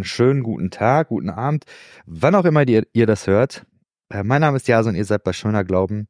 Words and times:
Einen 0.00 0.06
schönen 0.06 0.42
guten 0.42 0.70
Tag, 0.70 1.08
guten 1.08 1.28
Abend, 1.28 1.66
wann 2.06 2.34
auch 2.34 2.46
immer 2.46 2.66
ihr, 2.66 2.86
ihr 2.94 3.04
das 3.04 3.26
hört. 3.26 3.66
Äh, 4.08 4.22
mein 4.22 4.40
Name 4.40 4.56
ist 4.56 4.66
Jason, 4.66 4.94
ihr 4.94 5.04
seid 5.04 5.24
bei 5.24 5.34
Schöner 5.34 5.62
Glauben. 5.62 6.08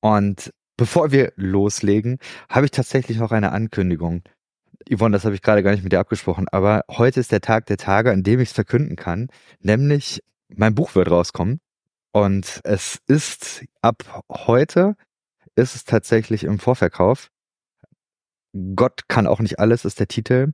Und 0.00 0.52
bevor 0.76 1.12
wir 1.12 1.32
loslegen, 1.36 2.18
habe 2.48 2.66
ich 2.66 2.72
tatsächlich 2.72 3.18
noch 3.18 3.30
eine 3.30 3.52
Ankündigung. 3.52 4.24
Yvonne, 4.92 5.12
das 5.12 5.24
habe 5.24 5.36
ich 5.36 5.42
gerade 5.42 5.62
gar 5.62 5.70
nicht 5.70 5.84
mit 5.84 5.92
dir 5.92 6.00
abgesprochen, 6.00 6.48
aber 6.48 6.82
heute 6.90 7.20
ist 7.20 7.30
der 7.30 7.40
Tag 7.40 7.66
der 7.66 7.76
Tage, 7.76 8.10
an 8.10 8.24
dem 8.24 8.40
ich 8.40 8.48
es 8.48 8.54
verkünden 8.54 8.96
kann, 8.96 9.28
nämlich 9.60 10.20
mein 10.48 10.74
Buch 10.74 10.96
wird 10.96 11.08
rauskommen. 11.08 11.60
Und 12.10 12.60
es 12.64 12.98
ist 13.06 13.64
ab 13.80 14.24
heute 14.28 14.96
ist 15.54 15.76
es 15.76 15.84
tatsächlich 15.84 16.42
im 16.42 16.58
Vorverkauf. 16.58 17.28
Gott 18.74 19.02
kann 19.06 19.28
auch 19.28 19.38
nicht 19.38 19.60
alles 19.60 19.84
ist 19.84 20.00
der 20.00 20.08
Titel. 20.08 20.52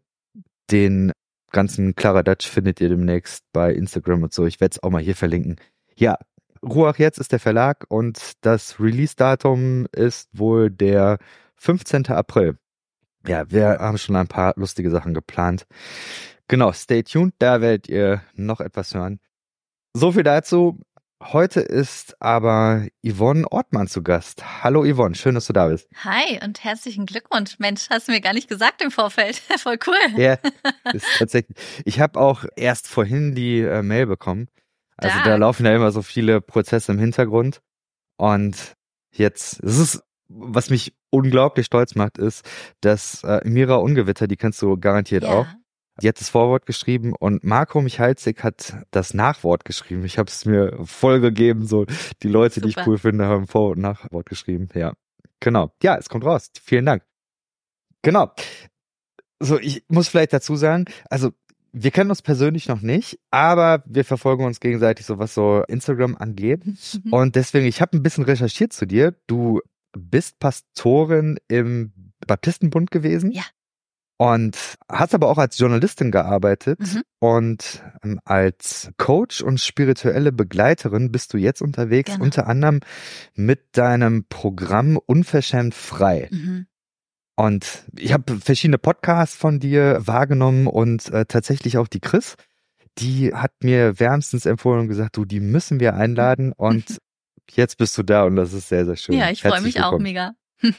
Den 0.70 1.12
ganzen 1.52 1.94
Klaradutsch 1.94 2.46
findet 2.46 2.80
ihr 2.80 2.88
demnächst 2.88 3.44
bei 3.52 3.72
Instagram 3.72 4.24
und 4.24 4.32
so. 4.32 4.46
Ich 4.46 4.60
werde 4.60 4.74
es 4.74 4.82
auch 4.82 4.90
mal 4.90 5.02
hier 5.02 5.16
verlinken. 5.16 5.56
Ja, 5.94 6.18
Ruach 6.62 6.98
jetzt 6.98 7.18
ist 7.18 7.32
der 7.32 7.40
Verlag 7.40 7.84
und 7.88 8.32
das 8.40 8.80
Release-Datum 8.80 9.86
ist 9.92 10.28
wohl 10.32 10.70
der 10.70 11.18
15. 11.56 12.06
April. 12.08 12.58
Ja, 13.26 13.50
wir 13.50 13.78
haben 13.80 13.98
schon 13.98 14.16
ein 14.16 14.28
paar 14.28 14.54
lustige 14.56 14.90
Sachen 14.90 15.14
geplant. 15.14 15.66
Genau, 16.48 16.72
stay 16.72 17.02
tuned, 17.02 17.34
da 17.38 17.60
werdet 17.60 17.88
ihr 17.88 18.22
noch 18.34 18.60
etwas 18.60 18.94
hören. 18.94 19.20
So 19.94 20.12
viel 20.12 20.22
dazu. 20.22 20.78
Heute 21.22 21.60
ist 21.60 22.20
aber 22.20 22.86
Yvonne 23.02 23.50
Ortmann 23.50 23.88
zu 23.88 24.02
Gast. 24.02 24.62
Hallo 24.62 24.84
Yvonne, 24.84 25.14
schön, 25.14 25.34
dass 25.34 25.46
du 25.46 25.54
da 25.54 25.68
bist. 25.68 25.88
Hi 26.04 26.38
und 26.44 26.62
herzlichen 26.62 27.06
Glückwunsch. 27.06 27.58
Mensch, 27.58 27.88
hast 27.88 28.08
du 28.08 28.12
mir 28.12 28.20
gar 28.20 28.34
nicht 28.34 28.48
gesagt 28.48 28.82
im 28.82 28.90
Vorfeld. 28.90 29.36
Voll 29.58 29.78
cool. 29.86 30.20
Ja, 30.20 30.36
ist 30.92 31.06
tatsächlich. 31.16 31.56
Ich 31.86 32.00
habe 32.00 32.20
auch 32.20 32.44
erst 32.56 32.86
vorhin 32.86 33.34
die 33.34 33.60
äh, 33.60 33.82
Mail 33.82 34.06
bekommen. 34.06 34.48
Also 34.98 35.16
da. 35.18 35.24
da 35.24 35.36
laufen 35.36 35.64
ja 35.64 35.74
immer 35.74 35.90
so 35.90 36.02
viele 36.02 36.42
Prozesse 36.42 36.92
im 36.92 36.98
Hintergrund. 36.98 37.62
Und 38.18 38.74
jetzt, 39.10 39.62
es 39.62 39.78
ist, 39.78 40.02
was 40.28 40.68
mich 40.68 40.94
unglaublich 41.08 41.64
stolz 41.64 41.94
macht, 41.94 42.18
ist, 42.18 42.44
dass 42.82 43.24
äh, 43.24 43.40
Mira 43.44 43.76
Ungewitter, 43.76 44.26
die 44.26 44.36
kennst 44.36 44.60
du 44.60 44.76
garantiert 44.78 45.22
ja. 45.24 45.30
auch, 45.30 45.46
die 46.02 46.08
hat 46.08 46.20
das 46.20 46.28
Vorwort 46.28 46.66
geschrieben 46.66 47.14
und 47.18 47.42
Marco 47.44 47.80
Michalzig 47.80 48.42
hat 48.42 48.76
das 48.90 49.14
Nachwort 49.14 49.64
geschrieben. 49.64 50.04
Ich 50.04 50.18
habe 50.18 50.28
es 50.28 50.44
mir 50.44 50.76
voll 50.84 51.20
gegeben, 51.20 51.66
so 51.66 51.86
die 52.22 52.28
Leute, 52.28 52.56
Super. 52.56 52.66
die 52.66 52.70
ich 52.70 52.86
cool 52.86 52.98
finde, 52.98 53.26
haben 53.26 53.46
Vor- 53.46 53.70
und 53.70 53.80
Nachwort 53.80 54.28
geschrieben. 54.28 54.68
Ja, 54.74 54.92
genau. 55.40 55.72
Ja, 55.82 55.96
es 55.96 56.08
kommt 56.08 56.24
raus. 56.24 56.50
Vielen 56.62 56.86
Dank. 56.86 57.02
Genau. 58.02 58.32
So, 59.40 59.58
ich 59.58 59.84
muss 59.88 60.08
vielleicht 60.08 60.32
dazu 60.32 60.56
sagen, 60.56 60.84
also 61.10 61.32
wir 61.72 61.90
kennen 61.90 62.10
uns 62.10 62.22
persönlich 62.22 62.68
noch 62.68 62.80
nicht, 62.80 63.18
aber 63.30 63.82
wir 63.86 64.04
verfolgen 64.04 64.44
uns 64.44 64.60
gegenseitig 64.60 65.04
so 65.04 65.18
was 65.18 65.34
so 65.34 65.62
Instagram 65.68 66.16
angeht. 66.16 66.64
Mhm. 66.64 67.12
Und 67.12 67.36
deswegen, 67.36 67.66
ich 67.66 67.80
habe 67.80 67.96
ein 67.96 68.02
bisschen 68.02 68.24
recherchiert 68.24 68.72
zu 68.72 68.86
dir. 68.86 69.14
Du 69.26 69.60
bist 69.92 70.38
Pastorin 70.38 71.38
im 71.48 71.92
Baptistenbund 72.26 72.90
gewesen. 72.90 73.30
Ja 73.30 73.44
und 74.18 74.56
hast 74.90 75.14
aber 75.14 75.28
auch 75.28 75.38
als 75.38 75.58
Journalistin 75.58 76.10
gearbeitet 76.10 76.80
mhm. 76.80 77.02
und 77.18 77.82
ähm, 78.02 78.18
als 78.24 78.90
Coach 78.96 79.42
und 79.42 79.60
spirituelle 79.60 80.32
Begleiterin 80.32 81.12
bist 81.12 81.34
du 81.34 81.38
jetzt 81.38 81.60
unterwegs, 81.60 82.12
genau. 82.12 82.24
unter 82.24 82.46
anderem 82.46 82.80
mit 83.34 83.76
deinem 83.76 84.24
Programm 84.24 84.96
Unverschämt 84.96 85.74
frei. 85.74 86.28
Mhm. 86.30 86.66
Und 87.36 87.84
ich 87.94 88.14
habe 88.14 88.38
verschiedene 88.40 88.78
Podcasts 88.78 89.36
von 89.36 89.60
dir 89.60 90.00
wahrgenommen 90.00 90.66
und 90.66 91.10
äh, 91.10 91.26
tatsächlich 91.26 91.76
auch 91.76 91.86
die 91.86 92.00
Chris, 92.00 92.36
die 92.96 93.34
hat 93.34 93.52
mir 93.62 94.00
wärmstens 94.00 94.46
empfohlen 94.46 94.80
und 94.80 94.88
gesagt, 94.88 95.18
du, 95.18 95.26
die 95.26 95.40
müssen 95.40 95.78
wir 95.78 95.94
einladen 95.94 96.52
und 96.52 96.96
jetzt 97.50 97.76
bist 97.76 97.98
du 97.98 98.02
da 98.02 98.24
und 98.24 98.36
das 98.36 98.54
ist 98.54 98.70
sehr, 98.70 98.86
sehr 98.86 98.96
schön. 98.96 99.16
Ja, 99.16 99.30
ich 99.30 99.42
freue 99.42 99.60
mich 99.60 99.74
willkommen. 99.74 99.94
auch 99.94 100.00
mega. 100.00 100.34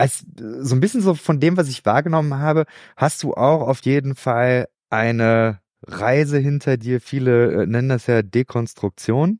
als 0.00 0.24
so 0.36 0.74
ein 0.74 0.80
bisschen 0.80 1.02
so 1.02 1.14
von 1.14 1.40
dem, 1.40 1.58
was 1.58 1.68
ich 1.68 1.84
wahrgenommen 1.84 2.38
habe, 2.38 2.64
hast 2.96 3.22
du 3.22 3.34
auch 3.34 3.68
auf 3.68 3.82
jeden 3.82 4.16
Fall 4.16 4.66
eine 4.88 5.60
Reise 5.86 6.38
hinter 6.38 6.78
dir. 6.78 7.02
Viele 7.02 7.52
äh, 7.62 7.66
nennen 7.66 7.90
das 7.90 8.06
ja 8.06 8.22
Dekonstruktion. 8.22 9.38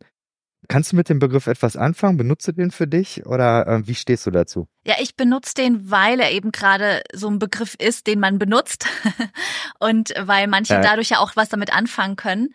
Kannst 0.69 0.93
du 0.93 0.97
mit 0.97 1.09
dem 1.09 1.19
Begriff 1.19 1.47
etwas 1.47 1.77
anfangen? 1.77 2.19
Benutze 2.19 2.53
den 2.53 2.71
für 2.71 2.87
dich 2.87 3.25
oder 3.25 3.67
äh, 3.67 3.87
wie 3.87 3.95
stehst 3.95 4.27
du 4.27 4.31
dazu? 4.31 4.69
Ja, 4.87 4.97
ich 5.01 5.17
benutze 5.17 5.55
den, 5.55 5.91
weil 5.91 6.21
er 6.21 6.31
eben 6.31 6.53
gerade 6.53 7.03
so 7.15 7.29
ein 7.29 7.39
Begriff 7.39 7.75
ist, 7.77 8.07
den 8.07 8.21
man 8.21 8.39
benutzt 8.39 8.87
und 9.81 10.13
weil 10.21 10.47
manche 10.47 10.75
ja. 10.75 10.83
dadurch 10.83 11.09
ja 11.09 11.21
auch 11.21 11.37
was 11.37 11.49
damit 11.49 11.73
anfangen 11.73 12.17
können, 12.17 12.51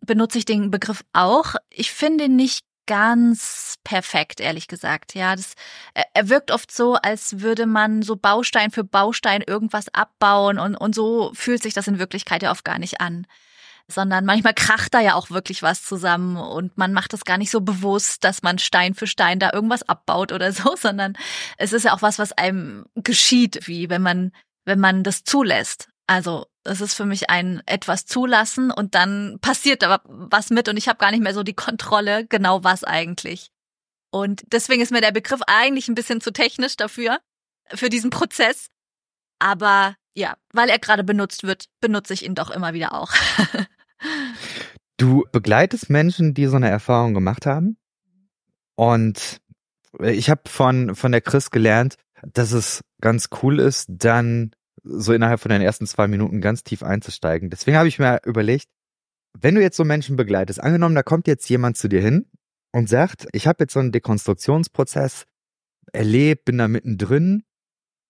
benutze 0.00 0.38
ich 0.38 0.46
den 0.46 0.70
Begriff 0.70 1.04
auch. 1.12 1.56
Ich 1.68 1.92
finde 1.92 2.24
ihn 2.24 2.36
nicht 2.36 2.64
ganz 2.86 3.76
perfekt, 3.84 4.40
ehrlich 4.40 4.68
gesagt. 4.68 5.14
Ja, 5.14 5.36
das, 5.36 5.54
er 6.14 6.28
wirkt 6.28 6.50
oft 6.50 6.72
so, 6.72 6.94
als 6.94 7.40
würde 7.40 7.66
man 7.66 8.02
so 8.02 8.16
Baustein 8.16 8.70
für 8.70 8.84
Baustein 8.84 9.42
irgendwas 9.46 9.88
abbauen 9.92 10.58
und, 10.58 10.74
und 10.76 10.94
so 10.94 11.32
fühlt 11.34 11.62
sich 11.62 11.74
das 11.74 11.88
in 11.88 11.98
Wirklichkeit 11.98 12.42
ja 12.42 12.50
oft 12.50 12.64
gar 12.64 12.78
nicht 12.78 13.00
an. 13.00 13.26
Sondern 13.88 14.24
manchmal 14.24 14.54
kracht 14.56 14.94
da 14.94 15.00
ja 15.00 15.14
auch 15.14 15.30
wirklich 15.30 15.62
was 15.62 15.82
zusammen 15.82 16.36
und 16.36 16.76
man 16.78 16.92
macht 16.92 17.12
das 17.12 17.24
gar 17.24 17.38
nicht 17.38 17.50
so 17.50 17.60
bewusst, 17.60 18.24
dass 18.24 18.42
man 18.42 18.58
Stein 18.58 18.94
für 18.94 19.06
Stein 19.06 19.38
da 19.38 19.50
irgendwas 19.52 19.88
abbaut 19.88 20.32
oder 20.32 20.52
so, 20.52 20.76
sondern 20.76 21.14
es 21.58 21.72
ist 21.72 21.84
ja 21.84 21.94
auch 21.94 22.02
was, 22.02 22.18
was 22.18 22.32
einem 22.32 22.84
geschieht, 22.94 23.66
wie 23.66 23.90
wenn 23.90 24.02
man, 24.02 24.32
wenn 24.64 24.80
man 24.80 25.02
das 25.02 25.24
zulässt. 25.24 25.88
Also 26.06 26.46
es 26.64 26.80
ist 26.80 26.94
für 26.94 27.06
mich 27.06 27.30
ein 27.30 27.62
etwas 27.66 28.06
zulassen 28.06 28.70
und 28.70 28.94
dann 28.94 29.38
passiert 29.40 29.82
da 29.82 30.00
was 30.04 30.50
mit 30.50 30.68
und 30.68 30.76
ich 30.76 30.88
habe 30.88 30.98
gar 30.98 31.10
nicht 31.10 31.22
mehr 31.22 31.34
so 31.34 31.42
die 31.42 31.54
Kontrolle, 31.54 32.26
genau 32.26 32.64
was 32.64 32.84
eigentlich. 32.84 33.50
Und 34.10 34.42
deswegen 34.52 34.82
ist 34.82 34.92
mir 34.92 35.00
der 35.00 35.12
Begriff 35.12 35.40
eigentlich 35.46 35.88
ein 35.88 35.94
bisschen 35.94 36.20
zu 36.20 36.32
technisch 36.32 36.76
dafür, 36.76 37.18
für 37.68 37.88
diesen 37.88 38.10
Prozess. 38.10 38.68
Aber 39.38 39.96
ja, 40.14 40.36
weil 40.52 40.68
er 40.68 40.78
gerade 40.78 41.04
benutzt 41.04 41.42
wird, 41.42 41.66
benutze 41.80 42.12
ich 42.12 42.24
ihn 42.24 42.34
doch 42.34 42.50
immer 42.50 42.74
wieder 42.74 42.92
auch. 42.92 43.12
du 44.98 45.24
begleitest 45.32 45.88
Menschen, 45.90 46.34
die 46.34 46.46
so 46.46 46.56
eine 46.56 46.68
Erfahrung 46.68 47.14
gemacht 47.14 47.46
haben. 47.46 47.78
Und 48.74 49.40
ich 50.00 50.30
habe 50.30 50.42
von, 50.46 50.94
von 50.94 51.12
der 51.12 51.20
Chris 51.22 51.50
gelernt, 51.50 51.96
dass 52.22 52.52
es 52.52 52.82
ganz 53.00 53.30
cool 53.42 53.58
ist, 53.58 53.86
dann 53.88 54.52
so 54.82 55.12
innerhalb 55.12 55.40
von 55.40 55.50
den 55.50 55.62
ersten 55.62 55.86
zwei 55.86 56.08
Minuten 56.08 56.40
ganz 56.40 56.64
tief 56.64 56.82
einzusteigen. 56.82 57.50
Deswegen 57.50 57.76
habe 57.76 57.88
ich 57.88 57.98
mir 57.98 58.20
überlegt, 58.24 58.68
wenn 59.38 59.54
du 59.54 59.62
jetzt 59.62 59.76
so 59.76 59.84
Menschen 59.84 60.16
begleitest, 60.16 60.60
angenommen, 60.60 60.94
da 60.94 61.02
kommt 61.02 61.26
jetzt 61.26 61.48
jemand 61.48 61.76
zu 61.76 61.88
dir 61.88 62.00
hin 62.00 62.26
und 62.72 62.88
sagt, 62.88 63.26
ich 63.32 63.46
habe 63.46 63.64
jetzt 63.64 63.72
so 63.72 63.80
einen 63.80 63.92
Dekonstruktionsprozess 63.92 65.24
erlebt, 65.92 66.44
bin 66.44 66.58
da 66.58 66.68
mittendrin 66.68 67.44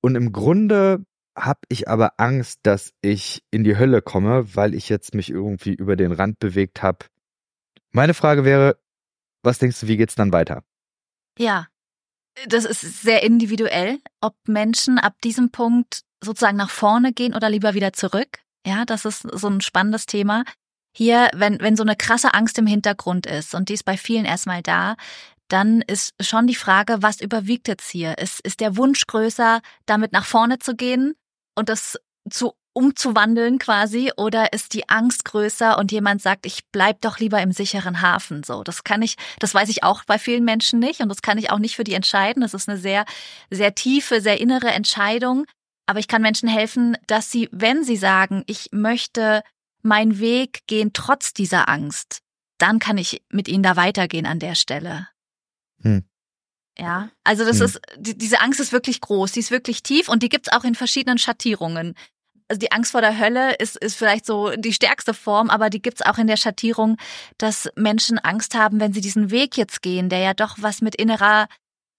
und 0.00 0.15
im 0.16 0.32
Grunde 0.32 1.05
habe 1.37 1.61
ich 1.69 1.88
aber 1.88 2.15
Angst, 2.19 2.61
dass 2.65 2.93
ich 3.00 3.43
in 3.50 3.65
die 3.65 3.78
Hölle 3.78 4.03
komme, 4.03 4.55
weil 4.55 4.75
ich 4.75 4.88
jetzt 4.88 5.15
mich 5.15 5.31
irgendwie 5.31 5.75
über 5.75 5.97
den 5.97 6.12
Rand 6.12 6.38
bewegt 6.38 6.82
habe. 6.82 7.06
Meine 7.91 8.15
Frage 8.15 8.44
wäre, 8.44 8.78
was 9.43 9.59
denkst 9.59 9.81
du, 9.81 9.88
wie 9.88 9.97
geht's 9.97 10.15
dann 10.15 10.32
weiter? 10.32 10.65
Ja, 11.38 11.69
das 12.49 12.65
ist 12.65 13.03
sehr 13.03 13.22
individuell, 13.22 13.99
ob 14.20 14.37
Menschen 14.46 14.99
ab 14.99 15.14
diesem 15.23 15.50
Punkt 15.50 16.02
sozusagen 16.22 16.56
nach 16.56 16.70
vorne 16.70 17.12
gehen 17.12 17.34
oder 17.34 17.50
lieber 17.50 17.74
wieder 17.74 17.92
zurück. 17.92 18.38
Ja, 18.66 18.84
das 18.84 19.04
ist 19.04 19.26
so 19.32 19.48
ein 19.48 19.60
spannendes 19.60 20.06
Thema. 20.06 20.44
Hier, 20.96 21.30
wenn, 21.34 21.60
wenn 21.60 21.76
so 21.76 21.82
eine 21.82 21.96
krasse 21.96 22.34
Angst 22.34 22.58
im 22.58 22.66
Hintergrund 22.66 23.26
ist 23.26 23.54
und 23.54 23.69
die 23.69 23.74
ist 23.74 23.84
bei 23.84 23.96
vielen 23.96 24.24
erstmal 24.24 24.62
da, 24.62 24.96
dann 25.48 25.82
ist 25.82 26.14
schon 26.20 26.46
die 26.46 26.54
Frage, 26.54 27.02
was 27.02 27.20
überwiegt 27.20 27.69
jetzt 27.69 27.90
hier? 27.90 28.19
Ist, 28.19 28.40
ist 28.40 28.60
der 28.60 28.76
Wunsch 28.76 29.06
größer, 29.06 29.60
damit 29.86 30.12
nach 30.12 30.24
vorne 30.24 30.58
zu 30.58 30.76
gehen 30.76 31.14
und 31.54 31.69
das 31.69 31.98
zu 32.30 32.54
umzuwandeln 32.74 33.58
quasi 33.58 34.12
oder 34.16 34.52
ist 34.52 34.72
die 34.72 34.88
Angst 34.88 35.26
größer 35.26 35.78
und 35.78 35.92
jemand 35.92 36.22
sagt, 36.22 36.46
ich 36.46 36.60
bleib 36.72 37.02
doch 37.02 37.19
lieber 37.19 37.40
im 37.42 37.52
sicheren 37.52 38.00
Hafen 38.00 38.42
so. 38.44 38.62
Das 38.62 38.82
kann 38.82 39.02
ich, 39.02 39.16
das 39.40 39.54
weiß 39.54 39.69
ich 39.69 39.82
auch 39.82 40.04
bei 40.04 40.19
vielen 40.19 40.44
Menschen 40.44 40.78
nicht 40.78 41.00
und 41.00 41.08
das 41.08 41.20
kann 41.20 41.36
ich 41.36 41.50
auch 41.50 41.58
nicht 41.58 41.76
für 41.76 41.84
die 41.84 41.94
entscheiden. 41.94 42.40
Das 42.40 42.54
ist 42.54 42.69
eine 42.69 42.78
sehr 42.78 43.04
sehr 43.50 43.74
tiefe, 43.74 44.20
sehr 44.20 44.40
innere 44.40 44.70
Entscheidung, 44.70 45.44
aber 45.87 45.99
ich 45.99 46.08
kann 46.08 46.23
Menschen 46.23 46.49
helfen, 46.49 46.96
dass 47.06 47.31
sie, 47.31 47.49
wenn 47.52 47.84
sie 47.84 47.96
sagen, 47.96 48.43
ich 48.46 48.69
möchte 48.73 49.43
meinen 49.82 50.19
Weg 50.19 50.67
gehen 50.67 50.93
trotz 50.93 51.32
dieser 51.32 51.69
Angst, 51.69 52.20
dann 52.58 52.79
kann 52.79 52.99
ich 52.99 53.23
mit 53.31 53.49
ihnen 53.49 53.62
da 53.62 53.76
weitergehen 53.76 54.26
an 54.26 54.38
der 54.38 54.55
Stelle. 54.55 55.08
Hm. 55.82 56.05
Ja, 56.79 57.11
also 57.25 57.44
das 57.44 57.58
hm. 57.58 57.67
ist, 57.67 57.81
die, 57.96 58.17
diese 58.17 58.40
Angst 58.40 58.61
ist 58.61 58.73
wirklich 58.73 59.00
groß, 59.00 59.32
die 59.32 59.40
ist 59.40 59.50
wirklich 59.50 59.82
tief 59.82 60.08
und 60.08 60.23
die 60.23 60.29
gibt's 60.29 60.50
auch 60.50 60.64
in 60.64 60.75
verschiedenen 60.75 61.19
Schattierungen. 61.19 61.94
Also 62.49 62.61
die 62.61 62.73
Angst 62.73 62.93
vor 62.93 63.00
der 63.00 63.19
Hölle 63.19 63.55
ist, 63.55 63.76
ist 63.76 63.96
vielleicht 63.96 64.26
so 64.26 64.50
die 64.56 64.73
stärkste 64.73 65.14
Form, 65.14 65.50
aber 65.50 65.70
die 65.70 65.82
gibt's 65.82 66.02
auch 66.02 66.19
in 66.19 66.26
der 66.26 66.37
Schattierung, 66.37 66.96
dass 67.38 67.69
Menschen 67.76 68.19
Angst 68.19 68.55
haben, 68.55 68.81
wenn 68.81 68.93
sie 68.93 69.00
diesen 69.00 69.31
Weg 69.31 69.56
jetzt 69.56 69.82
gehen, 69.82 70.08
der 70.08 70.20
ja 70.20 70.34
doch 70.34 70.56
was 70.61 70.81
mit 70.81 70.94
innerer 70.94 71.49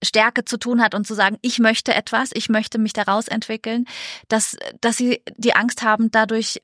Stärke 0.03 0.45
zu 0.45 0.57
tun 0.57 0.81
hat 0.81 0.95
und 0.95 1.05
zu 1.07 1.13
sagen, 1.13 1.37
ich 1.41 1.59
möchte 1.59 1.93
etwas, 1.93 2.31
ich 2.33 2.49
möchte 2.49 2.77
mich 2.77 2.93
daraus 2.93 3.27
entwickeln, 3.27 3.85
dass, 4.27 4.57
dass 4.81 4.97
sie 4.97 5.21
die 5.37 5.55
Angst 5.55 5.83
haben, 5.83 6.11
dadurch 6.11 6.61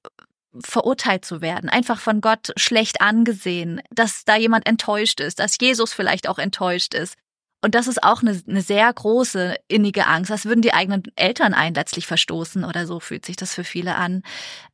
verurteilt 0.64 1.26
zu 1.26 1.42
werden, 1.42 1.70
einfach 1.70 2.00
von 2.00 2.22
Gott 2.22 2.52
schlecht 2.58 3.02
angesehen, 3.02 3.82
dass 3.92 4.26
da 4.26 4.36
jemand 4.36 4.68
enttäuscht 4.68 5.20
ist, 5.20 5.40
dass 5.40 5.58
Jesus 5.60 5.94
vielleicht 5.94 6.28
auch 6.28 6.40
enttäuscht 6.40 6.94
ist. 6.94 7.16
Und 7.62 7.76
das 7.76 7.88
ist 7.88 8.04
auch 8.04 8.22
eine, 8.22 8.42
eine 8.48 8.62
sehr 8.62 8.92
große 8.92 9.56
innige 9.68 10.08
Angst. 10.08 10.32
Das 10.32 10.46
würden 10.46 10.62
die 10.62 10.74
eigenen 10.74 11.04
Eltern 11.16 11.54
einen 11.54 11.76
letztlich 11.76 12.08
verstoßen 12.08 12.64
oder 12.64 12.88
so 12.88 13.00
fühlt 13.02 13.26
sich 13.26 13.36
das 13.36 13.54
für 13.54 13.66
viele 13.66 13.96
an. 13.96 14.24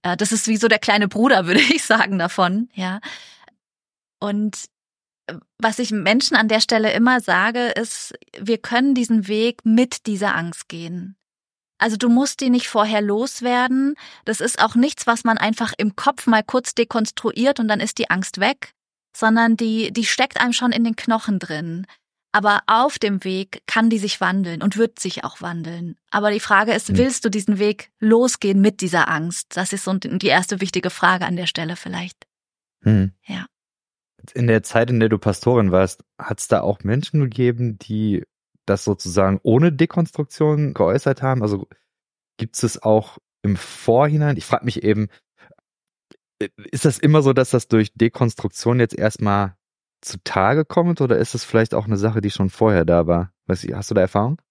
Äh, 0.03 0.15
das 0.15 0.31
ist 0.31 0.47
wie 0.47 0.57
so 0.57 0.67
der 0.67 0.79
kleine 0.79 1.07
Bruder, 1.07 1.45
würde 1.47 1.61
ich 1.61 1.83
sagen, 1.83 2.19
davon, 2.19 2.69
ja. 2.73 2.99
Und 4.19 4.65
was 5.57 5.79
ich 5.79 5.91
Menschen 5.91 6.35
an 6.35 6.47
der 6.47 6.59
Stelle 6.59 6.93
immer 6.93 7.21
sage, 7.21 7.67
ist, 7.69 8.13
wir 8.39 8.57
können 8.57 8.93
diesen 8.93 9.27
Weg 9.27 9.65
mit 9.65 10.05
dieser 10.05 10.35
Angst 10.35 10.67
gehen. 10.69 11.15
Also 11.77 11.97
du 11.97 12.09
musst 12.09 12.39
die 12.41 12.49
nicht 12.49 12.67
vorher 12.67 13.01
loswerden. 13.01 13.95
Das 14.23 14.39
ist 14.39 14.59
auch 14.61 14.75
nichts, 14.75 15.07
was 15.07 15.23
man 15.23 15.37
einfach 15.37 15.73
im 15.77 15.95
Kopf 15.95 16.25
mal 16.27 16.43
kurz 16.43 16.73
dekonstruiert 16.73 17.59
und 17.59 17.67
dann 17.67 17.79
ist 17.79 17.97
die 17.97 18.09
Angst 18.09 18.39
weg, 18.39 18.73
sondern 19.15 19.57
die, 19.57 19.91
die 19.91 20.05
steckt 20.05 20.39
einem 20.39 20.53
schon 20.53 20.71
in 20.71 20.83
den 20.83 20.95
Knochen 20.95 21.39
drin. 21.39 21.85
Aber 22.31 22.63
auf 22.67 22.99
dem 22.99 23.23
Weg 23.23 23.61
kann 23.65 23.89
die 23.89 23.97
sich 23.97 24.19
wandeln 24.19 24.61
und 24.61 24.75
wird 24.75 24.99
sich 24.99 25.23
auch 25.23 25.41
wandeln. 25.41 25.95
Aber 26.11 26.31
die 26.31 26.41
Frage 26.41 26.73
ist, 26.73 26.89
hm. 26.89 26.97
willst 26.97 27.23
du 27.23 27.29
diesen 27.29 27.59
Weg 27.59 27.91
losgehen 27.99 28.59
mit 28.59 28.81
dieser 28.81 29.07
Angst? 29.07 29.55
Das 29.55 29.71
ist 29.71 29.85
so 29.85 29.93
die 29.93 30.27
erste 30.27 30.59
wichtige 30.59 30.89
Frage 30.89 31.25
an 31.25 31.37
der 31.37 31.47
Stelle 31.47 31.77
vielleicht. 31.77 32.27
Hm. 32.83 33.13
Ja. 33.25 33.45
In 34.33 34.47
der 34.47 34.63
Zeit, 34.63 34.89
in 34.89 34.99
der 34.99 35.09
du 35.09 35.17
Pastorin 35.17 35.71
warst, 35.71 36.03
hat 36.19 36.39
es 36.39 36.47
da 36.47 36.61
auch 36.61 36.83
Menschen 36.83 37.21
gegeben, 37.21 37.77
die 37.79 38.23
das 38.65 38.83
sozusagen 38.83 39.39
ohne 39.43 39.71
Dekonstruktion 39.71 40.73
geäußert 40.73 41.21
haben? 41.21 41.41
Also 41.41 41.67
gibt 42.37 42.61
es 42.61 42.81
auch 42.81 43.17
im 43.43 43.55
Vorhinein? 43.55 44.37
Ich 44.37 44.45
frage 44.45 44.65
mich 44.65 44.83
eben, 44.83 45.09
äh, 46.39 46.49
ist 46.71 46.85
das 46.85 46.97
immer 46.97 47.21
so, 47.21 47.33
dass 47.33 47.51
das 47.51 47.67
durch 47.67 47.93
Dekonstruktion 47.93 48.79
jetzt 48.79 48.97
erstmal 48.97 49.55
zutage 50.01 50.65
kommt 50.65 51.01
oder 51.01 51.17
ist 51.17 51.35
es 51.35 51.43
vielleicht 51.43 51.73
auch 51.73 51.85
eine 51.85 51.97
Sache, 51.97 52.21
die 52.21 52.31
schon 52.31 52.49
vorher 52.49 52.85
da 52.85 53.07
war? 53.07 53.31
hast 53.47 53.91
du 53.91 53.93
da 53.93 54.01
Erfahrung? 54.01 54.41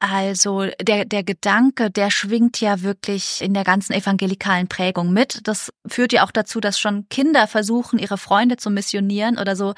Also 0.00 0.66
der, 0.82 1.06
der 1.06 1.22
Gedanke, 1.22 1.90
der 1.90 2.10
schwingt 2.10 2.60
ja 2.60 2.82
wirklich 2.82 3.40
in 3.40 3.54
der 3.54 3.64
ganzen 3.64 3.94
evangelikalen 3.94 4.68
Prägung 4.68 5.12
mit. 5.12 5.40
Das 5.44 5.72
führt 5.86 6.12
ja 6.12 6.26
auch 6.26 6.30
dazu, 6.30 6.60
dass 6.60 6.78
schon 6.78 7.08
Kinder 7.08 7.46
versuchen, 7.46 7.98
ihre 7.98 8.18
Freunde 8.18 8.58
zu 8.58 8.70
missionieren 8.70 9.38
oder 9.38 9.56
so 9.56 9.72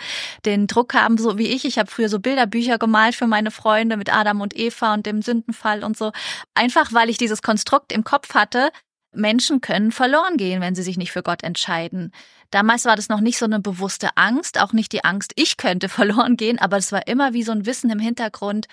den 0.44 0.66
Druck 0.66 0.94
haben, 0.94 1.16
so 1.16 1.38
wie 1.38 1.46
ich. 1.46 1.64
Ich 1.64 1.78
habe 1.78 1.90
früher 1.90 2.08
so 2.08 2.18
Bilderbücher 2.18 2.78
gemalt 2.78 3.14
für 3.14 3.28
meine 3.28 3.52
Freunde 3.52 3.96
mit 3.96 4.12
Adam 4.12 4.40
und 4.40 4.56
Eva 4.56 4.94
und 4.94 5.06
dem 5.06 5.22
Sündenfall 5.22 5.84
und 5.84 5.96
so. 5.96 6.10
Einfach 6.54 6.92
weil 6.92 7.08
ich 7.08 7.18
dieses 7.18 7.42
Konstrukt 7.42 7.92
im 7.92 8.02
Kopf 8.02 8.34
hatte, 8.34 8.70
Menschen 9.12 9.60
können 9.60 9.92
verloren 9.92 10.36
gehen, 10.36 10.60
wenn 10.60 10.74
sie 10.74 10.82
sich 10.82 10.96
nicht 10.96 11.12
für 11.12 11.22
Gott 11.22 11.42
entscheiden. 11.42 12.12
Damals 12.50 12.84
war 12.84 12.96
das 12.96 13.08
noch 13.08 13.20
nicht 13.20 13.38
so 13.38 13.44
eine 13.44 13.60
bewusste 13.60 14.10
Angst, 14.16 14.60
auch 14.60 14.72
nicht 14.72 14.92
die 14.92 15.04
Angst, 15.04 15.32
ich 15.36 15.56
könnte 15.56 15.88
verloren 15.90 16.36
gehen, 16.36 16.58
aber 16.58 16.76
es 16.76 16.92
war 16.92 17.06
immer 17.06 17.32
wie 17.32 17.42
so 17.42 17.52
ein 17.52 17.66
Wissen 17.66 17.90
im 17.90 17.98
Hintergrund, 17.98 18.66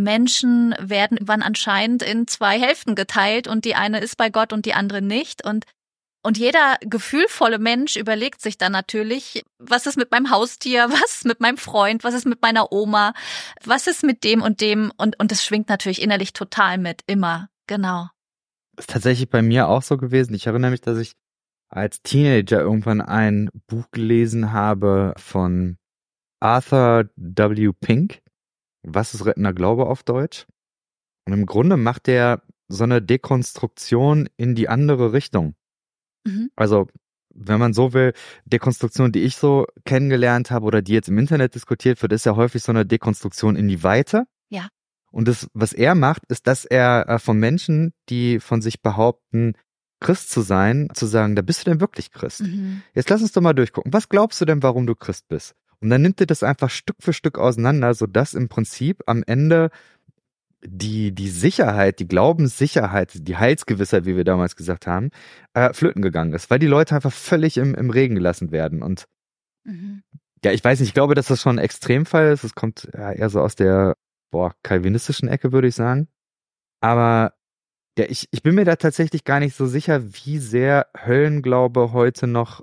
Menschen 0.00 0.74
werden 0.80 1.18
wann 1.20 1.42
anscheinend 1.42 2.02
in 2.02 2.26
zwei 2.26 2.58
Hälften 2.58 2.94
geteilt 2.94 3.48
und 3.48 3.64
die 3.64 3.74
eine 3.74 4.00
ist 4.00 4.16
bei 4.16 4.30
Gott 4.30 4.52
und 4.52 4.66
die 4.66 4.74
andere 4.74 5.02
nicht. 5.02 5.44
Und, 5.44 5.64
und 6.22 6.38
jeder 6.38 6.76
gefühlvolle 6.80 7.58
Mensch 7.58 7.96
überlegt 7.96 8.40
sich 8.40 8.58
dann 8.58 8.72
natürlich, 8.72 9.44
was 9.58 9.86
ist 9.86 9.96
mit 9.96 10.10
meinem 10.10 10.30
Haustier, 10.30 10.88
was 10.90 11.16
ist 11.16 11.24
mit 11.24 11.40
meinem 11.40 11.56
Freund, 11.56 12.04
was 12.04 12.14
ist 12.14 12.26
mit 12.26 12.42
meiner 12.42 12.72
Oma, 12.72 13.12
was 13.64 13.86
ist 13.86 14.02
mit 14.02 14.24
dem 14.24 14.42
und 14.42 14.60
dem. 14.60 14.92
Und, 14.96 15.18
und 15.20 15.30
das 15.30 15.44
schwingt 15.44 15.68
natürlich 15.68 16.02
innerlich 16.02 16.32
total 16.32 16.78
mit, 16.78 17.02
immer. 17.06 17.48
Genau. 17.66 18.08
Das 18.76 18.84
ist 18.84 18.90
tatsächlich 18.90 19.28
bei 19.28 19.42
mir 19.42 19.68
auch 19.68 19.82
so 19.82 19.96
gewesen. 19.96 20.34
Ich 20.34 20.46
erinnere 20.46 20.70
mich, 20.70 20.80
dass 20.80 20.98
ich 20.98 21.14
als 21.68 22.02
Teenager 22.02 22.60
irgendwann 22.60 23.00
ein 23.00 23.48
Buch 23.68 23.84
gelesen 23.92 24.52
habe 24.52 25.14
von 25.16 25.76
Arthur 26.40 27.10
W. 27.16 27.72
Pink. 27.78 28.20
Was 28.82 29.14
ist 29.14 29.26
rettender 29.26 29.52
Glaube 29.52 29.86
auf 29.86 30.02
Deutsch? 30.02 30.46
Und 31.26 31.32
im 31.32 31.46
Grunde 31.46 31.76
macht 31.76 32.06
der 32.06 32.42
so 32.68 32.84
eine 32.84 33.02
Dekonstruktion 33.02 34.28
in 34.36 34.54
die 34.54 34.68
andere 34.68 35.12
Richtung. 35.12 35.54
Mhm. 36.24 36.50
Also, 36.56 36.86
wenn 37.34 37.60
man 37.60 37.72
so 37.72 37.92
will, 37.92 38.12
Dekonstruktion, 38.44 39.12
die 39.12 39.22
ich 39.22 39.36
so 39.36 39.66
kennengelernt 39.84 40.50
habe 40.50 40.66
oder 40.66 40.82
die 40.82 40.92
jetzt 40.92 41.08
im 41.08 41.18
Internet 41.18 41.54
diskutiert 41.54 42.00
wird, 42.02 42.12
ist 42.12 42.26
ja 42.26 42.36
häufig 42.36 42.62
so 42.62 42.72
eine 42.72 42.86
Dekonstruktion 42.86 43.56
in 43.56 43.68
die 43.68 43.82
Weite. 43.82 44.26
Ja. 44.48 44.68
Und 45.10 45.28
das, 45.28 45.48
was 45.52 45.72
er 45.72 45.94
macht, 45.94 46.22
ist, 46.28 46.46
dass 46.46 46.64
er 46.64 47.08
äh, 47.08 47.18
von 47.18 47.38
Menschen, 47.38 47.92
die 48.08 48.40
von 48.40 48.62
sich 48.62 48.82
behaupten, 48.82 49.54
Christ 50.00 50.30
zu 50.30 50.40
sein, 50.40 50.88
zu 50.94 51.06
sagen, 51.06 51.36
da 51.36 51.42
bist 51.42 51.60
du 51.60 51.70
denn 51.70 51.80
wirklich 51.80 52.10
Christ? 52.10 52.42
Mhm. 52.42 52.82
Jetzt 52.94 53.10
lass 53.10 53.20
uns 53.20 53.32
doch 53.32 53.42
mal 53.42 53.52
durchgucken. 53.52 53.92
Was 53.92 54.08
glaubst 54.08 54.40
du 54.40 54.44
denn, 54.44 54.62
warum 54.62 54.86
du 54.86 54.94
Christ 54.94 55.28
bist? 55.28 55.54
Und 55.80 55.90
dann 55.90 56.02
nimmt 56.02 56.20
er 56.20 56.26
das 56.26 56.42
einfach 56.42 56.70
Stück 56.70 56.96
für 57.00 57.12
Stück 57.12 57.38
auseinander, 57.38 57.94
sodass 57.94 58.34
im 58.34 58.48
Prinzip 58.48 59.02
am 59.06 59.22
Ende 59.26 59.70
die, 60.62 61.12
die 61.12 61.28
Sicherheit, 61.28 62.00
die 62.00 62.08
Glaubenssicherheit, 62.08 63.26
die 63.26 63.36
Heilsgewissheit, 63.36 64.04
wie 64.04 64.16
wir 64.16 64.24
damals 64.24 64.56
gesagt 64.56 64.86
haben, 64.86 65.10
äh, 65.54 65.72
flöten 65.72 66.02
gegangen 66.02 66.34
ist, 66.34 66.50
weil 66.50 66.58
die 66.58 66.66
Leute 66.66 66.94
einfach 66.94 67.12
völlig 67.12 67.56
im, 67.56 67.74
im 67.74 67.90
Regen 67.90 68.14
gelassen 68.14 68.50
werden. 68.50 68.82
Und 68.82 69.06
mhm. 69.64 70.02
ja, 70.44 70.52
ich 70.52 70.62
weiß 70.62 70.80
nicht, 70.80 70.90
ich 70.90 70.94
glaube, 70.94 71.14
dass 71.14 71.28
das 71.28 71.40
schon 71.40 71.58
ein 71.58 71.64
Extremfall 71.64 72.32
ist. 72.32 72.44
Es 72.44 72.54
kommt 72.54 72.88
ja, 72.92 73.12
eher 73.12 73.30
so 73.30 73.40
aus 73.40 73.54
der 73.54 73.96
boah, 74.30 74.54
kalvinistischen 74.62 75.28
Ecke, 75.28 75.52
würde 75.52 75.68
ich 75.68 75.74
sagen. 75.74 76.08
Aber 76.80 77.34
ja, 77.98 78.04
ich, 78.08 78.28
ich 78.30 78.42
bin 78.42 78.54
mir 78.54 78.64
da 78.64 78.76
tatsächlich 78.76 79.24
gar 79.24 79.40
nicht 79.40 79.56
so 79.56 79.66
sicher, 79.66 80.02
wie 80.24 80.38
sehr 80.38 80.88
Höllenglaube 80.96 81.92
heute 81.92 82.26
noch 82.26 82.62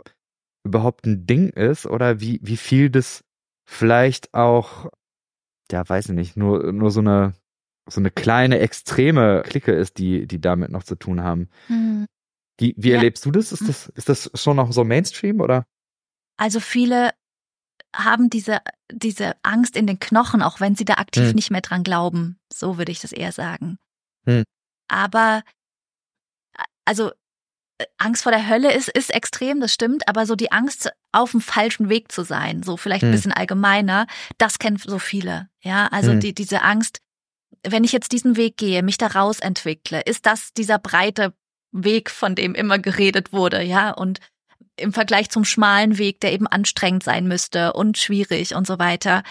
überhaupt 0.68 1.06
ein 1.06 1.26
Ding 1.26 1.50
ist 1.50 1.86
oder 1.86 2.20
wie, 2.20 2.40
wie 2.44 2.58
viel 2.58 2.90
das 2.90 3.24
vielleicht 3.66 4.34
auch, 4.34 4.90
ja, 5.72 5.88
weiß 5.88 6.10
ich 6.10 6.16
nicht, 6.16 6.38
nur, 6.38 6.72
nur 6.72 6.92
so 6.92 7.00
eine, 7.00 7.34
so 7.90 8.00
eine 8.00 8.12
kleine 8.12 8.60
extreme 8.60 9.44
Clique 9.44 9.72
ist, 9.72 9.98
die, 9.98 10.28
die 10.28 10.40
damit 10.40 10.72
noch 10.72 10.84
zu 10.84 10.96
tun 10.96 11.24
haben. 11.24 11.50
Mhm. 11.68 12.06
Wie, 12.60 12.74
wie 12.78 12.90
ja. 12.90 12.96
erlebst 12.96 13.26
du 13.26 13.32
das? 13.32 13.52
Ist 13.52 13.68
das, 13.68 13.88
ist 13.90 14.10
das 14.10 14.32
schon 14.34 14.58
noch 14.58 14.72
so 14.72 14.84
Mainstream 14.84 15.42
oder? 15.42 15.66
Also 16.38 16.60
viele 16.60 17.12
haben 17.96 18.30
diese, 18.30 18.60
diese 18.92 19.36
Angst 19.44 19.76
in 19.76 19.88
den 19.88 20.00
Knochen, 20.00 20.42
auch 20.42 20.60
wenn 20.60 20.76
sie 20.76 20.86
da 20.86 20.96
aktiv 20.96 21.30
hm. 21.30 21.36
nicht 21.36 21.52
mehr 21.52 21.62
dran 21.62 21.84
glauben. 21.84 22.40
So 22.52 22.78
würde 22.78 22.92
ich 22.92 23.00
das 23.00 23.12
eher 23.12 23.32
sagen. 23.32 23.78
Hm. 24.26 24.44
Aber, 24.88 25.44
also 26.86 27.12
Angst 27.98 28.24
vor 28.24 28.32
der 28.32 28.48
Hölle 28.48 28.74
ist, 28.74 28.90
ist 28.90 29.14
extrem, 29.14 29.60
das 29.60 29.74
stimmt, 29.74 30.08
aber 30.08 30.26
so 30.26 30.36
die 30.36 30.52
Angst, 30.52 30.90
auf 31.12 31.32
dem 31.32 31.42
falschen 31.42 31.90
Weg 31.90 32.12
zu 32.12 32.24
sein, 32.24 32.64
so 32.64 32.78
vielleicht 32.78 33.04
ein 33.04 33.08
hm. 33.10 33.16
bisschen 33.16 33.32
allgemeiner, 33.32 34.08
das 34.38 34.60
kennen 34.60 34.78
so 34.78 35.00
viele. 35.00 35.50
Ja, 35.62 35.88
also 35.88 36.12
hm. 36.12 36.20
die, 36.20 36.34
diese 36.34 36.64
Angst, 36.64 37.00
wenn 37.64 37.84
ich 37.84 37.92
jetzt 37.92 38.12
diesen 38.12 38.36
Weg 38.36 38.58
gehe, 38.58 38.84
mich 38.84 38.98
daraus 38.98 39.40
entwickle, 39.40 40.02
ist 40.02 40.26
das 40.26 40.54
dieser 40.54 40.80
breite 40.80 41.34
Weg, 41.72 42.10
von 42.10 42.36
dem 42.36 42.56
immer 42.56 42.80
geredet 42.80 43.34
wurde, 43.34 43.62
ja, 43.62 43.92
und 43.92 44.20
im 44.80 44.94
Vergleich 44.94 45.30
zum 45.30 45.44
schmalen 45.44 45.98
Weg, 45.98 46.20
der 46.22 46.34
eben 46.34 46.48
anstrengend 46.48 47.04
sein 47.04 47.28
müsste 47.28 47.74
und 47.74 47.98
schwierig 47.98 48.54
und 48.56 48.68
so 48.68 48.80
weiter. 48.80 49.24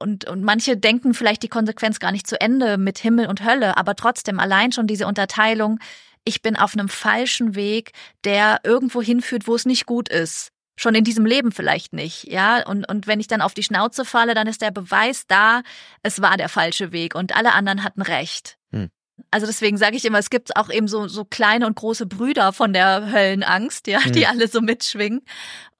Und, 0.00 0.26
und 0.26 0.42
manche 0.42 0.76
denken 0.76 1.14
vielleicht 1.14 1.42
die 1.42 1.48
Konsequenz 1.48 1.98
gar 2.00 2.12
nicht 2.12 2.26
zu 2.26 2.40
Ende 2.40 2.76
mit 2.76 2.98
Himmel 2.98 3.26
und 3.26 3.44
Hölle, 3.44 3.76
aber 3.76 3.96
trotzdem 3.96 4.38
allein 4.38 4.72
schon 4.72 4.86
diese 4.86 5.06
Unterteilung, 5.06 5.78
ich 6.28 6.42
bin 6.42 6.56
auf 6.56 6.74
einem 6.74 6.90
falschen 6.90 7.54
Weg, 7.54 7.92
der 8.24 8.60
irgendwo 8.62 9.00
hinführt, 9.00 9.46
wo 9.46 9.54
es 9.54 9.64
nicht 9.64 9.86
gut 9.86 10.10
ist. 10.10 10.50
Schon 10.76 10.94
in 10.94 11.02
diesem 11.02 11.24
Leben 11.24 11.50
vielleicht 11.50 11.92
nicht, 11.92 12.24
ja. 12.24 12.64
Und, 12.64 12.88
und 12.88 13.06
wenn 13.06 13.18
ich 13.18 13.26
dann 13.26 13.40
auf 13.40 13.54
die 13.54 13.62
Schnauze 13.64 14.04
falle, 14.04 14.34
dann 14.34 14.46
ist 14.46 14.60
der 14.60 14.70
Beweis 14.70 15.26
da, 15.26 15.62
es 16.02 16.20
war 16.20 16.36
der 16.36 16.48
falsche 16.48 16.92
Weg 16.92 17.14
und 17.14 17.34
alle 17.34 17.54
anderen 17.54 17.82
hatten 17.82 18.02
recht. 18.02 18.58
Hm. 18.70 18.90
Also 19.30 19.46
deswegen 19.46 19.78
sage 19.78 19.96
ich 19.96 20.04
immer, 20.04 20.18
es 20.18 20.30
gibt 20.30 20.54
auch 20.56 20.70
eben 20.70 20.86
so, 20.86 21.08
so 21.08 21.24
kleine 21.24 21.66
und 21.66 21.74
große 21.74 22.06
Brüder 22.06 22.52
von 22.52 22.72
der 22.72 23.10
Höllenangst, 23.10 23.88
ja, 23.88 24.04
hm. 24.04 24.12
die 24.12 24.26
alle 24.26 24.46
so 24.46 24.60
mitschwingen. 24.60 25.22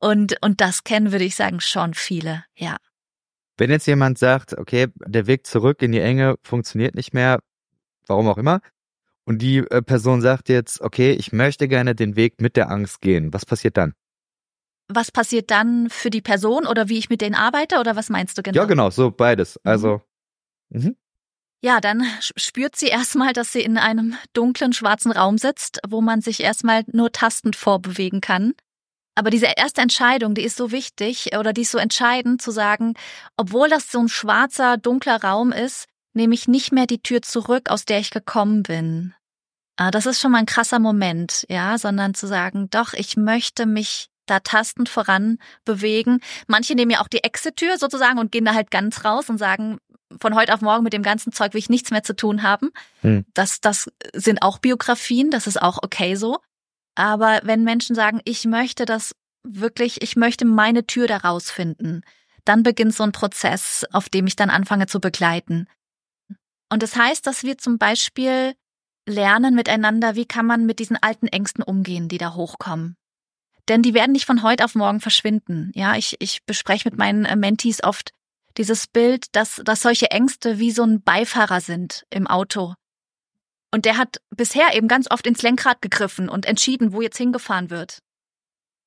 Und, 0.00 0.36
und 0.40 0.60
das 0.62 0.82
kennen, 0.82 1.12
würde 1.12 1.26
ich 1.26 1.36
sagen, 1.36 1.60
schon 1.60 1.92
viele, 1.92 2.44
ja. 2.56 2.76
Wenn 3.58 3.70
jetzt 3.70 3.86
jemand 3.86 4.18
sagt, 4.18 4.56
okay, 4.56 4.88
der 5.04 5.26
Weg 5.26 5.46
zurück 5.46 5.82
in 5.82 5.92
die 5.92 6.00
Enge 6.00 6.36
funktioniert 6.42 6.94
nicht 6.94 7.12
mehr, 7.12 7.40
warum 8.06 8.28
auch 8.28 8.38
immer, 8.38 8.60
und 9.28 9.42
die 9.42 9.58
äh, 9.58 9.82
Person 9.82 10.22
sagt 10.22 10.48
jetzt, 10.48 10.80
okay, 10.80 11.12
ich 11.12 11.32
möchte 11.32 11.68
gerne 11.68 11.94
den 11.94 12.16
Weg 12.16 12.40
mit 12.40 12.56
der 12.56 12.70
Angst 12.70 13.02
gehen. 13.02 13.30
Was 13.34 13.44
passiert 13.44 13.76
dann? 13.76 13.92
Was 14.88 15.12
passiert 15.12 15.50
dann 15.50 15.90
für 15.90 16.08
die 16.08 16.22
Person 16.22 16.66
oder 16.66 16.88
wie 16.88 16.96
ich 16.96 17.10
mit 17.10 17.20
denen 17.20 17.34
arbeite 17.34 17.78
oder 17.78 17.94
was 17.94 18.08
meinst 18.08 18.38
du 18.38 18.42
genau? 18.42 18.58
Ja, 18.58 18.64
genau, 18.64 18.88
so 18.88 19.10
beides. 19.10 19.56
Mhm. 19.56 19.70
Also. 19.70 20.02
Mhm. 20.70 20.96
Ja, 21.62 21.80
dann 21.80 22.06
spürt 22.20 22.76
sie 22.76 22.86
erstmal, 22.86 23.34
dass 23.34 23.52
sie 23.52 23.60
in 23.60 23.76
einem 23.76 24.14
dunklen, 24.32 24.72
schwarzen 24.72 25.12
Raum 25.12 25.36
sitzt, 25.36 25.80
wo 25.86 26.00
man 26.00 26.22
sich 26.22 26.40
erstmal 26.40 26.84
nur 26.86 27.12
tastend 27.12 27.54
vorbewegen 27.54 28.22
kann. 28.22 28.54
Aber 29.14 29.28
diese 29.28 29.48
erste 29.58 29.82
Entscheidung, 29.82 30.34
die 30.36 30.44
ist 30.44 30.56
so 30.56 30.70
wichtig 30.70 31.36
oder 31.38 31.52
die 31.52 31.62
ist 31.62 31.72
so 31.72 31.78
entscheidend 31.78 32.40
zu 32.40 32.50
sagen, 32.50 32.94
obwohl 33.36 33.68
das 33.68 33.92
so 33.92 33.98
ein 33.98 34.08
schwarzer, 34.08 34.78
dunkler 34.78 35.22
Raum 35.22 35.52
ist, 35.52 35.86
nehme 36.14 36.34
ich 36.34 36.48
nicht 36.48 36.72
mehr 36.72 36.86
die 36.86 37.02
Tür 37.02 37.20
zurück, 37.20 37.68
aus 37.68 37.84
der 37.84 37.98
ich 37.98 38.10
gekommen 38.10 38.62
bin. 38.62 39.14
Ah, 39.80 39.92
das 39.92 40.06
ist 40.06 40.20
schon 40.20 40.32
mal 40.32 40.38
ein 40.38 40.46
krasser 40.46 40.80
Moment, 40.80 41.46
ja, 41.48 41.78
sondern 41.78 42.12
zu 42.12 42.26
sagen, 42.26 42.68
doch, 42.68 42.94
ich 42.94 43.16
möchte 43.16 43.64
mich 43.64 44.10
da 44.26 44.40
tastend 44.40 44.88
voran 44.88 45.38
bewegen. 45.64 46.18
Manche 46.48 46.74
nehmen 46.74 46.90
ja 46.90 47.00
auch 47.00 47.06
die 47.06 47.22
Exit-Tür 47.22 47.78
sozusagen 47.78 48.18
und 48.18 48.32
gehen 48.32 48.44
da 48.44 48.54
halt 48.54 48.72
ganz 48.72 49.04
raus 49.04 49.30
und 49.30 49.38
sagen, 49.38 49.78
von 50.20 50.34
heute 50.34 50.52
auf 50.52 50.62
morgen 50.62 50.82
mit 50.82 50.94
dem 50.94 51.04
ganzen 51.04 51.32
Zeug 51.32 51.54
will 51.54 51.60
ich 51.60 51.70
nichts 51.70 51.92
mehr 51.92 52.02
zu 52.02 52.16
tun 52.16 52.42
haben. 52.42 52.70
Hm. 53.02 53.24
Das, 53.34 53.60
das 53.60 53.88
sind 54.12 54.42
auch 54.42 54.58
Biografien, 54.58 55.30
das 55.30 55.46
ist 55.46 55.62
auch 55.62 55.78
okay 55.80 56.16
so. 56.16 56.38
Aber 56.96 57.40
wenn 57.44 57.62
Menschen 57.62 57.94
sagen, 57.94 58.20
ich 58.24 58.46
möchte 58.46 58.84
das 58.84 59.14
wirklich, 59.44 60.02
ich 60.02 60.16
möchte 60.16 60.44
meine 60.44 60.88
Tür 60.88 61.06
da 61.06 61.18
rausfinden, 61.18 62.02
dann 62.44 62.64
beginnt 62.64 62.96
so 62.96 63.04
ein 63.04 63.12
Prozess, 63.12 63.86
auf 63.92 64.08
dem 64.08 64.26
ich 64.26 64.34
dann 64.34 64.50
anfange 64.50 64.88
zu 64.88 64.98
begleiten. 64.98 65.68
Und 66.68 66.82
das 66.82 66.96
heißt, 66.96 67.24
dass 67.28 67.44
wir 67.44 67.58
zum 67.58 67.78
Beispiel 67.78 68.54
lernen 69.08 69.54
miteinander, 69.54 70.14
wie 70.14 70.26
kann 70.26 70.46
man 70.46 70.66
mit 70.66 70.78
diesen 70.78 70.96
alten 70.96 71.26
Ängsten 71.26 71.64
umgehen, 71.64 72.08
die 72.08 72.18
da 72.18 72.34
hochkommen. 72.34 72.96
Denn 73.68 73.82
die 73.82 73.94
werden 73.94 74.12
nicht 74.12 74.26
von 74.26 74.42
heute 74.42 74.64
auf 74.64 74.74
morgen 74.74 75.00
verschwinden. 75.00 75.72
Ja, 75.74 75.96
ich, 75.96 76.16
ich 76.20 76.44
bespreche 76.44 76.88
mit 76.88 76.98
meinen 76.98 77.24
äh, 77.24 77.36
Mentees 77.36 77.82
oft 77.82 78.12
dieses 78.56 78.86
Bild, 78.86 79.34
dass, 79.36 79.60
dass 79.64 79.82
solche 79.82 80.10
Ängste 80.10 80.58
wie 80.58 80.70
so 80.70 80.82
ein 80.84 81.02
Beifahrer 81.02 81.60
sind 81.60 82.06
im 82.10 82.26
Auto. 82.26 82.74
Und 83.70 83.84
der 83.84 83.98
hat 83.98 84.20
bisher 84.30 84.74
eben 84.74 84.88
ganz 84.88 85.10
oft 85.10 85.26
ins 85.26 85.42
Lenkrad 85.42 85.82
gegriffen 85.82 86.28
und 86.28 86.46
entschieden, 86.46 86.92
wo 86.92 87.02
jetzt 87.02 87.18
hingefahren 87.18 87.70
wird. 87.70 87.98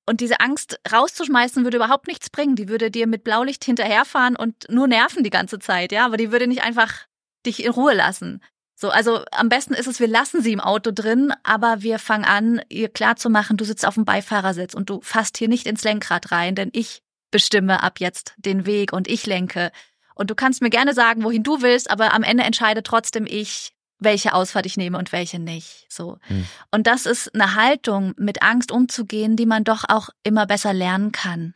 Und 0.07 0.19
diese 0.19 0.39
Angst 0.39 0.79
rauszuschmeißen 0.91 1.63
würde 1.63 1.77
überhaupt 1.77 2.07
nichts 2.07 2.31
bringen. 2.31 2.55
Die 2.55 2.67
würde 2.67 2.89
dir 2.89 3.05
mit 3.05 3.23
Blaulicht 3.23 3.63
hinterherfahren 3.63 4.35
und 4.35 4.67
nur 4.69 4.87
nerven 4.87 5.23
die 5.23 5.29
ganze 5.29 5.59
Zeit, 5.59 5.91
ja, 5.91 6.05
aber 6.05 6.17
die 6.17 6.31
würde 6.31 6.47
nicht 6.47 6.63
einfach 6.63 7.05
dich 7.45 7.63
in 7.63 7.71
Ruhe 7.71 7.93
lassen. 7.93 8.41
So, 8.81 8.89
also 8.89 9.23
am 9.31 9.47
besten 9.47 9.75
ist 9.75 9.85
es, 9.85 9.99
wir 9.99 10.07
lassen 10.07 10.41
sie 10.41 10.53
im 10.53 10.59
Auto 10.59 10.89
drin, 10.91 11.31
aber 11.43 11.83
wir 11.83 11.99
fangen 11.99 12.25
an, 12.25 12.61
ihr 12.67 12.89
klarzumachen, 12.89 13.55
du 13.55 13.63
sitzt 13.63 13.85
auf 13.85 13.93
dem 13.93 14.05
Beifahrersitz 14.05 14.73
und 14.73 14.89
du 14.89 15.01
fasst 15.03 15.37
hier 15.37 15.47
nicht 15.49 15.67
ins 15.67 15.83
Lenkrad 15.83 16.31
rein, 16.31 16.55
denn 16.55 16.71
ich 16.73 17.03
bestimme 17.29 17.83
ab 17.83 17.99
jetzt 17.99 18.33
den 18.37 18.65
Weg 18.65 18.91
und 18.91 19.07
ich 19.07 19.27
lenke. 19.27 19.71
Und 20.15 20.31
du 20.31 20.35
kannst 20.35 20.63
mir 20.63 20.71
gerne 20.71 20.95
sagen, 20.95 21.23
wohin 21.23 21.43
du 21.43 21.61
willst, 21.61 21.91
aber 21.91 22.15
am 22.15 22.23
Ende 22.23 22.43
entscheide 22.43 22.81
trotzdem 22.81 23.27
ich, 23.27 23.73
welche 23.99 24.33
Ausfahrt 24.33 24.65
ich 24.65 24.77
nehme 24.77 24.97
und 24.97 25.11
welche 25.11 25.37
nicht. 25.37 25.85
So. 25.87 26.17
Hm. 26.21 26.47
Und 26.71 26.87
das 26.87 27.05
ist 27.05 27.35
eine 27.35 27.53
Haltung, 27.53 28.15
mit 28.17 28.41
Angst 28.41 28.71
umzugehen, 28.71 29.35
die 29.35 29.45
man 29.45 29.63
doch 29.63 29.83
auch 29.89 30.09
immer 30.23 30.47
besser 30.47 30.73
lernen 30.73 31.11
kann. 31.11 31.53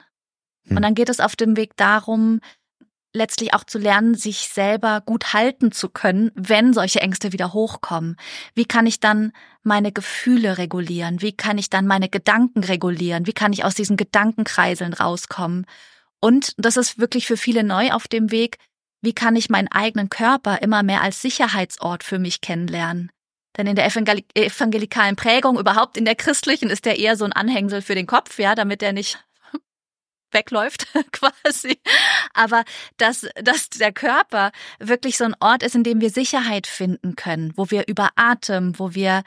Hm. 0.67 0.77
Und 0.77 0.83
dann 0.83 0.93
geht 0.93 1.09
es 1.09 1.19
auf 1.19 1.35
dem 1.35 1.57
Weg 1.57 1.75
darum, 1.75 2.39
letztlich 3.15 3.53
auch 3.53 3.63
zu 3.63 3.79
lernen, 3.79 4.13
sich 4.13 4.49
selber 4.49 5.01
gut 5.01 5.33
halten 5.33 5.71
zu 5.71 5.89
können, 5.89 6.31
wenn 6.35 6.73
solche 6.73 7.01
Ängste 7.01 7.33
wieder 7.33 7.53
hochkommen. 7.53 8.17
Wie 8.53 8.65
kann 8.65 8.85
ich 8.85 8.99
dann 8.99 9.31
meine 9.63 9.91
Gefühle 9.91 10.57
regulieren? 10.57 11.21
Wie 11.21 11.31
kann 11.31 11.57
ich 11.57 11.69
dann 11.69 11.87
meine 11.87 12.09
Gedanken 12.09 12.63
regulieren? 12.63 13.25
Wie 13.25 13.33
kann 13.33 13.53
ich 13.53 13.63
aus 13.63 13.73
diesen 13.73 13.97
Gedankenkreiseln 13.97 14.93
rauskommen? 14.93 15.65
Und 16.19 16.53
das 16.57 16.77
ist 16.77 16.99
wirklich 16.99 17.25
für 17.25 17.37
viele 17.37 17.63
neu 17.63 17.91
auf 17.91 18.07
dem 18.07 18.31
Weg. 18.31 18.57
Wie 19.01 19.13
kann 19.13 19.35
ich 19.35 19.49
meinen 19.49 19.67
eigenen 19.69 20.09
Körper 20.09 20.61
immer 20.61 20.83
mehr 20.83 21.01
als 21.01 21.21
Sicherheitsort 21.21 22.03
für 22.03 22.19
mich 22.19 22.41
kennenlernen? 22.41 23.11
Denn 23.57 23.67
in 23.67 23.75
der 23.75 23.85
evangelikalen 23.85 25.15
Prägung, 25.15 25.57
überhaupt 25.57 25.97
in 25.97 26.05
der 26.05 26.15
christlichen, 26.15 26.69
ist 26.69 26.85
der 26.85 26.99
eher 26.99 27.15
so 27.15 27.23
ein 27.23 27.31
Anhängsel 27.31 27.81
für 27.81 27.95
den 27.95 28.07
Kopf, 28.07 28.37
ja, 28.37 28.53
damit 28.53 28.83
er 28.83 28.91
nicht 28.91 29.24
wegläuft 30.35 30.87
quasi. 31.11 31.79
Aber 32.35 32.63
dass, 32.97 33.25
dass 33.41 33.69
der 33.69 33.91
Körper 33.91 34.51
wirklich 34.79 35.17
so 35.17 35.23
ein 35.23 35.35
Ort 35.39 35.63
ist, 35.63 35.73
in 35.73 35.83
dem 35.83 36.01
wir 36.01 36.11
Sicherheit 36.11 36.67
finden 36.67 37.15
können, 37.15 37.53
wo 37.55 37.71
wir 37.71 37.87
über 37.87 38.09
Atem, 38.15 38.77
wo 38.77 38.93
wir 38.93 39.23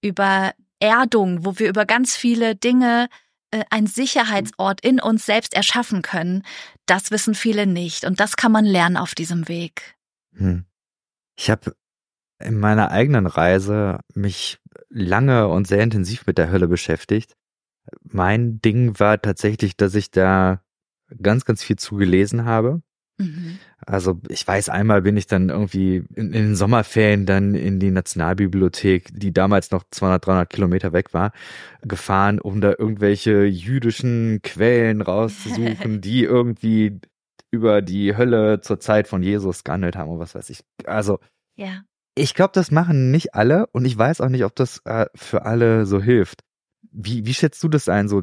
über 0.00 0.52
Erdung, 0.80 1.44
wo 1.44 1.58
wir 1.58 1.68
über 1.68 1.84
ganz 1.84 2.16
viele 2.16 2.56
Dinge 2.56 3.08
äh, 3.50 3.64
ein 3.68 3.86
Sicherheitsort 3.86 4.80
in 4.80 5.00
uns 5.00 5.26
selbst 5.26 5.54
erschaffen 5.54 6.00
können, 6.00 6.42
das 6.86 7.10
wissen 7.10 7.34
viele 7.34 7.66
nicht. 7.66 8.04
Und 8.04 8.18
das 8.18 8.36
kann 8.36 8.52
man 8.52 8.64
lernen 8.64 8.96
auf 8.96 9.14
diesem 9.14 9.48
Weg. 9.48 9.94
Hm. 10.34 10.64
Ich 11.36 11.50
habe 11.50 11.74
in 12.40 12.58
meiner 12.58 12.90
eigenen 12.90 13.26
Reise 13.26 14.00
mich 14.14 14.58
lange 14.88 15.48
und 15.48 15.66
sehr 15.66 15.82
intensiv 15.82 16.26
mit 16.26 16.38
der 16.38 16.50
Hölle 16.50 16.68
beschäftigt 16.68 17.36
mein 18.02 18.60
Ding 18.60 18.98
war 18.98 19.20
tatsächlich, 19.20 19.76
dass 19.76 19.94
ich 19.94 20.10
da 20.10 20.62
ganz, 21.20 21.44
ganz 21.44 21.62
viel 21.62 21.76
zugelesen 21.76 22.44
habe. 22.44 22.82
Mhm. 23.18 23.58
Also 23.84 24.20
ich 24.28 24.46
weiß, 24.46 24.68
einmal 24.68 25.02
bin 25.02 25.16
ich 25.16 25.26
dann 25.26 25.48
irgendwie 25.48 26.04
in, 26.14 26.26
in, 26.26 26.32
den 26.32 26.56
Sommerferien 26.56 27.26
dann 27.26 27.54
in 27.54 27.78
die 27.78 27.90
Nationalbibliothek, 27.90 29.10
die 29.12 29.32
damals 29.32 29.70
noch 29.70 29.84
200, 29.90 30.26
300 30.26 30.50
Kilometer 30.50 30.92
weg 30.92 31.12
war, 31.12 31.32
gefahren, 31.82 32.40
um 32.40 32.60
da 32.60 32.74
irgendwelche 32.78 33.44
jüdischen 33.44 34.40
Quellen 34.42 35.02
rauszusuchen, 35.02 36.00
die 36.00 36.24
irgendwie 36.24 37.00
über 37.50 37.82
die 37.82 38.16
Hölle 38.16 38.60
zur 38.60 38.80
Zeit 38.80 39.08
von 39.08 39.22
Jesus 39.22 39.64
gehandelt 39.64 39.96
haben 39.96 40.10
und 40.10 40.18
was 40.18 40.34
weiß 40.34 40.48
ich. 40.50 40.64
Also 40.86 41.18
ja. 41.56 41.82
ich 42.14 42.34
glaube, 42.34 42.52
das 42.54 42.70
machen 42.70 43.10
nicht 43.10 43.34
alle 43.34 43.66
und 43.68 43.84
ich 43.84 43.96
weiß 43.96 44.20
auch 44.20 44.30
nicht, 44.30 44.44
ob 44.44 44.56
das 44.56 44.80
äh, 44.84 45.06
für 45.14 45.44
alle 45.44 45.86
so 45.86 46.00
hilft. 46.00 46.42
Wie, 46.90 47.24
wie 47.26 47.34
schätzt 47.34 47.62
du 47.62 47.68
das 47.68 47.88
ein? 47.88 48.08
So, 48.08 48.22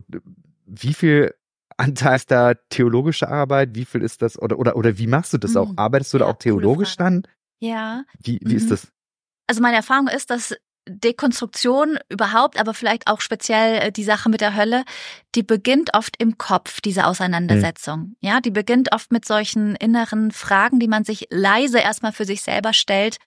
wie 0.65 0.93
viel 0.93 1.33
Anteil 1.77 2.15
ist 2.17 2.29
da 2.31 2.53
theologische 2.69 3.29
Arbeit? 3.29 3.69
Wie 3.73 3.85
viel 3.85 4.01
ist 4.01 4.21
das? 4.21 4.37
Oder, 4.37 4.59
oder, 4.59 4.75
oder 4.75 4.97
wie 4.97 5.07
machst 5.07 5.33
du 5.33 5.37
das 5.37 5.55
auch? 5.55 5.69
Mhm. 5.69 5.77
Arbeitest 5.79 6.13
du 6.13 6.17
ja, 6.17 6.25
da 6.25 6.31
auch 6.31 6.37
theologisch 6.37 6.97
dann? 6.97 7.23
Ja. 7.59 8.03
Wie, 8.21 8.39
wie 8.43 8.51
mhm. 8.51 8.57
ist 8.57 8.71
das? 8.71 8.91
Also 9.47 9.61
meine 9.61 9.77
Erfahrung 9.77 10.07
ist, 10.07 10.29
dass 10.29 10.55
Dekonstruktion 10.87 11.99
überhaupt, 12.09 12.59
aber 12.59 12.73
vielleicht 12.73 13.07
auch 13.07 13.21
speziell 13.21 13.81
äh, 13.81 13.91
die 13.91 14.03
Sache 14.03 14.29
mit 14.29 14.41
der 14.41 14.55
Hölle, 14.55 14.83
die 15.35 15.43
beginnt 15.43 15.93
oft 15.93 16.15
im 16.21 16.37
Kopf, 16.37 16.81
diese 16.81 17.05
Auseinandersetzung. 17.05 17.99
Mhm. 17.99 18.15
Ja, 18.21 18.41
die 18.41 18.51
beginnt 18.51 18.93
oft 18.93 19.11
mit 19.11 19.25
solchen 19.25 19.75
inneren 19.75 20.31
Fragen, 20.31 20.79
die 20.79 20.87
man 20.87 21.03
sich 21.03 21.27
leise 21.29 21.79
erstmal 21.79 22.11
für 22.11 22.25
sich 22.25 22.41
selber 22.41 22.73
stellt. 22.73 23.17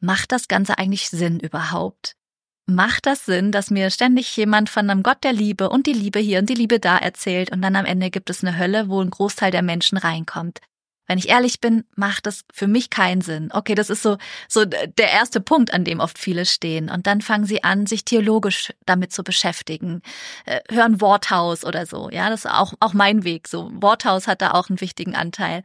Macht 0.00 0.32
das 0.32 0.48
Ganze 0.48 0.78
eigentlich 0.78 1.10
Sinn 1.10 1.40
überhaupt? 1.40 2.16
Macht 2.74 3.06
das 3.06 3.24
Sinn, 3.26 3.52
dass 3.52 3.70
mir 3.70 3.90
ständig 3.90 4.36
jemand 4.36 4.70
von 4.70 4.88
einem 4.88 5.02
Gott 5.02 5.24
der 5.24 5.32
Liebe 5.32 5.68
und 5.68 5.86
die 5.86 5.92
Liebe 5.92 6.18
hier 6.18 6.38
und 6.38 6.48
die 6.48 6.54
Liebe 6.54 6.80
da 6.80 6.96
erzählt 6.96 7.52
und 7.52 7.62
dann 7.62 7.76
am 7.76 7.84
Ende 7.84 8.10
gibt 8.10 8.30
es 8.30 8.42
eine 8.42 8.58
Hölle, 8.58 8.88
wo 8.88 9.00
ein 9.00 9.10
Großteil 9.10 9.50
der 9.50 9.62
Menschen 9.62 9.98
reinkommt. 9.98 10.60
Wenn 11.10 11.18
ich 11.18 11.28
ehrlich 11.28 11.60
bin, 11.60 11.82
macht 11.96 12.26
das 12.26 12.44
für 12.52 12.68
mich 12.68 12.88
keinen 12.88 13.20
Sinn. 13.20 13.50
Okay, 13.52 13.74
das 13.74 13.90
ist 13.90 14.00
so, 14.00 14.16
so 14.48 14.64
der 14.64 15.10
erste 15.10 15.40
Punkt, 15.40 15.74
an 15.74 15.82
dem 15.82 15.98
oft 15.98 16.20
viele 16.20 16.46
stehen. 16.46 16.88
Und 16.88 17.08
dann 17.08 17.20
fangen 17.20 17.46
sie 17.46 17.64
an, 17.64 17.86
sich 17.86 18.04
theologisch 18.04 18.72
damit 18.86 19.12
zu 19.12 19.24
beschäftigen. 19.24 20.02
Äh, 20.46 20.60
hören 20.70 21.00
Worthaus 21.00 21.64
oder 21.64 21.84
so. 21.84 22.10
Ja, 22.10 22.30
das 22.30 22.44
ist 22.44 22.50
auch, 22.52 22.74
auch 22.78 22.92
mein 22.92 23.24
Weg. 23.24 23.48
So, 23.48 23.72
Worthaus 23.74 24.28
hat 24.28 24.40
da 24.40 24.52
auch 24.52 24.68
einen 24.68 24.80
wichtigen 24.80 25.16
Anteil. 25.16 25.64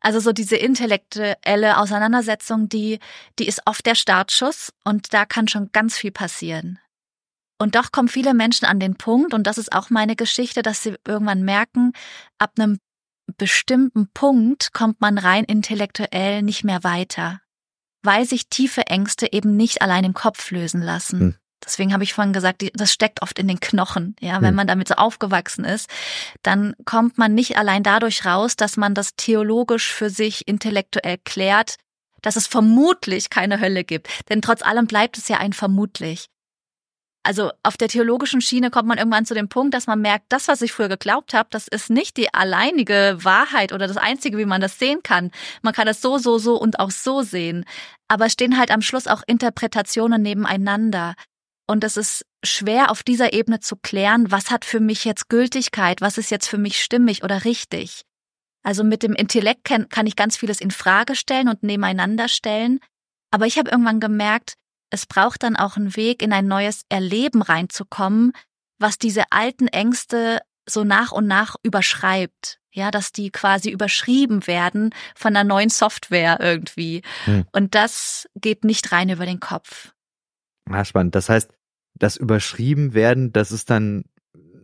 Also 0.00 0.18
so 0.18 0.32
diese 0.32 0.56
intellektuelle 0.56 1.78
Auseinandersetzung, 1.78 2.68
die, 2.68 2.98
die 3.38 3.46
ist 3.46 3.62
oft 3.66 3.84
der 3.84 3.94
Startschuss 3.94 4.72
und 4.84 5.12
da 5.12 5.26
kann 5.26 5.46
schon 5.46 5.70
ganz 5.72 5.96
viel 5.96 6.10
passieren. 6.10 6.78
Und 7.58 7.74
doch 7.74 7.92
kommen 7.92 8.08
viele 8.08 8.32
Menschen 8.32 8.64
an 8.64 8.80
den 8.80 8.96
Punkt, 8.96 9.34
und 9.34 9.46
das 9.46 9.58
ist 9.58 9.72
auch 9.72 9.90
meine 9.90 10.16
Geschichte, 10.16 10.62
dass 10.62 10.82
sie 10.82 10.96
irgendwann 11.06 11.44
merken, 11.44 11.92
ab 12.38 12.52
einem 12.58 12.78
bestimmten 13.36 14.08
Punkt 14.12 14.72
kommt 14.72 15.00
man 15.02 15.18
rein 15.18 15.44
intellektuell 15.44 16.42
nicht 16.42 16.64
mehr 16.64 16.82
weiter, 16.82 17.40
weil 18.02 18.24
sich 18.24 18.48
tiefe 18.48 18.86
Ängste 18.86 19.32
eben 19.32 19.56
nicht 19.56 19.82
allein 19.82 20.04
im 20.04 20.14
Kopf 20.14 20.50
lösen 20.50 20.80
lassen. 20.80 21.20
Hm. 21.20 21.36
Deswegen 21.70 21.92
habe 21.92 22.02
ich 22.02 22.14
vorhin 22.14 22.32
gesagt, 22.32 22.68
das 22.74 22.92
steckt 22.92 23.22
oft 23.22 23.38
in 23.38 23.46
den 23.46 23.60
Knochen. 23.60 24.16
Ja, 24.20 24.42
wenn 24.42 24.48
hm. 24.48 24.56
man 24.56 24.66
damit 24.66 24.88
so 24.88 24.94
aufgewachsen 24.94 25.64
ist, 25.64 25.88
dann 26.42 26.74
kommt 26.84 27.16
man 27.16 27.32
nicht 27.32 27.56
allein 27.56 27.84
dadurch 27.84 28.24
raus, 28.24 28.56
dass 28.56 28.76
man 28.76 28.94
das 28.94 29.14
theologisch 29.16 29.92
für 29.92 30.10
sich 30.10 30.48
intellektuell 30.48 31.18
klärt, 31.24 31.76
dass 32.22 32.34
es 32.34 32.48
vermutlich 32.48 33.30
keine 33.30 33.60
Hölle 33.60 33.84
gibt. 33.84 34.08
Denn 34.28 34.42
trotz 34.42 34.62
allem 34.62 34.88
bleibt 34.88 35.16
es 35.16 35.28
ja 35.28 35.38
ein 35.38 35.52
vermutlich. 35.52 36.26
Also 37.22 37.50
auf 37.62 37.76
der 37.76 37.88
theologischen 37.88 38.40
Schiene 38.40 38.70
kommt 38.70 38.88
man 38.88 38.96
irgendwann 38.96 39.26
zu 39.26 39.34
dem 39.34 39.48
Punkt, 39.48 39.74
dass 39.74 39.86
man 39.86 40.00
merkt, 40.00 40.24
das, 40.30 40.48
was 40.48 40.62
ich 40.62 40.72
früher 40.72 40.88
geglaubt 40.88 41.34
habe, 41.34 41.50
das 41.52 41.68
ist 41.68 41.90
nicht 41.90 42.16
die 42.16 42.32
alleinige 42.32 43.18
Wahrheit 43.20 43.72
oder 43.72 43.86
das 43.86 43.98
Einzige, 43.98 44.38
wie 44.38 44.46
man 44.46 44.62
das 44.62 44.78
sehen 44.78 45.02
kann. 45.02 45.30
Man 45.60 45.74
kann 45.74 45.86
es 45.86 46.00
so, 46.00 46.16
so, 46.16 46.38
so 46.38 46.58
und 46.58 46.80
auch 46.80 46.90
so 46.90 47.20
sehen. 47.20 47.66
Aber 48.08 48.26
es 48.26 48.32
stehen 48.32 48.58
halt 48.58 48.70
am 48.70 48.80
Schluss 48.80 49.06
auch 49.06 49.22
Interpretationen 49.26 50.22
nebeneinander. 50.22 51.14
Und 51.70 51.84
es 51.84 51.96
ist 51.96 52.26
schwer 52.44 52.90
auf 52.90 53.04
dieser 53.04 53.32
Ebene 53.32 53.60
zu 53.60 53.76
klären, 53.76 54.32
was 54.32 54.50
hat 54.50 54.64
für 54.64 54.80
mich 54.80 55.04
jetzt 55.04 55.28
Gültigkeit, 55.28 56.00
was 56.00 56.18
ist 56.18 56.28
jetzt 56.32 56.48
für 56.48 56.58
mich 56.58 56.82
stimmig 56.82 57.22
oder 57.22 57.44
richtig. 57.44 58.02
Also 58.64 58.82
mit 58.82 59.04
dem 59.04 59.12
Intellekt 59.12 59.62
kann, 59.62 59.88
kann 59.88 60.08
ich 60.08 60.16
ganz 60.16 60.36
vieles 60.36 60.60
in 60.60 60.72
Frage 60.72 61.14
stellen 61.14 61.48
und 61.48 61.62
nebeneinander 61.62 62.26
stellen. 62.26 62.80
Aber 63.30 63.46
ich 63.46 63.56
habe 63.56 63.70
irgendwann 63.70 64.00
gemerkt, 64.00 64.54
es 64.90 65.06
braucht 65.06 65.44
dann 65.44 65.54
auch 65.54 65.76
einen 65.76 65.94
Weg, 65.94 66.22
in 66.22 66.32
ein 66.32 66.48
neues 66.48 66.82
Erleben 66.88 67.40
reinzukommen, 67.40 68.32
was 68.80 68.98
diese 68.98 69.22
alten 69.30 69.68
Ängste 69.68 70.40
so 70.68 70.82
nach 70.82 71.12
und 71.12 71.28
nach 71.28 71.54
überschreibt. 71.62 72.58
Ja, 72.72 72.90
dass 72.90 73.12
die 73.12 73.30
quasi 73.30 73.70
überschrieben 73.70 74.48
werden 74.48 74.92
von 75.14 75.36
einer 75.36 75.44
neuen 75.44 75.70
Software 75.70 76.38
irgendwie. 76.40 77.02
Hm. 77.26 77.46
Und 77.52 77.76
das 77.76 78.28
geht 78.34 78.64
nicht 78.64 78.90
rein 78.90 79.08
über 79.08 79.24
den 79.24 79.38
Kopf. 79.38 79.92
Ah, 80.68 80.84
spannend. 80.84 81.14
Das 81.14 81.28
heißt, 81.28 81.50
das 81.94 82.16
überschrieben 82.16 82.94
werden, 82.94 83.32
das 83.32 83.52
ist 83.52 83.70
dann 83.70 84.04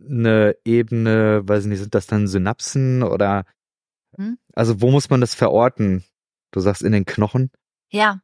eine 0.09 0.55
Ebene, 0.63 1.41
weiß 1.47 1.65
nicht, 1.65 1.79
sind 1.79 1.93
das 1.93 2.07
dann 2.07 2.27
Synapsen 2.27 3.03
oder 3.03 3.45
hm? 4.15 4.37
also 4.53 4.81
wo 4.81 4.91
muss 4.91 5.09
man 5.09 5.21
das 5.21 5.35
verorten? 5.35 6.03
Du 6.51 6.59
sagst 6.59 6.81
in 6.81 6.91
den 6.91 7.05
Knochen? 7.05 7.51
Ja. 7.91 8.21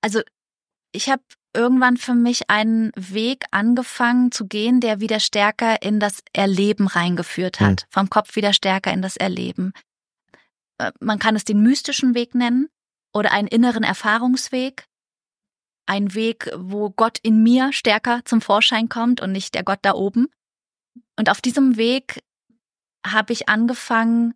Also 0.00 0.20
ich 0.92 1.10
habe 1.10 1.22
irgendwann 1.54 1.96
für 1.96 2.14
mich 2.14 2.50
einen 2.50 2.92
Weg 2.94 3.44
angefangen 3.50 4.32
zu 4.32 4.46
gehen, 4.46 4.80
der 4.80 5.00
wieder 5.00 5.20
stärker 5.20 5.82
in 5.82 6.00
das 6.00 6.22
Erleben 6.32 6.86
reingeführt 6.86 7.60
hat. 7.60 7.82
Hm. 7.82 7.88
Vom 7.90 8.10
Kopf 8.10 8.36
wieder 8.36 8.52
stärker 8.52 8.92
in 8.92 9.02
das 9.02 9.16
Erleben. 9.16 9.72
Äh, 10.78 10.92
man 11.00 11.18
kann 11.18 11.36
es 11.36 11.44
den 11.44 11.62
mystischen 11.62 12.14
Weg 12.14 12.34
nennen 12.34 12.68
oder 13.12 13.32
einen 13.32 13.48
inneren 13.48 13.82
Erfahrungsweg. 13.82 14.84
Ein 15.88 16.12
Weg, 16.12 16.50
wo 16.54 16.90
Gott 16.90 17.18
in 17.22 17.42
mir 17.42 17.72
stärker 17.72 18.20
zum 18.26 18.42
Vorschein 18.42 18.90
kommt 18.90 19.22
und 19.22 19.32
nicht 19.32 19.54
der 19.54 19.64
Gott 19.64 19.78
da 19.82 19.94
oben. 19.94 20.28
Und 21.16 21.30
auf 21.30 21.40
diesem 21.40 21.76
Weg 21.76 22.22
habe 23.06 23.32
ich 23.32 23.48
angefangen, 23.48 24.34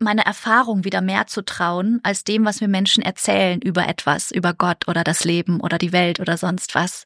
meine 0.00 0.24
Erfahrung 0.24 0.84
wieder 0.84 1.00
mehr 1.00 1.26
zu 1.26 1.44
trauen 1.44 2.00
als 2.02 2.24
dem, 2.24 2.44
was 2.44 2.60
mir 2.60 2.68
Menschen 2.68 3.02
erzählen 3.02 3.60
über 3.60 3.86
etwas, 3.88 4.30
über 4.30 4.54
Gott 4.54 4.88
oder 4.88 5.04
das 5.04 5.24
Leben 5.24 5.60
oder 5.60 5.76
die 5.76 5.92
Welt 5.92 6.20
oder 6.20 6.36
sonst 6.36 6.74
was. 6.74 7.04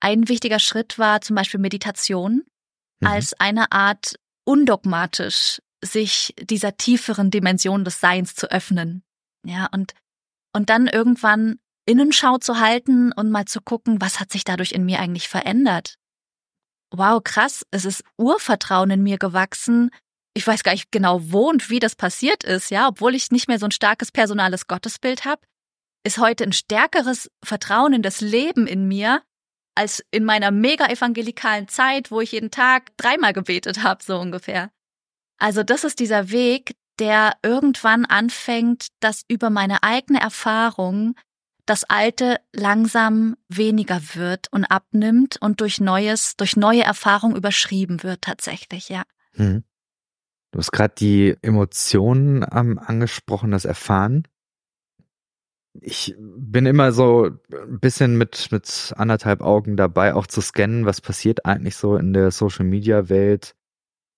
Ein 0.00 0.28
wichtiger 0.28 0.58
Schritt 0.58 0.98
war 0.98 1.22
zum 1.22 1.36
Beispiel 1.36 1.60
Meditation 1.60 2.44
mhm. 3.00 3.06
als 3.06 3.34
eine 3.40 3.72
Art 3.72 4.16
undogmatisch 4.44 5.60
sich 5.82 6.34
dieser 6.40 6.76
tieferen 6.76 7.30
Dimension 7.30 7.84
des 7.84 8.00
Seins 8.00 8.34
zu 8.34 8.50
öffnen. 8.50 9.02
Ja, 9.44 9.66
und, 9.72 9.94
und 10.52 10.68
dann 10.68 10.86
irgendwann 10.86 11.58
Innenschau 11.86 12.38
zu 12.38 12.60
halten 12.60 13.12
und 13.12 13.30
mal 13.30 13.46
zu 13.46 13.60
gucken, 13.60 14.00
was 14.00 14.20
hat 14.20 14.30
sich 14.30 14.44
dadurch 14.44 14.72
in 14.72 14.84
mir 14.84 15.00
eigentlich 15.00 15.28
verändert? 15.28 15.94
Wow, 16.92 17.22
krass, 17.22 17.64
es 17.70 17.84
ist 17.84 18.02
Urvertrauen 18.16 18.90
in 18.90 19.02
mir 19.02 19.18
gewachsen, 19.18 19.90
ich 20.34 20.46
weiß 20.46 20.62
gar 20.62 20.72
nicht 20.72 20.92
genau, 20.92 21.20
wo 21.22 21.48
und 21.48 21.70
wie 21.70 21.80
das 21.80 21.96
passiert 21.96 22.44
ist, 22.44 22.70
ja, 22.70 22.88
obwohl 22.88 23.14
ich 23.14 23.30
nicht 23.30 23.48
mehr 23.48 23.58
so 23.58 23.66
ein 23.66 23.72
starkes 23.72 24.12
personales 24.12 24.66
Gottesbild 24.66 25.24
habe, 25.24 25.42
ist 26.04 26.18
heute 26.18 26.44
ein 26.44 26.52
stärkeres 26.52 27.30
Vertrauen 27.44 27.92
in 27.92 28.02
das 28.02 28.20
Leben 28.20 28.66
in 28.66 28.86
mir 28.86 29.22
als 29.74 30.04
in 30.10 30.24
meiner 30.24 30.50
mega 30.50 30.86
evangelikalen 30.86 31.68
Zeit, 31.68 32.10
wo 32.10 32.20
ich 32.20 32.32
jeden 32.32 32.50
Tag 32.50 32.96
dreimal 32.96 33.32
gebetet 33.32 33.82
habe, 33.82 34.02
so 34.02 34.18
ungefähr. 34.18 34.70
Also 35.38 35.62
das 35.62 35.84
ist 35.84 36.00
dieser 36.00 36.30
Weg, 36.30 36.74
der 36.98 37.36
irgendwann 37.42 38.04
anfängt, 38.04 38.88
dass 39.00 39.22
über 39.28 39.48
meine 39.48 39.82
eigene 39.82 40.20
Erfahrung 40.20 41.14
das 41.70 41.84
Alte 41.84 42.38
langsam 42.52 43.36
weniger 43.48 44.00
wird 44.14 44.48
und 44.50 44.64
abnimmt 44.64 45.36
und 45.40 45.60
durch 45.60 45.80
Neues, 45.80 46.34
durch 46.36 46.56
neue 46.56 46.82
Erfahrung 46.82 47.36
überschrieben 47.36 48.02
wird 48.02 48.22
tatsächlich, 48.22 48.88
ja. 48.88 49.04
Hm. 49.34 49.62
Du 50.50 50.58
hast 50.58 50.72
gerade 50.72 50.94
die 50.98 51.36
Emotionen 51.42 52.44
ähm, 52.52 52.80
angesprochen, 52.80 53.52
das 53.52 53.66
Erfahren. 53.66 54.26
Ich 55.80 56.16
bin 56.18 56.66
immer 56.66 56.90
so 56.90 57.26
ein 57.52 57.78
bisschen 57.78 58.18
mit, 58.18 58.48
mit 58.50 58.92
anderthalb 58.96 59.40
Augen 59.40 59.76
dabei, 59.76 60.14
auch 60.14 60.26
zu 60.26 60.40
scannen, 60.40 60.86
was 60.86 61.00
passiert 61.00 61.46
eigentlich 61.46 61.76
so 61.76 61.94
in 61.94 62.12
der 62.12 62.32
Social 62.32 62.64
Media 62.64 63.08
Welt 63.08 63.54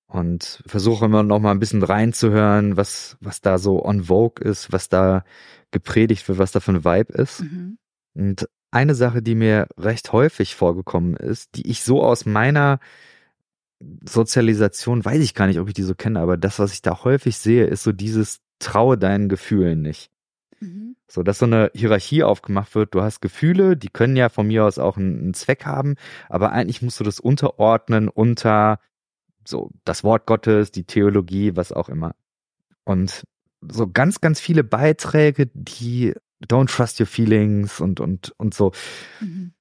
und 0.07 0.63
versuche 0.65 1.05
immer 1.05 1.23
noch 1.23 1.39
mal 1.39 1.51
ein 1.51 1.61
bisschen 1.61 1.83
reinzuhören, 1.83 2.79
was, 2.79 3.19
was 3.21 3.43
da 3.43 3.59
so 3.59 3.85
on 3.85 4.05
vogue 4.05 4.43
ist, 4.43 4.73
was 4.73 4.89
da 4.89 5.23
gepredigt 5.73 6.29
wird, 6.29 6.39
was 6.39 6.53
da 6.53 6.61
für 6.61 6.73
ein 6.73 6.85
Vibe 6.85 7.13
ist. 7.15 7.41
Mhm. 7.41 7.79
Und 8.15 8.49
eine 8.71 8.95
Sache, 8.95 9.23
die 9.23 9.35
mir 9.35 9.69
recht 9.77 10.13
häufig 10.13 10.55
vorgekommen 10.55 11.17
ist, 11.17 11.57
die 11.57 11.69
ich 11.69 11.83
so 11.83 12.03
aus 12.03 12.25
meiner 12.25 12.81
Sozialisation, 14.09 15.05
weiß 15.05 15.23
ich 15.23 15.35
gar 15.35 15.47
nicht, 15.47 15.59
ob 15.59 15.69
ich 15.69 15.75
die 15.75 15.83
so 15.83 15.95
kenne, 15.95 16.21
aber 16.21 16.37
das, 16.37 16.59
was 16.59 16.73
ich 16.73 16.83
da 16.83 17.05
häufig 17.05 17.37
sehe, 17.37 17.67
ist 17.67 17.83
so 17.83 17.93
dieses 17.93 18.41
traue 18.59 18.97
deinen 18.97 19.29
Gefühlen 19.29 19.83
nicht. 19.83 20.11
Mhm. 20.61 20.97
So, 21.09 21.23
dass 21.23 21.41
so 21.41 21.47
eine 21.47 21.71
Hierarchie 21.75 22.23
aufgemacht 22.23 22.75
wird. 22.75 22.95
Du 22.95 23.03
hast 23.03 23.21
Gefühle, 23.21 23.77
die 23.77 23.91
können 23.91 24.17
ja 24.17 24.29
von 24.29 24.47
mir 24.47 24.65
aus 24.65 24.79
auch 24.79 24.97
einen, 24.97 25.19
einen 25.19 25.35
Zweck 25.35 25.67
haben, 25.67 25.97
aber 26.29 26.53
eigentlich 26.53 26.81
musst 26.81 27.01
du 27.01 27.05
das 27.05 27.21
unterordnen 27.21 28.09
unter 28.09 28.79
so 29.45 29.71
das 29.85 30.05
Wort 30.05 30.27
Gottes, 30.27 30.71
die 30.71 30.85
Theologie, 30.85 31.57
was 31.57 31.73
auch 31.73 31.89
immer. 31.89 32.15
Und 32.85 33.25
so 33.71 33.91
ganz, 33.91 34.21
ganz 34.21 34.41
viele 34.41 34.65
Beiträge, 34.65 35.51
die 35.55 36.15
don't 36.47 36.75
trust 36.75 37.01
your 37.01 37.07
feelings 37.07 37.81
und, 37.81 38.01
und, 38.01 38.33
und 38.39 38.55
so. 38.55 38.73
Mhm. 39.21 39.55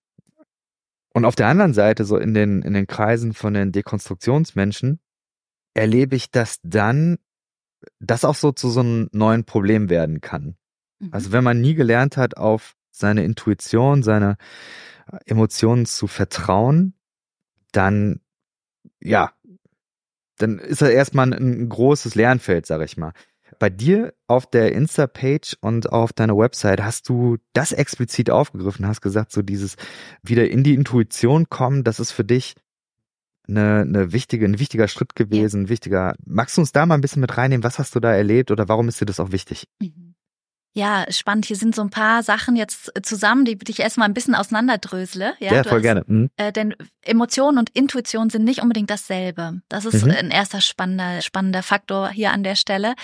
Und 1.14 1.26
auf 1.26 1.36
der 1.36 1.48
anderen 1.48 1.74
Seite, 1.74 2.06
so 2.06 2.18
in 2.18 2.34
den, 2.34 2.62
in 2.62 2.74
den 2.74 2.88
Kreisen 2.88 3.34
von 3.34 3.54
den 3.54 3.72
Dekonstruktionsmenschen, 3.72 5.00
erlebe 5.74 6.16
ich, 6.16 6.32
dass 6.32 6.60
dann 6.64 7.18
das 8.00 8.26
auch 8.26 8.36
so 8.36 8.52
zu 8.52 8.70
so 8.70 8.80
einem 8.80 9.10
neuen 9.12 9.44
Problem 9.44 9.90
werden 9.90 10.22
kann. 10.22 10.56
Mhm. 11.00 11.10
Also 11.12 11.32
wenn 11.32 11.44
man 11.44 11.60
nie 11.60 11.76
gelernt 11.76 12.18
hat, 12.18 12.38
auf 12.38 12.76
seine 12.92 13.24
Intuition, 13.24 14.04
seine 14.04 14.38
Emotionen 15.26 15.86
zu 15.86 16.08
vertrauen, 16.08 16.94
dann, 17.72 18.22
ja, 19.00 19.34
dann 20.38 20.60
ist 20.60 20.82
das 20.82 20.90
erstmal 20.90 21.34
ein, 21.34 21.34
ein 21.34 21.70
großes 21.70 22.16
Lernfeld, 22.16 22.66
sag 22.66 22.82
ich 22.82 22.98
mal 22.98 23.14
bei 23.62 23.70
dir 23.70 24.16
auf 24.26 24.50
der 24.50 24.72
Insta-Page 24.72 25.56
und 25.62 25.92
auf 25.92 26.14
deiner 26.14 26.36
Website 26.36 26.82
hast 26.82 27.08
du 27.08 27.38
das 27.54 27.72
explizit 27.72 28.32
aufgegriffen, 28.32 28.88
hast 28.88 29.02
gesagt, 29.02 29.32
so 29.32 29.44
dieses 29.44 29.76
wieder 30.24 30.50
in 30.50 30.64
die 30.64 30.74
Intuition 30.74 31.48
kommen, 31.48 31.84
das 31.84 32.00
ist 32.00 32.12
für 32.12 32.24
dich 32.24 32.56
eine, 33.48 33.82
eine 33.82 34.14
wichtige, 34.14 34.48
ein 34.48 34.58
wichtiger 34.58 34.88
Schritt 34.88 35.16
gewesen, 35.16 35.62
ein 35.62 35.70
wichtiger. 35.70 36.16
Magst 36.26 36.58
du 36.58 36.62
uns 36.62 36.72
da 36.72 36.88
mal 36.88 36.96
ein 36.96 37.02
bisschen 37.02 37.22
mit 37.22 37.38
reinnehmen? 37.38 37.64
Was 37.64 37.78
hast 37.78 37.94
du 37.94 38.00
da 38.00 38.12
erlebt 38.12 38.50
oder 38.50 38.68
warum 38.68 38.88
ist 38.88 39.00
dir 39.00 39.06
das 39.06 39.20
auch 39.20 39.32
wichtig? 39.32 39.68
Mhm. 39.80 40.16
Ja, 40.74 41.06
spannend. 41.10 41.46
Hier 41.46 41.58
sind 41.58 41.76
so 41.76 41.82
ein 41.82 41.90
paar 41.90 42.24
Sachen 42.24 42.56
jetzt 42.56 42.92
zusammen, 43.04 43.44
die 43.44 43.58
ich 43.68 43.80
erstmal 43.82 44.08
ein 44.08 44.14
bisschen 44.14 44.36
auseinanderdrösle. 44.36 45.34
Ja, 45.40 45.54
ja 45.54 45.64
voll 45.64 45.80
hast, 45.80 45.82
gerne. 45.82 46.04
Mhm. 46.08 46.30
Äh, 46.38 46.54
denn 46.54 46.74
Emotionen 47.02 47.58
und 47.58 47.70
Intuition 47.72 48.30
sind 48.30 48.46
nicht 48.46 48.62
unbedingt 48.62 48.90
dasselbe. 48.90 49.62
Das 49.68 49.86
ist 49.86 50.06
mhm. 50.06 50.12
ein 50.12 50.32
erster 50.32 50.62
spannender, 50.62 51.22
spannender 51.22 51.62
Faktor 51.62 52.10
hier 52.10 52.32
an 52.32 52.44
der 52.44 52.56
Stelle 52.56 52.96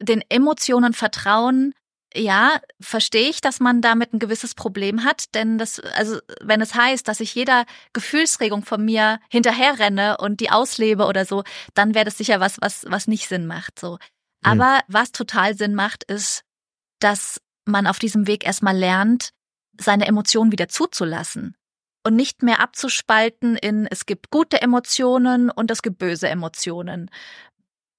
den 0.00 0.22
Emotionen 0.28 0.92
vertrauen, 0.92 1.72
ja, 2.14 2.60
verstehe 2.80 3.28
ich, 3.28 3.40
dass 3.40 3.60
man 3.60 3.82
damit 3.82 4.12
ein 4.12 4.18
gewisses 4.18 4.54
Problem 4.54 5.04
hat, 5.04 5.34
denn 5.34 5.58
das, 5.58 5.80
also 5.80 6.18
wenn 6.40 6.60
es 6.60 6.74
heißt, 6.74 7.06
dass 7.06 7.20
ich 7.20 7.34
jeder 7.34 7.66
Gefühlsregung 7.92 8.64
von 8.64 8.84
mir 8.84 9.20
hinterherrenne 9.28 10.16
und 10.18 10.40
die 10.40 10.50
auslebe 10.50 11.06
oder 11.06 11.24
so, 11.24 11.44
dann 11.74 11.94
wäre 11.94 12.06
das 12.06 12.16
sicher 12.18 12.40
was, 12.40 12.56
was, 12.60 12.86
was 12.88 13.06
nicht 13.06 13.28
Sinn 13.28 13.46
macht. 13.46 13.78
So. 13.78 13.92
Mhm. 13.92 13.98
Aber 14.42 14.80
was 14.88 15.12
total 15.12 15.56
Sinn 15.56 15.74
macht, 15.74 16.04
ist, 16.04 16.42
dass 17.00 17.40
man 17.66 17.86
auf 17.86 17.98
diesem 17.98 18.26
Weg 18.26 18.46
erstmal 18.46 18.76
lernt, 18.76 19.30
seine 19.78 20.06
Emotionen 20.06 20.52
wieder 20.52 20.68
zuzulassen 20.68 21.54
und 22.06 22.16
nicht 22.16 22.42
mehr 22.42 22.60
abzuspalten 22.60 23.56
in 23.56 23.86
es 23.86 24.06
gibt 24.06 24.30
gute 24.30 24.62
Emotionen 24.62 25.50
und 25.50 25.70
es 25.70 25.82
gibt 25.82 25.98
böse 25.98 26.28
Emotionen, 26.28 27.10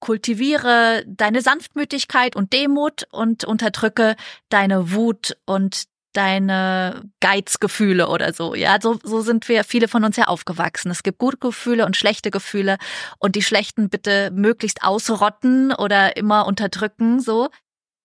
kultiviere 0.00 1.04
deine 1.06 1.42
Sanftmütigkeit 1.42 2.36
und 2.36 2.52
Demut 2.52 3.06
und 3.10 3.44
unterdrücke 3.44 4.16
deine 4.48 4.92
Wut 4.92 5.36
und 5.44 5.84
deine 6.12 7.02
Geizgefühle 7.20 8.08
oder 8.08 8.32
so. 8.32 8.54
Ja, 8.54 8.78
so, 8.80 8.98
so 9.02 9.20
sind 9.20 9.48
wir 9.48 9.62
viele 9.64 9.88
von 9.88 10.04
uns 10.04 10.16
ja 10.16 10.24
aufgewachsen. 10.24 10.90
Es 10.90 11.02
gibt 11.02 11.18
gute 11.18 11.36
Gefühle 11.36 11.86
und 11.86 11.96
schlechte 11.96 12.30
Gefühle 12.30 12.78
und 13.18 13.36
die 13.36 13.42
schlechten 13.42 13.88
bitte 13.88 14.30
möglichst 14.32 14.82
ausrotten 14.82 15.72
oder 15.72 16.16
immer 16.16 16.46
unterdrücken, 16.46 17.20
so. 17.20 17.48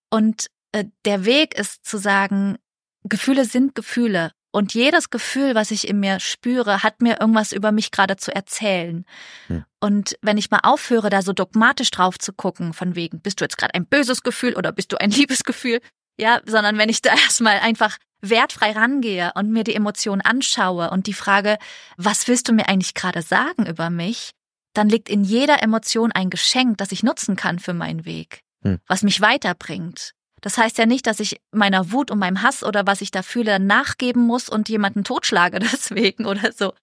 Und 0.10 0.48
äh, 0.74 0.86
der 1.06 1.26
Weg 1.26 1.58
ist 1.58 1.86
zu 1.86 1.98
sagen, 1.98 2.58
Gefühle 3.04 3.46
sind 3.46 3.76
Gefühle 3.76 4.32
und 4.54 4.76
jedes 4.76 5.10
Gefühl, 5.10 5.56
was 5.56 5.72
ich 5.72 5.88
in 5.88 6.00
mir 6.00 6.20
spüre, 6.20 6.84
hat 6.84 7.02
mir 7.02 7.20
irgendwas 7.20 7.52
über 7.54 7.72
mich 7.72 7.90
gerade 7.90 8.18
zu 8.18 8.34
erzählen. 8.34 9.04
Hm. 9.48 9.66
Und 9.80 10.16
wenn 10.22 10.38
ich 10.38 10.52
mal 10.52 10.60
aufhöre, 10.62 11.10
da 11.10 11.24
so 11.24 11.34
dogmatisch 11.34 11.90
drauf 11.90 12.20
zu 12.20 12.34
gucken, 12.34 12.74
von 12.74 12.96
wegen, 12.96 13.20
bist 13.20 13.42
du 13.42 13.46
jetzt 13.46 13.58
gerade 13.58 13.74
ein 13.74 13.88
böses 13.88 14.22
Gefühl 14.22 14.54
oder 14.56 14.72
bist 14.72 14.92
du 14.94 15.02
ein 15.02 15.10
Liebesgefühl? 15.12 15.82
Ja, 16.20 16.40
sondern 16.46 16.78
wenn 16.78 16.88
ich 16.88 17.02
da 17.02 17.10
erstmal 17.24 17.60
einfach 17.60 17.98
wertfrei 18.22 18.72
rangehe 18.74 19.32
und 19.34 19.52
mir 19.52 19.64
die 19.64 19.74
Emotionen 19.74 20.22
anschaue 20.22 20.92
und 20.92 21.08
die 21.08 21.14
Frage, 21.14 21.58
was 21.98 22.28
willst 22.28 22.48
du 22.48 22.54
mir 22.54 22.70
eigentlich 22.70 22.94
gerade 22.94 23.24
sagen 23.24 23.66
über 23.66 23.90
mich? 23.90 24.32
Dann 24.74 24.88
liegt 24.88 25.10
in 25.10 25.24
jeder 25.24 25.64
Emotion 25.64 26.12
ein 26.12 26.30
Geschenk, 26.30 26.78
das 26.78 26.92
ich 26.92 27.02
nutzen 27.02 27.36
kann 27.36 27.58
für 27.58 27.74
meinen 27.74 28.06
Weg, 28.06 28.42
hm. 28.62 28.80
was 28.88 29.02
mich 29.02 29.20
weiterbringt. 29.20 30.14
Das 30.44 30.58
heißt 30.58 30.78
ja 30.78 30.86
nicht, 30.86 31.08
dass 31.08 31.22
ich 31.22 31.40
meiner 31.52 31.92
Wut 31.94 32.12
und 32.12 32.20
meinem 32.20 32.42
Hass 32.42 32.64
oder 32.64 32.86
was 32.86 33.00
ich 33.00 33.12
da 33.12 33.24
fühle 33.24 33.60
nachgeben 33.60 34.24
muss 34.24 34.50
und 34.50 34.68
jemanden 34.68 35.06
totschlage 35.06 35.60
deswegen 35.72 36.26
oder 36.26 36.52
so. 36.52 36.74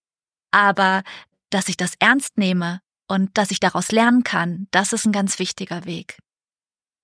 Aber 0.50 1.02
dass 1.50 1.68
ich 1.68 1.76
das 1.76 1.92
ernst 1.98 2.38
nehme 2.38 2.80
und 3.06 3.36
dass 3.36 3.50
ich 3.50 3.60
daraus 3.60 3.92
lernen 3.92 4.24
kann, 4.24 4.66
das 4.70 4.94
ist 4.94 5.04
ein 5.04 5.12
ganz 5.12 5.38
wichtiger 5.38 5.84
Weg. 5.84 6.16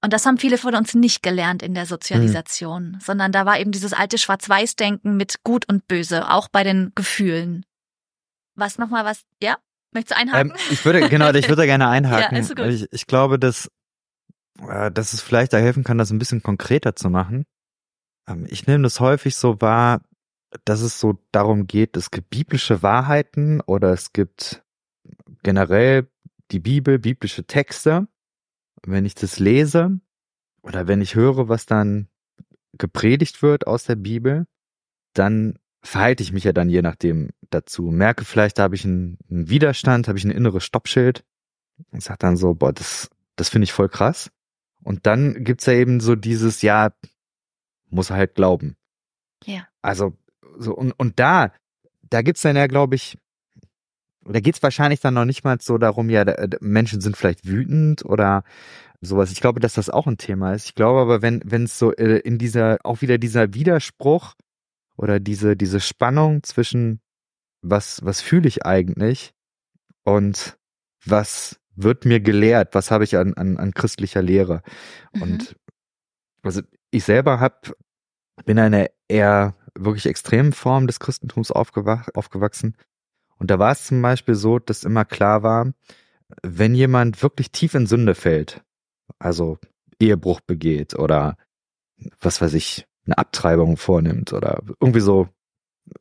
Und 0.03 0.13
das 0.13 0.25
haben 0.25 0.39
viele 0.39 0.57
von 0.57 0.75
uns 0.75 0.95
nicht 0.95 1.23
gelernt 1.23 1.63
in 1.63 1.75
der 1.75 1.85
Sozialisation, 1.85 2.93
mhm. 2.93 3.01
sondern 3.01 3.33
da 3.33 3.45
war 3.45 3.59
eben 3.59 3.73
dieses 3.73 3.93
alte 3.93 4.19
Schwarz-Weiß-Denken 4.19 5.17
mit 5.17 5.43
Gut 5.45 5.69
und 5.69 5.87
Böse, 5.89 6.31
auch 6.31 6.49
bei 6.49 6.65
den 6.65 6.93
Gefühlen. 6.95 7.67
Was 8.55 8.79
nochmal 8.79 9.05
was, 9.05 9.23
ja? 9.43 9.59
Möchtest 9.93 10.13
du 10.13 10.21
einhaken? 10.21 10.51
Ähm, 10.53 10.57
ich 10.71 10.85
würde, 10.85 11.09
genau, 11.09 11.31
ich 11.33 11.49
würde 11.49 11.67
gerne 11.67 11.89
einhaken. 11.89 12.37
ja, 12.37 12.41
ist 12.41 12.57
gut. 12.57 12.67
Ich, 12.67 12.87
ich 12.93 13.07
glaube, 13.07 13.39
dass, 13.39 13.69
äh, 14.69 14.91
dass 14.91 15.13
es 15.13 15.21
vielleicht 15.21 15.53
da 15.53 15.59
helfen 15.59 15.85
kann, 15.85 15.99
das 15.99 16.11
ein 16.11 16.19
bisschen 16.19 16.43
konkreter 16.43 16.97
zu 16.97 17.11
machen. 17.11 17.45
Ähm, 18.29 18.47
ich 18.49 18.67
nehme 18.67 18.83
das 18.83 19.01
häufig 19.01 19.37
so 19.37 19.61
wahr, 19.61 20.03
dass 20.65 20.81
es 20.81 21.01
so 21.01 21.19
darum 21.33 21.67
geht, 21.67 21.97
es 21.97 22.11
gibt 22.11 22.31
biblische 22.31 22.83
Wahrheiten 22.83 23.61
oder 23.61 23.93
es 23.93 24.13
gibt 24.13 24.65
generell 25.43 26.09
die 26.51 26.61
Bibel, 26.61 26.99
biblische 26.99 27.45
Texte. 27.45 28.09
Wenn 28.85 29.05
ich 29.05 29.15
das 29.15 29.39
lese 29.39 30.01
oder 30.63 30.87
wenn 30.87 31.01
ich 31.01 31.15
höre, 31.15 31.49
was 31.49 31.67
dann 31.67 32.09
gepredigt 32.79 33.43
wird 33.43 33.67
aus 33.67 33.85
der 33.85 33.97
Bibel, 33.97 34.47
dann 35.15 35.59
verhalte 35.83 36.23
ich 36.23 36.33
mich 36.33 36.45
ja 36.45 36.53
dann 36.53 36.69
je 36.69 36.83
nachdem 36.83 37.31
dazu. 37.51 37.85
Merke 37.85 38.25
vielleicht, 38.25 38.59
da 38.59 38.65
habe 38.65 38.75
ich 38.75 38.85
einen, 38.85 39.19
einen 39.31 39.49
Widerstand, 39.49 40.09
habe 40.09 40.19
ich 40.19 40.25
ein 40.25 40.31
inneres 40.31 40.65
Stoppschild 40.65 41.25
und 41.91 42.03
sage 42.03 42.19
dann 42.19 42.37
so, 42.37 42.55
boah, 42.55 42.73
das, 42.73 43.11
das 43.37 43.49
finde 43.49 43.65
ich 43.65 43.73
voll 43.73 43.89
krass. 43.89 44.31
Und 44.87 45.05
dann 45.05 45.43
gibt's 45.43 45.67
ja 45.67 45.73
eben 45.73 45.99
so 45.99 46.15
dieses, 46.15 46.63
ja, 46.63 46.93
muss 47.91 48.11
halt 48.11 48.37
glauben. 48.37 48.77
Ja. 49.45 49.67
Also, 49.83 50.17
so, 50.59 50.77
und, 50.77 50.93
und 50.93 51.19
da, 51.19 51.53
da 52.09 52.23
gibt's 52.23 52.43
dann 52.43 52.55
ja, 52.55 52.69
glaube 52.69 52.95
ich, 52.95 53.19
da 54.25 54.39
geht's 54.39 54.63
wahrscheinlich 54.63 55.01
dann 55.01 55.15
noch 55.15 55.25
nicht 55.25 55.43
mal 55.43 55.61
so 55.61 55.77
darum, 55.77 56.09
ja, 56.09 56.25
Menschen 56.61 57.01
sind 57.01 57.17
vielleicht 57.17 57.45
wütend 57.49 58.05
oder 58.05 58.45
sowas. 59.01 59.33
Ich 59.33 59.41
glaube, 59.41 59.59
dass 59.59 59.75
das 59.75 59.91
auch 59.91 60.07
ein 60.07 60.19
Thema 60.19 60.55
ist. 60.55 60.67
Ich 60.67 60.77
glaube 60.77 61.01
aber, 61.01 61.21
wenn 61.21 61.43
wenn 61.45 61.65
es 61.65 61.81
so 61.81 61.93
äh, 61.93 62.19
in 62.19 62.39
dieser 62.39 62.79
auch 62.85 63.03
wieder 63.03 63.19
dieser 63.19 63.55
Widerspruch 63.55 64.35
oder 64.97 65.19
diese 65.19 65.57
diese 65.57 65.81
Spannung 65.81 66.45
zwischen 66.45 67.01
was 67.61 68.05
was 68.05 68.21
fühle 68.21 68.47
ich 68.47 68.65
eigentlich 68.65 69.33
und 70.05 70.57
was 71.05 71.59
wird 71.77 72.05
mir 72.05 72.21
gelehrt, 72.21 72.75
was 72.75 72.91
habe 72.91 73.05
ich 73.05 73.17
an, 73.17 73.35
an, 73.35 73.57
an 73.57 73.73
christlicher 73.73 74.23
Lehre. 74.23 74.63
Mhm. 75.13 75.23
Und 75.23 75.57
also 76.43 76.63
ich 76.91 77.05
selber 77.05 77.41
hab, 77.41 77.73
bin 78.45 78.59
eine 78.59 78.91
eher 79.09 79.55
wirklich 79.75 80.07
extremen 80.07 80.53
Form 80.53 80.87
des 80.87 81.01
Christentums 81.01 81.51
aufgewach, 81.51 82.09
aufgewachsen. 82.15 82.77
Und 83.39 83.51
da 83.51 83.59
war 83.59 83.73
es 83.73 83.87
zum 83.87 84.01
Beispiel 84.01 84.35
so, 84.35 84.59
dass 84.59 84.85
immer 84.85 85.05
klar 85.05 85.43
war, 85.43 85.73
wenn 86.43 86.75
jemand 86.75 87.23
wirklich 87.23 87.53
tief 87.53 87.75
in 87.75 87.87
Sünde 87.87 88.15
fällt, 88.15 88.63
also 89.19 89.59
Ehebruch 90.01 90.41
begeht 90.41 90.95
oder 90.99 91.37
was 92.21 92.41
weiß 92.41 92.55
ich, 92.55 92.87
eine 93.05 93.19
Abtreibung 93.19 93.77
vornimmt 93.77 94.33
oder 94.33 94.63
irgendwie 94.81 95.01
so 95.01 95.29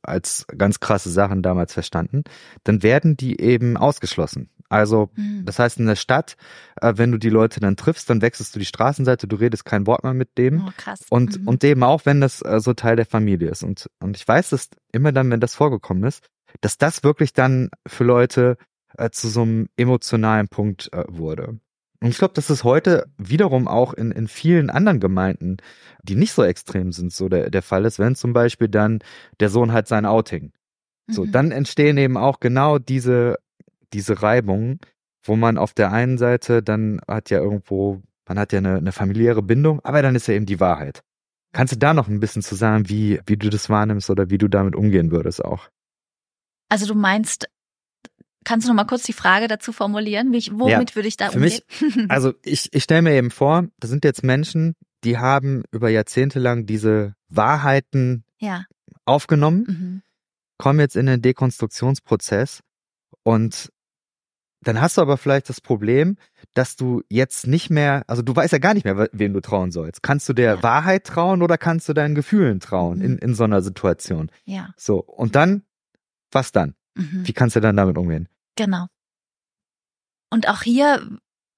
als 0.02 0.46
ganz 0.58 0.80
krasse 0.80 1.10
Sachen 1.10 1.42
damals 1.42 1.74
verstanden, 1.74 2.24
dann 2.64 2.84
werden 2.84 3.18
die 3.18 3.40
eben 3.40 3.78
ausgeschlossen. 3.78 4.50
Also, 4.70 5.10
mhm. 5.16 5.46
das 5.46 5.60
heißt, 5.60 5.80
in 5.80 5.86
der 5.86 5.96
Stadt, 5.96 6.38
äh, 6.82 6.94
wenn 6.96 7.12
du 7.12 7.18
die 7.18 7.30
Leute 7.30 7.60
dann 7.60 7.76
triffst, 7.76 8.10
dann 8.10 8.22
wechselst 8.22 8.56
du 8.56 8.60
die 8.60 8.66
Straßenseite, 8.66 9.28
du 9.28 9.36
redest 9.36 9.66
kein 9.66 9.86
Wort 9.86 10.04
mehr 10.04 10.14
mit 10.14 10.38
dem. 10.38 10.66
Oh, 10.68 10.72
krass. 10.78 11.02
Und, 11.10 11.42
mhm. 11.42 11.48
und 11.48 11.64
eben 11.64 11.84
auch, 11.84 12.06
wenn 12.06 12.22
das 12.22 12.42
äh, 12.42 12.60
so 12.60 12.74
Teil 12.74 12.96
der 12.96 13.06
Familie 13.06 13.50
ist. 13.50 13.64
Und, 13.64 13.90
und 14.00 14.18
ich 14.18 14.28
weiß, 14.28 14.50
dass 14.50 14.70
immer 14.92 15.12
dann, 15.12 15.30
wenn 15.30 15.40
das 15.40 15.56
vorgekommen 15.56 16.04
ist, 16.04 16.26
dass 16.62 16.78
das 16.78 17.04
wirklich 17.04 17.34
dann 17.34 17.70
für 17.88 18.04
Leute 18.04 18.58
äh, 18.98 19.10
zu 19.12 19.28
so 19.28 19.42
einem 19.42 19.68
emotionalen 19.78 20.48
Punkt 20.48 20.92
äh, 20.94 21.04
wurde. 21.08 21.60
Und 22.02 22.10
ich 22.10 22.18
glaube, 22.18 22.34
dass 22.34 22.50
es 22.50 22.64
heute 22.64 23.06
wiederum 23.18 23.68
auch 23.68 23.94
in, 23.94 24.12
in 24.12 24.28
vielen 24.28 24.70
anderen 24.70 25.00
Gemeinden, 25.00 25.58
die 26.04 26.16
nicht 26.16 26.34
so 26.34 26.44
extrem 26.44 26.92
sind, 26.92 27.14
so 27.14 27.30
der, 27.30 27.50
der 27.50 27.62
Fall 27.62 27.86
ist, 27.86 28.00
wenn 28.00 28.16
zum 28.16 28.34
Beispiel 28.34 28.68
dann 28.68 29.00
der 29.40 29.50
Sohn 29.50 29.72
hat 29.72 29.88
sein 29.88 30.06
Outing. 30.06 30.52
So, 31.08 31.26
mhm. 31.26 31.32
dann 31.32 31.52
entstehen 31.52 31.98
eben 31.98 32.18
auch 32.18 32.40
genau 32.40 32.80
diese, 32.80 33.38
diese 33.94 34.22
Reibungen, 34.22 34.80
wo 35.24 35.36
man 35.36 35.58
auf 35.58 35.74
der 35.74 35.92
einen 35.92 36.18
Seite 36.18 36.62
dann 36.62 37.00
hat 37.08 37.30
ja 37.30 37.40
irgendwo, 37.40 38.02
man 38.28 38.40
hat 38.40 38.54
ja 38.54 38.60
eine, 38.60 38.76
eine 38.76 38.92
familiäre 38.92 39.42
Bindung, 39.42 39.80
aber 39.84 40.02
dann 40.02 40.16
ist 40.16 40.28
ja 40.28 40.34
eben 40.34 40.46
die 40.46 40.60
Wahrheit. 40.60 41.02
Kannst 41.54 41.74
du 41.74 41.78
da 41.78 41.94
noch 41.94 42.08
ein 42.08 42.20
bisschen 42.20 42.42
zu 42.42 42.56
sagen, 42.56 42.90
wie, 42.90 43.20
wie 43.26 43.38
du 43.38 43.50
das 43.50 43.70
wahrnimmst 43.70 44.10
oder 44.10 44.30
wie 44.30 44.38
du 44.38 44.48
damit 44.48 44.76
umgehen 44.76 45.12
würdest 45.12 45.44
auch? 45.44 45.70
Also 46.70 46.86
du 46.88 46.96
meinst, 46.96 47.48
kannst 48.46 48.66
du 48.66 48.70
noch 48.70 48.76
mal 48.76 48.86
kurz 48.86 49.04
die 49.04 49.14
Frage 49.14 49.48
dazu 49.48 49.74
formulieren? 49.74 50.32
Wie, 50.32 50.50
womit 50.52 50.92
ja, 50.92 50.96
würde 50.96 51.08
ich 51.08 51.18
da 51.18 51.30
für 51.30 51.38
umgehen? 51.38 51.60
Mich, 51.80 51.96
also 52.10 52.34
ich, 52.44 52.74
ich 52.74 52.84
stelle 52.84 53.02
mir 53.02 53.14
eben 53.14 53.32
vor, 53.32 53.68
da 53.80 53.88
sind 53.88 54.06
jetzt 54.06 54.24
Menschen, 54.24 54.76
die 55.04 55.18
haben 55.18 55.64
über 55.72 55.90
Jahrzehnte 55.90 56.40
lang 56.40 56.66
diese 56.66 57.16
Wahrheiten 57.30 58.24
ja. 58.40 58.64
aufgenommen, 59.06 59.66
mhm. 59.68 60.02
kommen 60.58 60.80
jetzt 60.80 60.96
in 60.96 61.06
den 61.06 61.22
Dekonstruktionsprozess 61.22 62.62
und 63.24 63.70
dann 64.62 64.82
hast 64.82 64.98
du 64.98 65.02
aber 65.02 65.18
vielleicht 65.18 65.50
das 65.50 65.62
Problem, 65.62 66.18
dass 66.56 66.76
du 66.76 67.04
jetzt 67.08 67.46
nicht 67.46 67.70
mehr, 67.70 68.04
also 68.08 68.24
du 68.24 68.36
weißt 68.36 68.52
ja 68.52 68.58
gar 68.58 68.74
nicht 68.74 68.84
mehr, 68.84 69.10
wem 69.12 69.34
du 69.34 69.40
trauen 69.40 69.72
sollst. 69.72 70.02
Kannst 70.02 70.28
du 70.28 70.34
der 70.34 70.56
ja. 70.56 70.64
Wahrheit 70.64 71.04
trauen 71.04 71.44
oder 71.44 71.60
kannst 71.60 71.88
du 71.88 71.94
deinen 71.94 72.16
Gefühlen 72.16 72.60
trauen 72.60 72.98
mhm. 72.98 73.06
in, 73.06 73.18
in 73.20 73.36
so 73.36 73.44
einer 73.44 73.62
Situation? 73.62 74.32
Ja. 74.46 74.70
So, 74.76 75.04
und 75.04 75.36
dann 75.36 75.62
was 76.36 76.52
dann? 76.52 76.76
Mhm. 76.96 77.28
Wie 77.28 77.34
kannst 77.34 77.56
du 77.56 77.60
dann 77.62 77.78
damit 77.78 77.98
umgehen? 77.98 78.28
Genau. 78.56 78.88
Und 80.30 80.48
auch 80.48 80.62
hier 80.62 81.08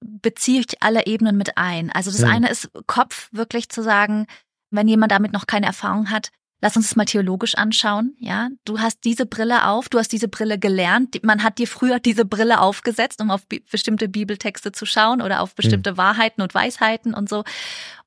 beziehe 0.00 0.60
ich 0.60 0.82
alle 0.82 1.06
Ebenen 1.06 1.36
mit 1.36 1.56
ein. 1.56 1.90
Also 1.90 2.10
das 2.10 2.20
mhm. 2.20 2.30
eine 2.30 2.50
ist 2.50 2.70
Kopf 2.86 3.28
wirklich 3.32 3.68
zu 3.68 3.82
sagen, 3.82 4.26
wenn 4.70 4.88
jemand 4.88 5.12
damit 5.12 5.32
noch 5.32 5.46
keine 5.46 5.66
Erfahrung 5.66 6.10
hat, 6.10 6.30
lass 6.60 6.76
uns 6.76 6.86
es 6.86 6.96
mal 6.96 7.04
theologisch 7.04 7.56
anschauen. 7.56 8.14
Ja, 8.18 8.48
du 8.64 8.80
hast 8.80 9.04
diese 9.04 9.26
Brille 9.26 9.66
auf, 9.66 9.88
du 9.88 9.98
hast 9.98 10.12
diese 10.12 10.28
Brille 10.28 10.58
gelernt. 10.58 11.22
Man 11.24 11.42
hat 11.42 11.58
dir 11.58 11.66
früher 11.66 12.00
diese 12.00 12.24
Brille 12.24 12.60
aufgesetzt, 12.60 13.20
um 13.20 13.30
auf 13.30 13.46
bestimmte 13.70 14.08
Bibeltexte 14.08 14.72
zu 14.72 14.86
schauen 14.86 15.22
oder 15.22 15.40
auf 15.40 15.54
bestimmte 15.54 15.92
mhm. 15.92 15.96
Wahrheiten 15.96 16.42
und 16.42 16.54
Weisheiten 16.54 17.14
und 17.14 17.28
so. 17.28 17.44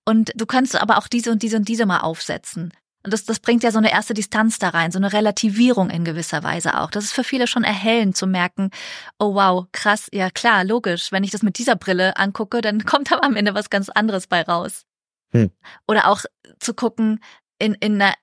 Und 0.05 0.31
du 0.35 0.45
kannst 0.45 0.79
aber 0.79 0.97
auch 0.97 1.07
diese 1.07 1.31
und 1.31 1.43
diese 1.43 1.57
und 1.57 1.67
diese 1.67 1.85
mal 1.85 1.99
aufsetzen. 1.99 2.73
Und 3.03 3.13
das, 3.13 3.25
das 3.25 3.39
bringt 3.39 3.63
ja 3.63 3.71
so 3.71 3.79
eine 3.79 3.91
erste 3.91 4.13
Distanz 4.13 4.59
da 4.59 4.69
rein, 4.69 4.91
so 4.91 4.99
eine 4.99 5.11
Relativierung 5.11 5.89
in 5.89 6.05
gewisser 6.05 6.43
Weise 6.43 6.79
auch. 6.79 6.91
Das 6.91 7.03
ist 7.03 7.13
für 7.13 7.23
viele 7.23 7.47
schon 7.47 7.63
erhellend 7.63 8.15
zu 8.15 8.27
merken, 8.27 8.69
oh 9.17 9.33
wow, 9.33 9.65
krass, 9.71 10.07
ja 10.11 10.29
klar, 10.29 10.63
logisch. 10.63 11.11
Wenn 11.11 11.23
ich 11.23 11.31
das 11.31 11.41
mit 11.41 11.57
dieser 11.57 11.75
Brille 11.75 12.17
angucke, 12.17 12.61
dann 12.61 12.85
kommt 12.85 13.11
aber 13.11 13.23
am 13.23 13.35
Ende 13.35 13.55
was 13.55 13.69
ganz 13.69 13.89
anderes 13.89 14.27
bei 14.27 14.43
raus. 14.43 14.85
Hm. 15.31 15.49
Oder 15.87 16.07
auch 16.09 16.23
zu 16.59 16.73
gucken, 16.73 17.23
in, 17.57 17.73
in 17.75 18.01
einer 18.01 18.13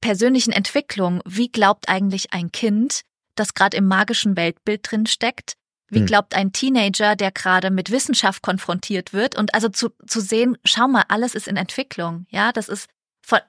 persönlichen 0.00 0.52
Entwicklung, 0.52 1.20
wie 1.24 1.48
glaubt 1.48 1.88
eigentlich 1.88 2.32
ein 2.32 2.50
Kind, 2.50 3.02
das 3.36 3.54
gerade 3.54 3.76
im 3.76 3.86
magischen 3.86 4.36
Weltbild 4.36 4.90
drin 4.90 5.06
steckt? 5.06 5.54
Wie 5.88 6.00
hm. 6.00 6.06
glaubt 6.06 6.34
ein 6.34 6.52
Teenager, 6.52 7.14
der 7.14 7.30
gerade 7.30 7.70
mit 7.70 7.90
Wissenschaft 7.90 8.42
konfrontiert 8.42 9.12
wird? 9.12 9.36
Und 9.36 9.54
also 9.54 9.68
zu, 9.68 9.90
zu 10.06 10.20
sehen, 10.20 10.58
schau 10.64 10.88
mal, 10.88 11.04
alles 11.08 11.34
ist 11.34 11.46
in 11.46 11.56
Entwicklung. 11.56 12.26
Ja, 12.30 12.50
das 12.50 12.68
ist 12.68 12.88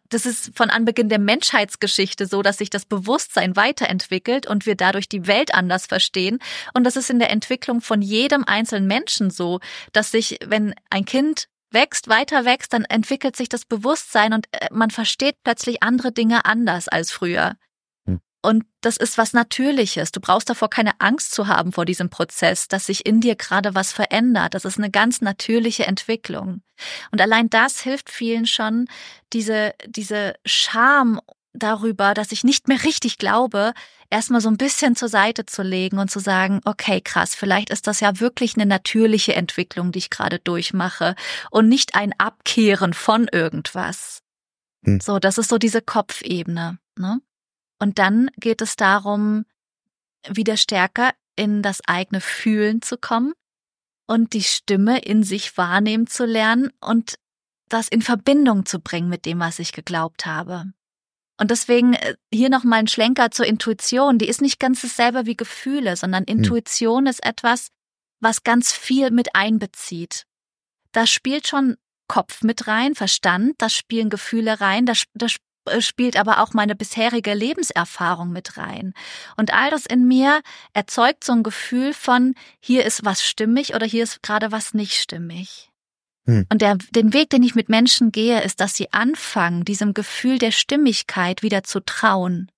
das 0.09 0.25
ist 0.25 0.51
von 0.55 0.69
Anbeginn 0.69 1.09
der 1.09 1.19
Menschheitsgeschichte 1.19 2.25
so, 2.25 2.41
dass 2.41 2.57
sich 2.57 2.69
das 2.69 2.85
Bewusstsein 2.85 3.55
weiterentwickelt 3.55 4.47
und 4.47 4.65
wir 4.65 4.75
dadurch 4.75 5.09
die 5.09 5.27
Welt 5.27 5.53
anders 5.53 5.85
verstehen. 5.85 6.39
Und 6.73 6.83
das 6.83 6.95
ist 6.95 7.09
in 7.09 7.19
der 7.19 7.29
Entwicklung 7.31 7.81
von 7.81 8.01
jedem 8.01 8.43
einzelnen 8.45 8.87
Menschen 8.87 9.29
so, 9.29 9.59
dass 9.93 10.11
sich, 10.11 10.39
wenn 10.45 10.73
ein 10.89 11.05
Kind 11.05 11.47
wächst, 11.71 12.07
weiter 12.07 12.45
wächst, 12.45 12.73
dann 12.73 12.85
entwickelt 12.85 13.35
sich 13.35 13.49
das 13.49 13.65
Bewusstsein 13.65 14.33
und 14.33 14.47
äh, 14.51 14.67
man 14.71 14.91
versteht 14.91 15.35
plötzlich 15.43 15.83
andere 15.83 16.11
Dinge 16.11 16.45
anders 16.45 16.87
als 16.87 17.11
früher. 17.11 17.55
Und 18.45 18.63
das 18.81 18.97
ist 18.97 19.17
was 19.17 19.33
Natürliches. 19.33 20.11
Du 20.11 20.19
brauchst 20.19 20.49
davor 20.49 20.69
keine 20.69 20.99
Angst 20.99 21.33
zu 21.33 21.47
haben 21.47 21.71
vor 21.71 21.85
diesem 21.85 22.09
Prozess, 22.09 22.67
dass 22.67 22.85
sich 22.85 23.05
in 23.05 23.19
dir 23.21 23.35
gerade 23.35 23.75
was 23.75 23.91
verändert. 23.91 24.53
Das 24.53 24.65
ist 24.65 24.77
eine 24.77 24.91
ganz 24.91 25.21
natürliche 25.21 25.87
Entwicklung. 25.87 26.61
Und 27.11 27.21
allein 27.21 27.49
das 27.49 27.79
hilft 27.81 28.09
vielen 28.09 28.45
schon, 28.45 28.87
diese, 29.33 29.73
diese 29.87 30.35
Scham 30.45 31.19
darüber, 31.53 32.13
dass 32.13 32.31
ich 32.31 32.43
nicht 32.43 32.67
mehr 32.67 32.83
richtig 32.83 33.17
glaube, 33.17 33.73
erstmal 34.09 34.41
so 34.41 34.49
ein 34.49 34.57
bisschen 34.57 34.95
zur 34.95 35.09
Seite 35.09 35.45
zu 35.45 35.63
legen 35.63 35.97
und 35.97 36.11
zu 36.11 36.19
sagen, 36.19 36.61
okay, 36.65 37.01
krass, 37.01 37.33
vielleicht 37.33 37.69
ist 37.69 37.87
das 37.87 37.99
ja 37.99 38.19
wirklich 38.19 38.55
eine 38.55 38.65
natürliche 38.65 39.35
Entwicklung, 39.35 39.91
die 39.91 39.99
ich 39.99 40.09
gerade 40.09 40.39
durchmache 40.39 41.15
und 41.49 41.67
nicht 41.67 41.95
ein 41.95 42.13
Abkehren 42.17 42.93
von 42.93 43.27
irgendwas. 43.31 44.21
Hm. 44.85 44.99
So, 44.99 45.19
das 45.19 45.37
ist 45.37 45.49
so 45.49 45.57
diese 45.57 45.81
Kopfebene. 45.81 46.77
Ne? 46.97 47.21
Und 47.79 47.99
dann 47.99 48.29
geht 48.37 48.61
es 48.61 48.75
darum, 48.75 49.45
wieder 50.27 50.57
stärker 50.57 51.11
in 51.35 51.61
das 51.61 51.81
eigene 51.87 52.21
Fühlen 52.21 52.81
zu 52.81 52.97
kommen 52.97 53.33
und 54.07 54.33
die 54.33 54.43
Stimme 54.43 54.99
in 54.99 55.23
sich 55.23 55.57
wahrnehmen 55.57 56.07
zu 56.07 56.25
lernen 56.25 56.71
und 56.79 57.15
das 57.69 57.87
in 57.87 58.01
Verbindung 58.01 58.65
zu 58.65 58.79
bringen 58.79 59.09
mit 59.09 59.25
dem, 59.25 59.39
was 59.39 59.59
ich 59.59 59.73
geglaubt 59.73 60.25
habe. 60.25 60.71
Und 61.37 61.51
deswegen 61.51 61.93
äh, 61.95 62.15
hier 62.33 62.49
nochmal 62.49 62.79
ein 62.79 62.87
Schlenker 62.87 63.31
zur 63.31 63.45
Intuition. 63.45 64.17
Die 64.17 64.27
ist 64.27 64.41
nicht 64.41 64.59
ganz 64.59 64.81
dasselbe 64.81 65.25
wie 65.25 65.35
Gefühle, 65.35 65.97
sondern 65.97 66.25
hm. 66.27 66.37
Intuition 66.37 67.05
hm. 67.05 67.07
ist 67.07 67.25
etwas, 67.25 67.69
was 68.19 68.43
ganz 68.43 68.71
viel 68.71 69.11
mit 69.11 69.35
einbezieht. 69.35 70.25
Da 70.91 71.05
spielt 71.05 71.47
schon 71.47 71.75
Kopf 72.07 72.43
mit 72.43 72.67
rein, 72.67 72.95
Verstand, 72.95 73.55
da 73.57 73.67
spielen 73.67 74.09
Gefühle 74.09 74.61
rein, 74.61 74.85
da, 74.85 74.93
da 75.13 75.27
spielt 75.79 76.17
aber 76.17 76.41
auch 76.41 76.53
meine 76.53 76.75
bisherige 76.75 77.33
Lebenserfahrung 77.33 78.31
mit 78.31 78.57
rein. 78.57 78.93
Und 79.37 79.53
all 79.53 79.71
das 79.71 79.85
in 79.85 80.07
mir 80.07 80.41
erzeugt 80.73 81.23
so 81.23 81.33
ein 81.33 81.43
Gefühl 81.43 81.93
von, 81.93 82.35
hier 82.59 82.85
ist 82.85 83.05
was 83.05 83.23
stimmig 83.23 83.75
oder 83.75 83.85
hier 83.85 84.03
ist 84.03 84.23
gerade 84.23 84.51
was 84.51 84.73
nicht 84.73 84.93
stimmig. 84.93 85.69
Hm. 86.25 86.45
Und 86.51 86.61
der, 86.61 86.77
den 86.91 87.13
Weg, 87.13 87.29
den 87.29 87.43
ich 87.43 87.55
mit 87.55 87.69
Menschen 87.69 88.11
gehe, 88.11 88.41
ist, 88.41 88.59
dass 88.59 88.75
sie 88.75 88.91
anfangen, 88.93 89.65
diesem 89.65 89.93
Gefühl 89.93 90.39
der 90.39 90.51
Stimmigkeit 90.51 91.43
wieder 91.43 91.63
zu 91.63 91.79
trauen. 91.79 92.51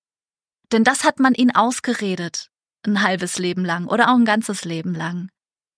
Denn 0.71 0.83
das 0.83 1.03
hat 1.03 1.19
man 1.19 1.33
ihnen 1.33 1.55
ausgeredet, 1.55 2.49
ein 2.85 3.01
halbes 3.01 3.37
Leben 3.37 3.65
lang 3.65 3.87
oder 3.87 4.09
auch 4.09 4.15
ein 4.15 4.25
ganzes 4.25 4.65
Leben 4.65 4.93
lang 4.93 5.29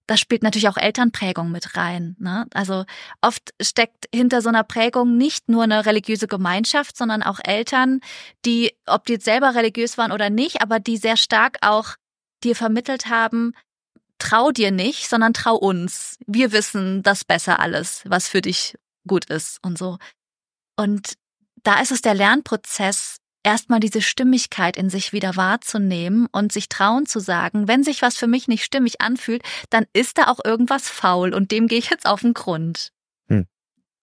da 0.09 0.17
spielt 0.17 0.41
natürlich 0.41 0.67
auch 0.67 0.77
Elternprägung 0.77 1.51
mit 1.51 1.77
rein. 1.77 2.15
Ne? 2.17 2.47
Also 2.55 2.85
oft 3.21 3.53
steckt 3.61 4.07
hinter 4.13 4.41
so 4.41 4.49
einer 4.49 4.63
Prägung 4.63 5.17
nicht 5.17 5.49
nur 5.49 5.63
eine 5.63 5.85
religiöse 5.85 6.25
Gemeinschaft, 6.25 6.97
sondern 6.97 7.21
auch 7.21 7.39
Eltern, 7.43 7.99
die, 8.43 8.75
ob 8.87 9.05
die 9.05 9.13
jetzt 9.13 9.25
selber 9.25 9.53
religiös 9.53 9.99
waren 9.99 10.11
oder 10.11 10.31
nicht, 10.31 10.63
aber 10.63 10.79
die 10.79 10.97
sehr 10.97 11.15
stark 11.15 11.59
auch 11.61 11.93
dir 12.43 12.55
vermittelt 12.55 13.05
haben, 13.05 13.53
trau 14.17 14.49
dir 14.49 14.71
nicht, 14.71 15.07
sondern 15.07 15.35
trau 15.35 15.55
uns. 15.55 16.17
Wir 16.25 16.51
wissen 16.53 17.03
das 17.03 17.23
besser 17.23 17.59
alles, 17.59 18.01
was 18.05 18.27
für 18.27 18.41
dich 18.41 18.75
gut 19.05 19.25
ist 19.25 19.63
und 19.63 19.77
so. 19.77 19.99
Und 20.75 21.13
da 21.61 21.81
ist 21.81 21.91
es 21.91 22.01
der 22.01 22.15
Lernprozess, 22.15 23.18
erstmal 23.43 23.79
diese 23.79 24.01
Stimmigkeit 24.01 24.77
in 24.77 24.89
sich 24.89 25.13
wieder 25.13 25.35
wahrzunehmen 25.35 26.27
und 26.31 26.51
sich 26.51 26.69
trauen 26.69 27.05
zu 27.05 27.19
sagen, 27.19 27.67
wenn 27.67 27.83
sich 27.83 28.01
was 28.01 28.17
für 28.17 28.27
mich 28.27 28.47
nicht 28.47 28.63
stimmig 28.63 29.01
anfühlt, 29.01 29.43
dann 29.69 29.85
ist 29.93 30.17
da 30.17 30.27
auch 30.27 30.39
irgendwas 30.43 30.89
faul 30.89 31.33
und 31.33 31.51
dem 31.51 31.67
gehe 31.67 31.79
ich 31.79 31.89
jetzt 31.89 32.05
auf 32.05 32.21
den 32.21 32.33
Grund. 32.33 32.91
Hm. 33.27 33.45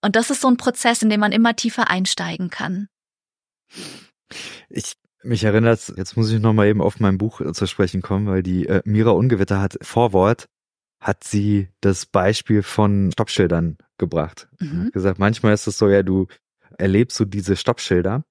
Und 0.01 0.15
das 0.15 0.29
ist 0.29 0.41
so 0.41 0.47
ein 0.47 0.57
Prozess, 0.57 1.01
in 1.01 1.09
dem 1.09 1.19
man 1.19 1.31
immer 1.31 1.55
tiefer 1.55 1.89
einsteigen 1.89 2.49
kann. 2.49 2.87
Ich 4.69 4.95
mich 5.23 5.43
erinnert, 5.43 5.93
jetzt 5.97 6.15
muss 6.15 6.31
ich 6.31 6.39
noch 6.39 6.53
mal 6.53 6.67
eben 6.67 6.81
auf 6.81 6.99
mein 6.99 7.17
Buch 7.17 7.41
zu 7.51 7.67
sprechen 7.67 8.01
kommen, 8.01 8.27
weil 8.27 8.43
die 8.43 8.67
äh, 8.67 8.81
Mira 8.85 9.11
Ungewitter 9.11 9.59
hat 9.59 9.77
Vorwort 9.81 10.47
hat 10.99 11.23
sie 11.23 11.69
das 11.81 12.05
Beispiel 12.05 12.63
von 12.63 13.11
Stoppschildern 13.11 13.77
gebracht. 13.97 14.47
Mhm. 14.59 14.85
Hat 14.85 14.93
gesagt, 14.93 15.19
manchmal 15.19 15.53
ist 15.53 15.67
es 15.67 15.77
so, 15.77 15.89
ja, 15.89 16.01
du 16.01 16.27
erlebst 16.77 17.17
so 17.17 17.25
diese 17.25 17.55
Stoppschilder 17.55 18.23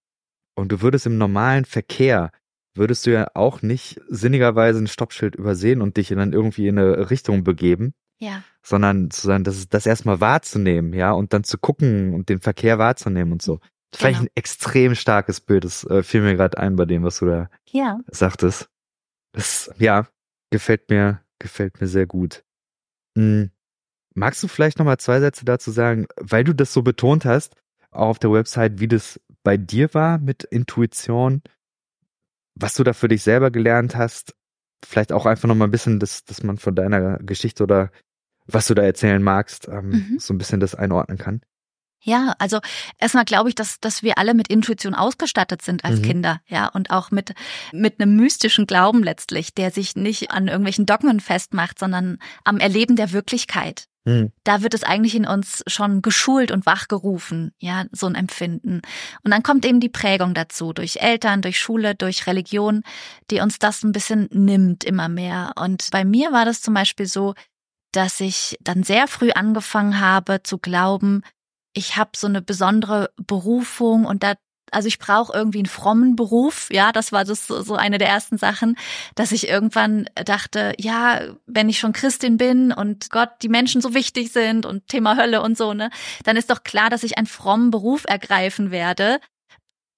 und 0.57 0.73
du 0.73 0.81
würdest 0.81 1.07
im 1.07 1.19
normalen 1.19 1.65
Verkehr, 1.65 2.31
würdest 2.75 3.07
du 3.07 3.13
ja 3.13 3.29
auch 3.35 3.63
nicht 3.63 4.01
sinnigerweise 4.09 4.81
ein 4.81 4.89
Stoppschild 4.89 5.37
übersehen 5.37 5.81
und 5.81 5.97
dich 5.97 6.09
dann 6.09 6.33
irgendwie 6.33 6.67
in 6.67 6.79
eine 6.79 7.11
Richtung 7.11 7.45
begeben. 7.45 7.95
Ja. 8.19 8.43
Sondern 8.63 9.11
zu 9.11 9.27
sagen, 9.27 9.45
das, 9.45 9.69
das 9.69 9.87
erstmal 9.87 10.21
wahrzunehmen, 10.21 10.95
ja, 10.95 11.13
und 11.13 11.33
dann 11.33 11.45
zu 11.45 11.59
gucken 11.59 12.15
und 12.15 12.29
den 12.31 12.41
Verkehr 12.41 12.79
wahrzunehmen 12.79 13.33
und 13.33 13.43
so. 13.43 13.61
Vielleicht 13.95 14.21
genau. 14.21 14.31
ein 14.31 14.37
extrem 14.37 14.95
starkes 14.95 15.41
Bild, 15.41 15.65
das 15.65 15.85
äh, 15.85 16.03
fiel 16.03 16.23
mir 16.23 16.35
gerade 16.35 16.59
ein 16.59 16.77
bei 16.77 16.87
dem, 16.87 17.05
was 17.05 17.19
du 17.19 17.27
da 17.27 17.51
ja. 17.71 18.01
sagtest. 18.09 18.69
Das, 19.33 19.71
ja, 19.79 20.09
gefällt 20.51 20.89
mir, 20.89 21.21
gefällt 21.39 21.81
mir 21.81 21.87
sehr 21.87 22.07
gut. 22.07 22.43
Hm. 23.17 23.51
Magst 24.15 24.43
du 24.43 24.49
vielleicht 24.49 24.79
nochmal 24.79 24.97
zwei 24.97 25.21
Sätze 25.21 25.45
dazu 25.45 25.71
sagen, 25.71 26.07
weil 26.19 26.43
du 26.43 26.55
das 26.55 26.73
so 26.73 26.83
betont 26.83 27.27
hast, 27.27 27.55
auch 27.91 28.09
auf 28.09 28.19
der 28.19 28.33
Website, 28.33 28.81
wie 28.81 28.89
das 28.89 29.21
bei 29.47 29.57
dir 29.57 29.95
war 29.95 30.19
mit 30.19 30.43
Intuition, 30.43 31.41
was 32.57 32.75
du 32.75 32.83
da 32.83 32.93
für 32.93 33.07
dich 33.07 33.23
selber 33.23 33.53
gelernt 33.53 33.95
hast, 33.95 34.35
vielleicht 34.85 35.13
auch 35.13 35.25
einfach 35.25 35.47
noch 35.47 35.55
mal 35.55 35.67
ein 35.67 35.71
bisschen, 35.71 36.01
dass, 36.01 36.25
dass 36.25 36.43
man 36.43 36.59
von 36.59 36.75
deiner 36.75 37.19
Geschichte 37.19 37.63
oder 37.63 37.93
was 38.49 38.67
du 38.67 38.75
da 38.75 38.83
erzählen 38.83 39.23
magst, 39.23 39.69
ähm, 39.69 39.91
mhm. 39.91 40.19
so 40.19 40.35
ein 40.35 40.39
bisschen 40.39 40.59
das 40.59 40.75
einordnen 40.75 41.17
kann. 41.17 41.43
Ja, 42.07 42.37
also 42.39 42.61
erstmal 42.99 43.25
glaube 43.25 43.49
ich, 43.49 43.57
dass, 43.57 43.81
dass 43.81 44.05
wir 44.05 44.17
alle 44.17 44.33
mit 44.33 44.47
Intuition 44.47 44.95
ausgestattet 44.95 45.61
sind 45.61 45.85
als 45.85 45.99
mhm. 45.99 46.03
Kinder, 46.03 46.41
ja, 46.47 46.69
und 46.69 46.93
auch 46.93 47.11
mit, 47.11 47.35
mit 47.73 48.01
einem 48.01 48.15
mystischen 48.15 48.67
Glauben 48.67 49.03
letztlich, 49.03 49.55
der 49.55 49.73
sich 49.73 49.97
nicht 49.97 50.31
an 50.31 50.47
irgendwelchen 50.47 50.87
Dogmen 50.87 51.19
festmacht, 51.19 51.81
sondern 51.81 52.19
am 52.45 52.59
Erleben 52.59 52.95
der 52.95 53.11
Wirklichkeit. 53.11 53.89
Hm. 54.05 54.31
Da 54.45 54.63
wird 54.63 54.73
es 54.73 54.85
eigentlich 54.85 55.17
in 55.17 55.27
uns 55.27 55.65
schon 55.67 56.01
geschult 56.01 56.53
und 56.53 56.65
wachgerufen, 56.65 57.51
ja, 57.59 57.87
so 57.91 58.07
ein 58.07 58.15
Empfinden. 58.15 58.83
Und 59.25 59.33
dann 59.33 59.43
kommt 59.43 59.67
eben 59.67 59.81
die 59.81 59.89
Prägung 59.89 60.33
dazu, 60.33 60.73
durch 60.73 60.99
Eltern, 60.99 61.43
durch 61.43 61.59
Schule, 61.59 61.97
durch 61.97 62.29
Religion, 62.29 62.83
die 63.33 63.41
uns 63.41 63.59
das 63.59 63.83
ein 63.83 63.91
bisschen 63.91 64.29
nimmt 64.31 64.85
immer 64.85 65.09
mehr. 65.09 65.55
Und 65.57 65.89
bei 65.91 66.05
mir 66.05 66.31
war 66.31 66.45
das 66.45 66.63
zum 66.63 66.73
Beispiel 66.73 67.07
so, 67.07 67.35
dass 67.91 68.21
ich 68.21 68.57
dann 68.61 68.85
sehr 68.85 69.09
früh 69.09 69.33
angefangen 69.33 69.99
habe 69.99 70.41
zu 70.45 70.59
glauben, 70.59 71.23
ich 71.77 71.97
habe 71.97 72.11
so 72.17 72.27
eine 72.27 72.41
besondere 72.41 73.11
Berufung 73.17 74.07
und 74.07 74.23
da 74.23 74.35
also 74.73 74.89
ich 74.89 74.99
brauche 74.99 75.33
irgendwie 75.33 75.59
einen 75.59 75.67
frommen 75.67 76.17
Beruf, 76.17 76.69
ja, 76.73 76.91
das 76.91 77.13
war 77.13 77.25
das 77.25 77.47
so 77.47 77.77
eine 77.77 77.99
der 77.99 78.09
ersten 78.09 78.37
Sachen, 78.37 78.77
dass 79.15 79.31
ich 79.31 79.49
irgendwann 79.49 80.09
dachte, 80.25 80.75
ja, 80.77 81.21
wenn 81.47 81.69
ich 81.69 81.79
schon 81.79 81.93
Christin 81.93 82.37
bin 82.37 82.73
und 82.73 83.11
Gott, 83.11 83.31
die 83.43 83.49
Menschen 83.49 83.81
so 83.81 83.95
wichtig 83.95 84.33
sind 84.33 84.67
und 84.67 84.89
Thema 84.89 85.17
Hölle 85.17 85.41
und 85.41 85.57
so, 85.57 85.73
ne, 85.73 85.91
dann 86.25 86.37
ist 86.37 86.51
doch 86.51 86.65
klar, 86.65 86.91
dass 86.91 87.05
ich 87.05 87.17
einen 87.17 87.29
frommen 87.29 87.71
Beruf 87.71 88.07
ergreifen 88.09 88.73
werde. 88.73 89.21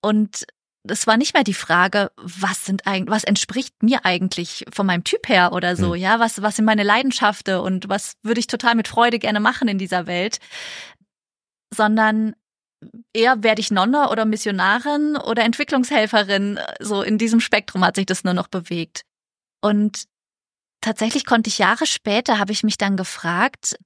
Und 0.03 0.45
es 0.87 1.07
war 1.07 1.17
nicht 1.17 1.33
mehr 1.33 1.45
die 1.45 1.55
Frage, 1.55 2.11
was 2.17 2.67
sind 2.67 2.87
eigentlich, 2.87 3.11
was 3.11 3.25
entspricht 3.25 3.83
mir 3.83 4.05
eigentlich 4.05 4.67
von 4.71 4.85
meinem 4.87 5.05
Typ 5.05 5.31
her 5.31 5.53
oder 5.53 5.77
so, 5.77 5.89
mhm. 5.89 5.95
ja, 5.95 6.21
was, 6.21 6.43
was 6.43 6.57
sind 6.57 6.67
meine 6.67 6.83
Leidenschaften 6.83 7.61
und 7.61 7.89
was 7.89 8.17
würde 8.23 8.41
ich 8.41 8.47
total 8.49 8.75
mit 8.75 8.87
Freude 8.87 9.19
gerne 9.19 9.41
machen 9.41 9.67
in 9.67 9.79
dieser 9.79 10.07
Welt, 10.07 10.41
sondern 11.75 12.35
eher 13.13 13.43
werde 13.43 13.61
ich 13.61 13.71
Nonne 13.71 14.11
oder 14.11 14.25
Missionarin 14.25 15.17
oder 15.17 15.45
Entwicklungshelferin. 15.45 16.59
So 16.81 17.03
in 17.03 17.19
diesem 17.19 17.41
Spektrum 17.41 17.85
hat 17.85 17.97
sich 17.97 18.07
das 18.07 18.25
nur 18.25 18.35
noch 18.35 18.49
bewegt. 18.49 19.03
Und 19.61 20.05
tatsächlich 20.81 21.27
konnte 21.27 21.49
ich 21.49 21.59
Jahre 21.59 21.87
später, 21.87 22.39
habe 22.39 22.53
ich 22.53 22.63
mich 22.63 22.79
dann 22.79 22.97
gefragt, 22.97 23.77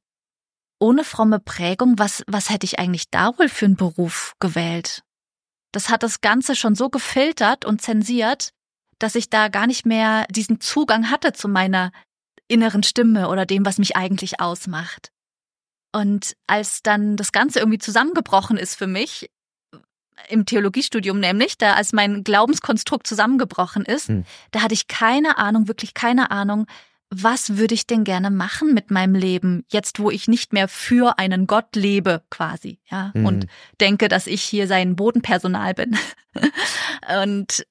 ohne 0.78 1.04
fromme 1.04 1.38
Prägung, 1.38 1.98
was, 1.98 2.24
was 2.26 2.50
hätte 2.50 2.66
ich 2.66 2.78
eigentlich 2.78 3.08
da 3.10 3.38
wohl 3.38 3.48
für 3.48 3.66
einen 3.66 3.76
Beruf 3.76 4.34
gewählt? 4.40 5.02
Das 5.72 5.88
hat 5.88 6.02
das 6.02 6.20
Ganze 6.20 6.54
schon 6.56 6.74
so 6.74 6.90
gefiltert 6.90 7.64
und 7.64 7.80
zensiert, 7.80 8.50
dass 8.98 9.14
ich 9.14 9.30
da 9.30 9.48
gar 9.48 9.66
nicht 9.66 9.86
mehr 9.86 10.26
diesen 10.28 10.60
Zugang 10.60 11.10
hatte 11.10 11.32
zu 11.32 11.48
meiner 11.48 11.92
inneren 12.48 12.82
Stimme 12.82 13.28
oder 13.28 13.46
dem, 13.46 13.64
was 13.64 13.78
mich 13.78 13.96
eigentlich 13.96 14.40
ausmacht. 14.40 15.11
Und 15.92 16.36
als 16.46 16.82
dann 16.82 17.16
das 17.16 17.32
Ganze 17.32 17.58
irgendwie 17.58 17.78
zusammengebrochen 17.78 18.56
ist 18.56 18.76
für 18.76 18.86
mich, 18.86 19.30
im 20.28 20.46
Theologiestudium 20.46 21.18
nämlich, 21.18 21.58
da 21.58 21.74
als 21.74 21.92
mein 21.92 22.24
Glaubenskonstrukt 22.24 23.06
zusammengebrochen 23.06 23.84
ist, 23.84 24.08
hm. 24.08 24.24
da 24.50 24.62
hatte 24.62 24.74
ich 24.74 24.88
keine 24.88 25.38
Ahnung, 25.38 25.68
wirklich 25.68 25.94
keine 25.94 26.30
Ahnung, 26.30 26.66
was 27.10 27.58
würde 27.58 27.74
ich 27.74 27.86
denn 27.86 28.04
gerne 28.04 28.30
machen 28.30 28.72
mit 28.72 28.90
meinem 28.90 29.14
Leben, 29.14 29.64
jetzt 29.70 29.98
wo 29.98 30.10
ich 30.10 30.28
nicht 30.28 30.54
mehr 30.54 30.66
für 30.66 31.18
einen 31.18 31.46
Gott 31.46 31.76
lebe, 31.76 32.22
quasi, 32.30 32.78
ja, 32.90 33.12
hm. 33.12 33.26
und 33.26 33.46
denke, 33.80 34.08
dass 34.08 34.26
ich 34.26 34.42
hier 34.42 34.66
sein 34.66 34.96
Bodenpersonal 34.96 35.74
bin. 35.74 35.96
und 37.22 37.66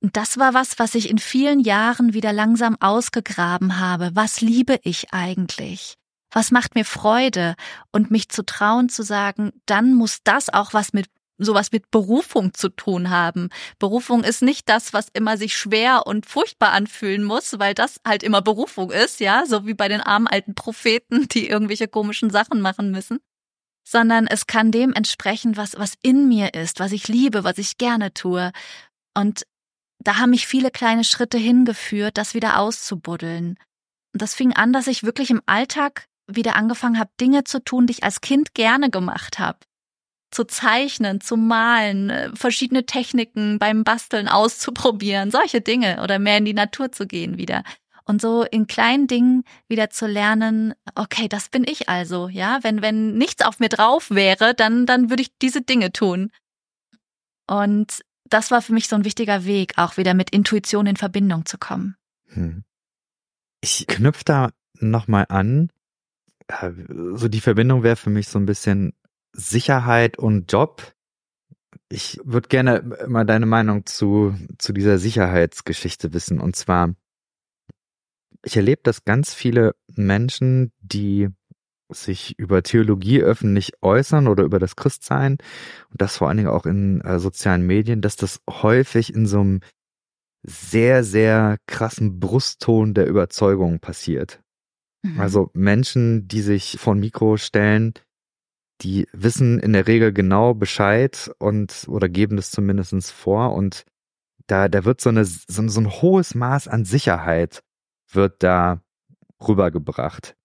das 0.00 0.38
war 0.38 0.54
was, 0.54 0.78
was 0.78 0.94
ich 0.94 1.10
in 1.10 1.18
vielen 1.18 1.60
Jahren 1.60 2.14
wieder 2.14 2.32
langsam 2.32 2.76
ausgegraben 2.80 3.80
habe. 3.80 4.10
Was 4.14 4.40
liebe 4.40 4.78
ich 4.82 5.12
eigentlich? 5.12 5.96
Was 6.30 6.50
macht 6.50 6.74
mir 6.74 6.84
Freude 6.84 7.54
und 7.92 8.10
mich 8.10 8.28
zu 8.28 8.44
trauen 8.44 8.88
zu 8.88 9.02
sagen, 9.02 9.52
dann 9.66 9.94
muss 9.94 10.20
das 10.24 10.52
auch 10.52 10.74
was 10.74 10.92
mit 10.92 11.06
sowas 11.38 11.72
mit 11.72 11.90
Berufung 11.90 12.54
zu 12.54 12.68
tun 12.68 13.10
haben. 13.10 13.50
Berufung 13.78 14.24
ist 14.24 14.42
nicht 14.42 14.68
das, 14.68 14.92
was 14.92 15.08
immer 15.12 15.36
sich 15.36 15.56
schwer 15.56 16.06
und 16.06 16.26
furchtbar 16.26 16.72
anfühlen 16.72 17.24
muss, 17.24 17.58
weil 17.58 17.74
das 17.74 18.00
halt 18.06 18.22
immer 18.22 18.42
Berufung 18.42 18.90
ist, 18.90 19.20
ja, 19.20 19.44
so 19.46 19.66
wie 19.66 19.74
bei 19.74 19.88
den 19.88 20.00
armen 20.00 20.26
alten 20.26 20.54
Propheten, 20.54 21.28
die 21.28 21.48
irgendwelche 21.48 21.88
komischen 21.88 22.30
Sachen 22.30 22.60
machen 22.60 22.90
müssen, 22.90 23.18
sondern 23.86 24.26
es 24.26 24.46
kann 24.46 24.72
dem 24.72 24.92
entsprechen, 24.92 25.56
was 25.56 25.78
was 25.78 25.94
in 26.02 26.28
mir 26.28 26.54
ist, 26.54 26.80
was 26.80 26.92
ich 26.92 27.08
liebe, 27.08 27.44
was 27.44 27.58
ich 27.58 27.78
gerne 27.78 28.14
tue. 28.14 28.52
Und 29.14 29.46
da 29.98 30.16
haben 30.16 30.30
mich 30.30 30.46
viele 30.46 30.70
kleine 30.70 31.04
Schritte 31.04 31.38
hingeführt, 31.38 32.16
das 32.18 32.34
wieder 32.34 32.58
auszubuddeln. 32.58 33.58
Und 34.12 34.22
das 34.22 34.34
fing 34.34 34.54
an, 34.54 34.72
dass 34.72 34.86
ich 34.86 35.02
wirklich 35.02 35.30
im 35.30 35.42
Alltag 35.46 36.06
wieder 36.26 36.56
angefangen 36.56 36.98
habe, 36.98 37.10
Dinge 37.20 37.44
zu 37.44 37.62
tun, 37.62 37.86
die 37.86 37.92
ich 37.92 38.04
als 38.04 38.20
Kind 38.20 38.54
gerne 38.54 38.90
gemacht 38.90 39.38
habe. 39.38 39.58
Zu 40.30 40.44
zeichnen, 40.44 41.20
zu 41.20 41.36
malen, 41.36 42.10
äh, 42.10 42.30
verschiedene 42.34 42.84
Techniken 42.84 43.58
beim 43.58 43.84
Basteln 43.84 44.28
auszuprobieren, 44.28 45.30
solche 45.30 45.60
Dinge 45.60 46.02
oder 46.02 46.18
mehr 46.18 46.38
in 46.38 46.44
die 46.44 46.54
Natur 46.54 46.90
zu 46.92 47.06
gehen 47.06 47.38
wieder. 47.38 47.62
Und 48.04 48.20
so 48.20 48.44
in 48.44 48.66
kleinen 48.66 49.08
Dingen 49.08 49.42
wieder 49.68 49.90
zu 49.90 50.06
lernen, 50.06 50.74
okay, 50.94 51.28
das 51.28 51.48
bin 51.48 51.64
ich 51.64 51.88
also, 51.88 52.28
ja. 52.28 52.58
Wenn, 52.62 52.80
wenn 52.82 53.16
nichts 53.16 53.44
auf 53.44 53.58
mir 53.58 53.68
drauf 53.68 54.10
wäre, 54.10 54.54
dann, 54.54 54.86
dann 54.86 55.10
würde 55.10 55.22
ich 55.22 55.36
diese 55.38 55.62
Dinge 55.62 55.92
tun. 55.92 56.30
Und 57.48 58.04
das 58.24 58.50
war 58.50 58.62
für 58.62 58.72
mich 58.72 58.88
so 58.88 58.96
ein 58.96 59.04
wichtiger 59.04 59.44
Weg, 59.44 59.74
auch 59.76 59.96
wieder 59.96 60.14
mit 60.14 60.30
Intuition 60.30 60.86
in 60.86 60.96
Verbindung 60.96 61.46
zu 61.46 61.58
kommen. 61.58 61.96
Hm. 62.28 62.64
Ich 63.60 63.86
knüpfe 63.86 64.24
da 64.24 64.50
nochmal 64.74 65.26
an. 65.28 65.70
Äh, 66.48 66.72
so 67.14 67.28
die 67.28 67.40
Verbindung 67.40 67.82
wäre 67.82 67.96
für 67.96 68.10
mich 68.10 68.28
so 68.28 68.38
ein 68.38 68.46
bisschen 68.46 68.92
Sicherheit 69.32 70.18
und 70.18 70.50
Job. 70.50 70.92
Ich 71.88 72.20
würde 72.24 72.48
gerne 72.48 72.82
mal 73.06 73.24
deine 73.24 73.46
Meinung 73.46 73.86
zu, 73.86 74.34
zu 74.58 74.72
dieser 74.72 74.98
Sicherheitsgeschichte 74.98 76.12
wissen. 76.12 76.40
Und 76.40 76.56
zwar, 76.56 76.94
ich 78.44 78.56
erlebe, 78.56 78.80
dass 78.82 79.04
ganz 79.04 79.34
viele 79.34 79.74
Menschen, 79.94 80.72
die 80.80 81.28
sich 81.88 82.36
über 82.38 82.62
Theologie 82.62 83.20
öffentlich 83.20 83.72
äußern 83.80 84.26
oder 84.26 84.42
über 84.42 84.58
das 84.58 84.74
Christsein 84.74 85.38
und 85.90 86.02
das 86.02 86.16
vor 86.16 86.28
allen 86.28 86.38
Dingen 86.38 86.48
auch 86.48 86.66
in 86.66 87.00
äh, 87.02 87.20
sozialen 87.20 87.64
Medien, 87.64 88.00
dass 88.00 88.16
das 88.16 88.40
häufig 88.50 89.14
in 89.14 89.26
so 89.26 89.40
einem 89.40 89.60
sehr, 90.42 91.04
sehr 91.04 91.58
krassen 91.66 92.18
Brustton 92.20 92.94
der 92.94 93.06
Überzeugung 93.06 93.80
passiert. 93.80 94.40
Mhm. 95.02 95.20
Also 95.20 95.50
Menschen, 95.54 96.28
die 96.28 96.40
sich 96.40 96.78
vor 96.78 96.94
ein 96.94 97.00
Mikro 97.00 97.36
stellen, 97.36 97.94
die 98.82 99.06
wissen 99.12 99.58
in 99.58 99.72
der 99.72 99.86
Regel 99.86 100.12
genau 100.12 100.54
Bescheid 100.54 101.30
und 101.38 101.86
oder 101.88 102.08
geben 102.08 102.36
das 102.36 102.50
zumindestens 102.50 103.10
vor 103.10 103.54
und 103.54 103.84
da, 104.46 104.68
da 104.68 104.84
wird 104.84 105.00
so, 105.00 105.08
eine, 105.08 105.24
so, 105.24 105.66
so 105.66 105.80
ein 105.80 105.90
hohes 105.90 106.34
Maß 106.34 106.68
an 106.68 106.84
Sicherheit 106.84 107.64
wird 108.12 108.42
da 108.42 108.82
rübergebracht. 109.40 110.36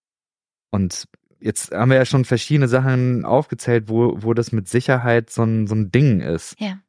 Und 0.71 1.07
jetzt 1.39 1.71
haben 1.71 1.89
wir 1.89 1.97
ja 1.97 2.05
schon 2.05 2.25
verschiedene 2.25 2.67
Sachen 2.67 3.25
aufgezählt, 3.25 3.89
wo, 3.89 4.23
wo 4.23 4.33
das 4.33 4.51
mit 4.51 4.67
Sicherheit 4.67 5.29
so 5.29 5.43
ein, 5.43 5.67
so 5.67 5.75
ein 5.75 5.91
Ding 5.91 6.21
ist. 6.21 6.59
Ja. 6.59 6.79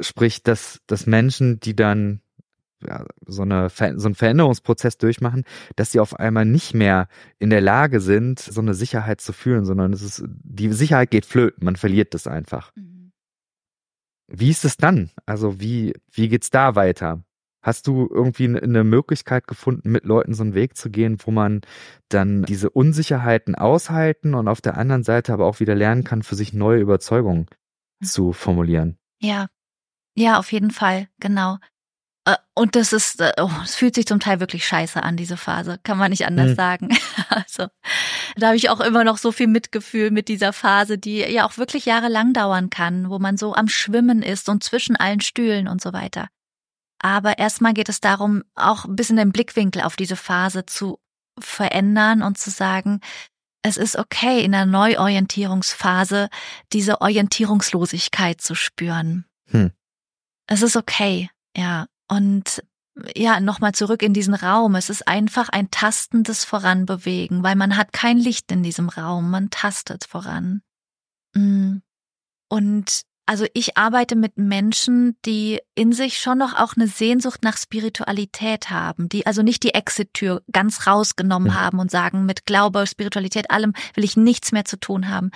Sprich, 0.00 0.42
dass, 0.42 0.80
dass 0.86 1.06
Menschen, 1.06 1.60
die 1.60 1.76
dann 1.76 2.20
ja, 2.86 3.04
so, 3.26 3.42
eine, 3.42 3.68
so 3.70 3.84
einen 3.84 4.14
Veränderungsprozess 4.14 4.98
durchmachen, 4.98 5.44
dass 5.76 5.92
sie 5.92 6.00
auf 6.00 6.18
einmal 6.18 6.44
nicht 6.44 6.74
mehr 6.74 7.08
in 7.38 7.50
der 7.50 7.60
Lage 7.60 8.00
sind, 8.00 8.38
so 8.40 8.60
eine 8.60 8.74
Sicherheit 8.74 9.20
zu 9.20 9.32
fühlen, 9.32 9.64
sondern 9.64 9.92
es 9.92 10.02
ist, 10.02 10.24
die 10.26 10.72
Sicherheit 10.72 11.10
geht 11.10 11.26
flöten, 11.26 11.64
man 11.64 11.76
verliert 11.76 12.14
das 12.14 12.26
einfach. 12.26 12.72
Mhm. 12.74 13.12
Wie 14.28 14.50
ist 14.50 14.64
es 14.64 14.76
dann? 14.76 15.10
Also 15.26 15.60
wie, 15.60 15.94
wie 16.10 16.28
geht's 16.28 16.50
da 16.50 16.74
weiter? 16.74 17.22
Hast 17.62 17.86
du 17.86 18.08
irgendwie 18.10 18.46
eine 18.46 18.82
Möglichkeit 18.82 19.46
gefunden, 19.46 19.92
mit 19.92 20.04
Leuten 20.04 20.34
so 20.34 20.42
einen 20.42 20.54
Weg 20.54 20.76
zu 20.76 20.90
gehen, 20.90 21.18
wo 21.24 21.30
man 21.30 21.60
dann 22.08 22.42
diese 22.42 22.70
Unsicherheiten 22.70 23.54
aushalten 23.54 24.34
und 24.34 24.48
auf 24.48 24.60
der 24.60 24.76
anderen 24.76 25.04
Seite 25.04 25.32
aber 25.32 25.46
auch 25.46 25.60
wieder 25.60 25.76
lernen 25.76 26.02
kann, 26.02 26.22
für 26.22 26.34
sich 26.34 26.52
neue 26.52 26.80
Überzeugungen 26.80 27.46
mhm. 28.00 28.04
zu 28.04 28.32
formulieren? 28.32 28.98
Ja, 29.20 29.48
ja, 30.14 30.38
auf 30.38 30.52
jeden 30.52 30.70
Fall, 30.70 31.08
genau. 31.20 31.58
Äh, 32.24 32.36
und 32.54 32.76
das 32.76 32.92
ist, 32.92 33.20
äh, 33.20 33.32
oh, 33.40 33.50
es 33.64 33.74
fühlt 33.74 33.94
sich 33.94 34.06
zum 34.06 34.20
Teil 34.20 34.40
wirklich 34.40 34.66
scheiße 34.66 35.02
an, 35.02 35.16
diese 35.16 35.36
Phase. 35.36 35.78
Kann 35.82 35.98
man 35.98 36.10
nicht 36.10 36.26
anders 36.26 36.50
mhm. 36.50 36.54
sagen. 36.54 36.88
Also, 37.28 37.68
da 38.36 38.48
habe 38.48 38.56
ich 38.56 38.68
auch 38.68 38.80
immer 38.80 39.04
noch 39.04 39.16
so 39.16 39.32
viel 39.32 39.46
Mitgefühl 39.46 40.10
mit 40.10 40.28
dieser 40.28 40.52
Phase, 40.52 40.98
die 40.98 41.20
ja 41.20 41.46
auch 41.46 41.56
wirklich 41.56 41.86
jahrelang 41.86 42.34
dauern 42.34 42.68
kann, 42.68 43.08
wo 43.08 43.18
man 43.18 43.38
so 43.38 43.54
am 43.54 43.68
Schwimmen 43.68 44.22
ist 44.22 44.50
und 44.50 44.62
zwischen 44.62 44.96
allen 44.96 45.22
Stühlen 45.22 45.66
und 45.66 45.80
so 45.80 45.94
weiter. 45.94 46.28
Aber 46.98 47.38
erstmal 47.38 47.72
geht 47.72 47.88
es 47.88 48.00
darum, 48.00 48.42
auch 48.54 48.84
ein 48.84 48.96
bisschen 48.96 49.16
den 49.16 49.32
Blickwinkel 49.32 49.80
auf 49.80 49.96
diese 49.96 50.16
Phase 50.16 50.66
zu 50.66 50.98
verändern 51.38 52.22
und 52.22 52.36
zu 52.36 52.50
sagen, 52.50 53.00
es 53.62 53.78
ist 53.78 53.96
okay, 53.96 54.44
in 54.44 54.52
der 54.52 54.66
Neuorientierungsphase 54.66 56.28
diese 56.72 57.00
Orientierungslosigkeit 57.00 58.40
zu 58.40 58.54
spüren. 58.54 59.24
Hm. 59.48 59.72
Es 60.46 60.62
ist 60.62 60.76
okay, 60.76 61.30
ja. 61.56 61.86
Und 62.08 62.62
ja, 63.16 63.40
nochmal 63.40 63.72
zurück 63.72 64.02
in 64.02 64.12
diesen 64.12 64.34
Raum. 64.34 64.74
Es 64.74 64.90
ist 64.90 65.08
einfach 65.08 65.48
ein 65.48 65.70
tastendes 65.70 66.44
Voranbewegen, 66.44 67.42
weil 67.42 67.56
man 67.56 67.76
hat 67.76 67.92
kein 67.92 68.18
Licht 68.18 68.52
in 68.52 68.62
diesem 68.62 68.88
Raum. 68.88 69.30
Man 69.30 69.50
tastet 69.50 70.04
voran. 70.04 70.62
Mm. 71.34 71.78
Und 72.48 73.02
also 73.24 73.46
ich 73.54 73.78
arbeite 73.78 74.16
mit 74.16 74.36
Menschen, 74.36 75.16
die 75.24 75.60
in 75.74 75.92
sich 75.92 76.18
schon 76.18 76.38
noch 76.38 76.54
auch 76.58 76.74
eine 76.76 76.88
Sehnsucht 76.88 77.44
nach 77.44 77.56
Spiritualität 77.56 78.68
haben, 78.68 79.08
die 79.08 79.26
also 79.26 79.42
nicht 79.42 79.62
die 79.62 79.74
Exit-Tür 79.74 80.42
ganz 80.52 80.86
rausgenommen 80.86 81.48
ja. 81.48 81.54
haben 81.54 81.78
und 81.78 81.90
sagen, 81.90 82.26
mit 82.26 82.46
Glaube, 82.46 82.86
Spiritualität, 82.86 83.50
allem 83.50 83.72
will 83.94 84.04
ich 84.04 84.16
nichts 84.16 84.52
mehr 84.52 84.64
zu 84.64 84.78
tun 84.78 85.08
haben, 85.08 85.30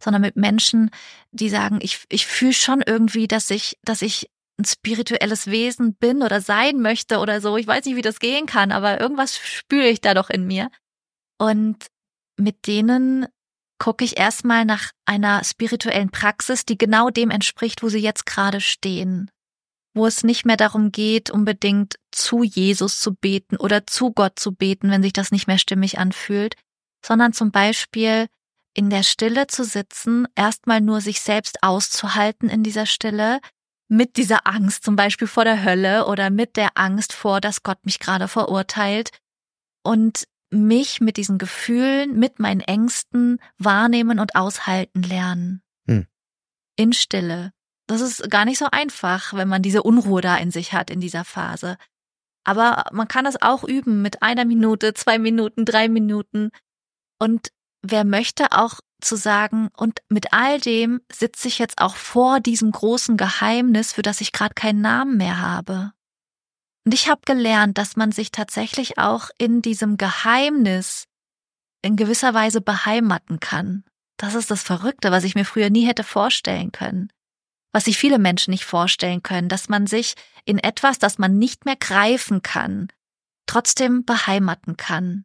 sondern 0.00 0.22
mit 0.22 0.36
Menschen, 0.36 0.90
die 1.32 1.50
sagen, 1.50 1.80
ich, 1.82 2.04
ich 2.08 2.26
fühle 2.26 2.54
schon 2.54 2.80
irgendwie, 2.80 3.26
dass 3.26 3.50
ich, 3.50 3.76
dass 3.82 4.02
ich 4.02 4.30
ein 4.62 4.64
spirituelles 4.64 5.48
Wesen 5.48 5.94
bin 5.94 6.22
oder 6.22 6.40
sein 6.40 6.80
möchte 6.80 7.18
oder 7.18 7.40
so. 7.40 7.56
Ich 7.56 7.66
weiß 7.66 7.84
nicht, 7.84 7.96
wie 7.96 8.02
das 8.02 8.20
gehen 8.20 8.46
kann, 8.46 8.72
aber 8.72 9.00
irgendwas 9.00 9.36
spüre 9.36 9.88
ich 9.88 10.00
da 10.00 10.14
doch 10.14 10.30
in 10.30 10.46
mir. 10.46 10.70
Und 11.38 11.86
mit 12.36 12.66
denen 12.66 13.26
gucke 13.78 14.04
ich 14.04 14.16
erstmal 14.16 14.64
nach 14.64 14.92
einer 15.04 15.42
spirituellen 15.44 16.10
Praxis, 16.10 16.64
die 16.64 16.78
genau 16.78 17.10
dem 17.10 17.30
entspricht, 17.30 17.82
wo 17.82 17.88
sie 17.88 17.98
jetzt 17.98 18.26
gerade 18.26 18.60
stehen. 18.60 19.30
Wo 19.94 20.06
es 20.06 20.22
nicht 20.22 20.46
mehr 20.46 20.56
darum 20.56 20.92
geht, 20.92 21.30
unbedingt 21.30 21.96
zu 22.12 22.44
Jesus 22.44 23.00
zu 23.00 23.14
beten 23.14 23.56
oder 23.56 23.86
zu 23.86 24.12
Gott 24.12 24.38
zu 24.38 24.52
beten, 24.52 24.90
wenn 24.90 25.02
sich 25.02 25.12
das 25.12 25.32
nicht 25.32 25.48
mehr 25.48 25.58
stimmig 25.58 25.98
anfühlt, 25.98 26.54
sondern 27.04 27.32
zum 27.32 27.50
Beispiel 27.50 28.28
in 28.74 28.88
der 28.88 29.02
Stille 29.02 29.48
zu 29.48 29.64
sitzen, 29.64 30.26
erstmal 30.34 30.80
nur 30.80 31.00
sich 31.00 31.20
selbst 31.20 31.62
auszuhalten 31.62 32.48
in 32.48 32.62
dieser 32.62 32.86
Stille, 32.86 33.40
mit 33.92 34.16
dieser 34.16 34.46
Angst 34.46 34.84
zum 34.84 34.96
Beispiel 34.96 35.28
vor 35.28 35.44
der 35.44 35.64
Hölle 35.64 36.06
oder 36.06 36.30
mit 36.30 36.56
der 36.56 36.78
Angst 36.78 37.12
vor, 37.12 37.42
dass 37.42 37.62
Gott 37.62 37.84
mich 37.84 37.98
gerade 37.98 38.26
verurteilt 38.26 39.10
und 39.82 40.26
mich 40.48 41.02
mit 41.02 41.18
diesen 41.18 41.36
Gefühlen, 41.36 42.18
mit 42.18 42.38
meinen 42.38 42.62
Ängsten 42.62 43.38
wahrnehmen 43.58 44.18
und 44.18 44.34
aushalten 44.34 45.02
lernen. 45.02 45.62
Hm. 45.86 46.06
In 46.76 46.94
Stille. 46.94 47.52
Das 47.86 48.00
ist 48.00 48.30
gar 48.30 48.46
nicht 48.46 48.58
so 48.58 48.66
einfach, 48.72 49.34
wenn 49.34 49.48
man 49.48 49.60
diese 49.60 49.82
Unruhe 49.82 50.22
da 50.22 50.38
in 50.38 50.50
sich 50.50 50.72
hat 50.72 50.90
in 50.90 51.00
dieser 51.00 51.26
Phase. 51.26 51.76
Aber 52.44 52.86
man 52.92 53.08
kann 53.08 53.26
das 53.26 53.42
auch 53.42 53.62
üben 53.62 54.00
mit 54.00 54.22
einer 54.22 54.46
Minute, 54.46 54.94
zwei 54.94 55.18
Minuten, 55.18 55.66
drei 55.66 55.90
Minuten. 55.90 56.48
Und 57.18 57.52
wer 57.82 58.04
möchte 58.04 58.52
auch 58.52 58.80
zu 59.00 59.16
sagen, 59.16 59.68
und 59.76 60.00
mit 60.08 60.32
all 60.32 60.60
dem 60.60 61.00
sitze 61.12 61.48
ich 61.48 61.58
jetzt 61.58 61.78
auch 61.78 61.96
vor 61.96 62.40
diesem 62.40 62.70
großen 62.70 63.16
Geheimnis, 63.16 63.92
für 63.92 64.02
das 64.02 64.20
ich 64.20 64.32
gerade 64.32 64.54
keinen 64.54 64.80
Namen 64.80 65.16
mehr 65.16 65.40
habe. 65.40 65.92
Und 66.84 66.94
ich 66.94 67.08
habe 67.08 67.20
gelernt, 67.24 67.78
dass 67.78 67.96
man 67.96 68.12
sich 68.12 68.30
tatsächlich 68.30 68.98
auch 68.98 69.30
in 69.38 69.62
diesem 69.62 69.96
Geheimnis 69.96 71.06
in 71.82 71.96
gewisser 71.96 72.32
Weise 72.34 72.60
beheimaten 72.60 73.40
kann. 73.40 73.84
Das 74.16 74.34
ist 74.34 74.50
das 74.50 74.62
Verrückte, 74.62 75.10
was 75.10 75.24
ich 75.24 75.34
mir 75.34 75.44
früher 75.44 75.70
nie 75.70 75.86
hätte 75.86 76.04
vorstellen 76.04 76.70
können. 76.70 77.08
Was 77.72 77.86
sich 77.86 77.98
viele 77.98 78.18
Menschen 78.18 78.50
nicht 78.52 78.64
vorstellen 78.64 79.22
können, 79.22 79.48
dass 79.48 79.68
man 79.68 79.86
sich 79.86 80.14
in 80.44 80.58
etwas, 80.58 80.98
das 80.98 81.18
man 81.18 81.38
nicht 81.38 81.64
mehr 81.64 81.76
greifen 81.76 82.42
kann, 82.42 82.88
trotzdem 83.46 84.04
beheimaten 84.04 84.76
kann. 84.76 85.24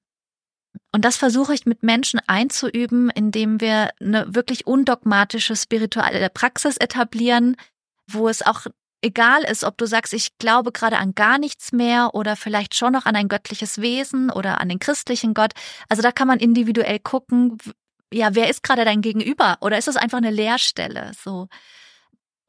Und 0.91 1.05
das 1.05 1.17
versuche 1.17 1.53
ich 1.53 1.65
mit 1.65 1.83
Menschen 1.83 2.19
einzuüben, 2.27 3.09
indem 3.09 3.61
wir 3.61 3.91
eine 3.99 4.33
wirklich 4.33 4.67
undogmatische 4.67 5.55
spirituelle 5.55 6.29
Praxis 6.29 6.77
etablieren, 6.77 7.55
wo 8.07 8.29
es 8.29 8.41
auch 8.41 8.67
egal 9.01 9.43
ist, 9.43 9.63
ob 9.63 9.77
du 9.77 9.85
sagst, 9.85 10.13
ich 10.13 10.37
glaube 10.37 10.71
gerade 10.71 10.97
an 10.97 11.13
gar 11.13 11.37
nichts 11.37 11.71
mehr 11.71 12.13
oder 12.13 12.35
vielleicht 12.35 12.75
schon 12.75 12.93
noch 12.93 13.05
an 13.05 13.15
ein 13.15 13.27
göttliches 13.27 13.81
Wesen 13.81 14.31
oder 14.31 14.59
an 14.59 14.69
den 14.69 14.79
christlichen 14.79 15.33
Gott. 15.33 15.53
Also 15.89 16.01
da 16.01 16.11
kann 16.11 16.27
man 16.27 16.39
individuell 16.39 16.99
gucken, 16.99 17.57
ja, 18.11 18.33
wer 18.33 18.49
ist 18.49 18.63
gerade 18.63 18.85
dein 18.85 19.01
Gegenüber 19.01 19.57
oder 19.61 19.77
ist 19.77 19.87
es 19.87 19.97
einfach 19.97 20.17
eine 20.17 20.31
Leerstelle, 20.31 21.11
so. 21.23 21.47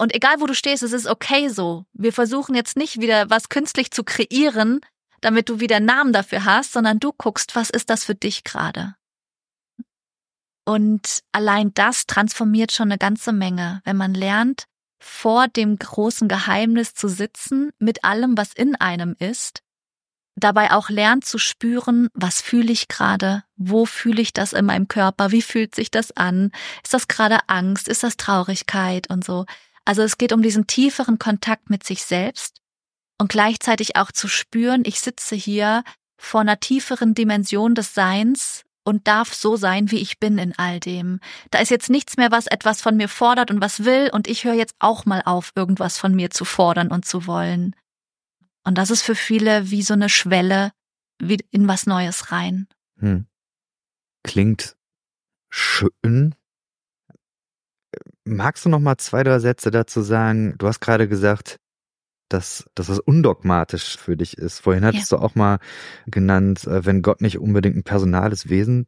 Und 0.01 0.15
egal 0.15 0.37
wo 0.39 0.47
du 0.47 0.55
stehst, 0.55 0.85
es 0.85 0.93
ist 0.93 1.09
okay 1.09 1.49
so. 1.49 1.85
Wir 1.93 2.13
versuchen 2.13 2.55
jetzt 2.55 2.77
nicht 2.77 3.01
wieder 3.01 3.31
was 3.31 3.49
künstlich 3.49 3.91
zu 3.91 4.05
kreieren, 4.05 4.81
damit 5.21 5.49
du 5.49 5.61
wieder 5.61 5.81
Namen 5.81 6.13
dafür 6.13 6.45
hast, 6.45 6.73
sondern 6.73 7.01
du 7.01 7.13
guckst, 7.13 7.57
was 7.57 7.71
ist 7.71 7.91
das 7.91 8.05
für 8.05 8.15
dich 8.15 8.45
gerade. 8.45 8.95
Und 10.65 11.21
allein 11.33 11.73
das 11.75 12.07
transformiert 12.07 12.73
schon 12.73 12.89
eine 12.89 12.99
ganze 12.99 13.33
Menge, 13.33 13.81
wenn 13.85 13.97
man 13.97 14.13
lernt, 14.13 14.65
vor 15.01 15.49
dem 15.49 15.79
großen 15.79 16.29
Geheimnis 16.29 16.93
zu 16.93 17.09
sitzen, 17.09 17.71
mit 17.79 18.05
allem, 18.05 18.37
was 18.37 18.53
in 18.53 18.75
einem 18.77 19.17
ist, 19.19 19.63
dabei 20.37 20.73
auch 20.73 20.91
lernt 20.91 21.25
zu 21.25 21.39
spüren, 21.39 22.09
was 22.15 22.41
fühle 22.41 22.73
ich 22.73 22.89
gerade, 22.89 23.45
wo 23.57 23.87
fühle 23.87 24.21
ich 24.21 24.33
das 24.33 24.53
in 24.53 24.67
meinem 24.67 24.89
Körper, 24.89 25.33
wie 25.33 25.43
fühlt 25.43 25.75
sich 25.75 25.91
das 25.91 26.17
an, 26.17 26.53
ist 26.83 26.95
das 26.95 27.09
gerade 27.09 27.39
Angst, 27.47 27.89
ist 27.89 28.03
das 28.03 28.17
Traurigkeit 28.17 29.09
und 29.11 29.25
so. 29.25 29.47
Also 29.85 30.03
es 30.03 30.19
geht 30.19 30.33
um 30.33 30.43
diesen 30.43 30.67
tieferen 30.67 31.19
Kontakt 31.19 31.71
mit 31.71 31.85
sich 31.85 32.03
selbst 32.05 32.61
und 33.19 33.31
gleichzeitig 33.31 33.97
auch 33.97 34.13
zu 34.13 34.29
spüren, 34.29 34.83
ich 34.87 35.01
sitze 35.01 35.35
hier 35.35 35.83
vor 36.17 36.41
einer 36.41 36.61
tieferen 36.61 37.15
Dimension 37.15 37.75
des 37.75 37.95
Seins 37.95 38.65
und 38.85 39.07
darf 39.07 39.35
so 39.35 39.57
sein, 39.57 39.91
wie 39.91 39.99
ich 39.99 40.19
bin 40.19 40.39
in 40.39 40.59
all 40.59 40.81
dem. 40.81 41.21
Da 41.51 41.59
ist 41.59 41.71
jetzt 41.71 41.91
nichts 41.91 42.17
mehr, 42.17 42.31
was 42.31 42.47
etwas 42.47 42.81
von 42.81 42.97
mir 42.97 43.09
fordert 43.09 43.51
und 43.51 43.61
was 43.61 43.85
will, 43.85 44.11
und 44.13 44.27
ich 44.27 44.45
höre 44.45 44.55
jetzt 44.55 44.75
auch 44.79 45.05
mal 45.05 45.23
auf, 45.25 45.53
irgendwas 45.55 45.99
von 45.99 46.15
mir 46.15 46.31
zu 46.31 46.45
fordern 46.45 46.89
und 46.89 47.05
zu 47.05 47.27
wollen. 47.27 47.77
Und 48.65 48.79
das 48.79 48.91
ist 48.91 49.03
für 49.03 49.15
viele 49.15 49.71
wie 49.71 49.83
so 49.83 49.95
eine 49.95 50.09
Schwelle 50.09 50.73
wie 51.21 51.39
in 51.51 51.69
was 51.69 51.87
Neues 51.87 52.33
rein. 52.33 52.67
Hm. 52.99 53.27
Klingt 54.25 54.77
schön. 55.51 56.35
Magst 58.25 58.65
du 58.65 58.69
noch 58.69 58.81
mal 58.81 58.99
zwei, 58.99 59.23
drei 59.23 59.39
Sätze 59.39 59.71
dazu 59.71 60.03
sagen? 60.03 60.57
Du 60.59 60.67
hast 60.67 60.81
gerade 60.81 61.09
gesagt, 61.09 61.59
dass, 62.29 62.69
dass 62.75 62.89
das 62.89 62.99
undogmatisch 62.99 63.97
für 63.97 64.17
dich 64.17 64.37
ist. 64.37 64.61
Vorhin 64.61 64.85
hattest 64.85 65.11
ja. 65.11 65.19
du 65.19 65.25
auch 65.25 65.35
mal 65.35 65.59
genannt, 66.07 66.67
äh, 66.67 66.85
wenn 66.85 67.03
Gott 67.03 67.21
nicht 67.21 67.39
unbedingt 67.39 67.77
ein 67.77 67.85
personales 67.85 68.49
Wesen 68.49 68.87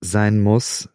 sein 0.00 0.40
muss. 0.40 0.88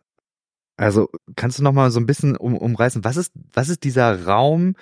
Also 0.77 1.09
kannst 1.35 1.59
du 1.59 1.63
noch 1.63 1.73
mal 1.73 1.91
so 1.91 1.99
ein 1.99 2.05
bisschen 2.05 2.37
um, 2.37 2.55
umreißen, 2.55 3.03
was 3.03 3.17
ist, 3.17 3.33
was 3.53 3.69
ist 3.69 3.83
dieser 3.83 4.25
Raum, 4.25 4.75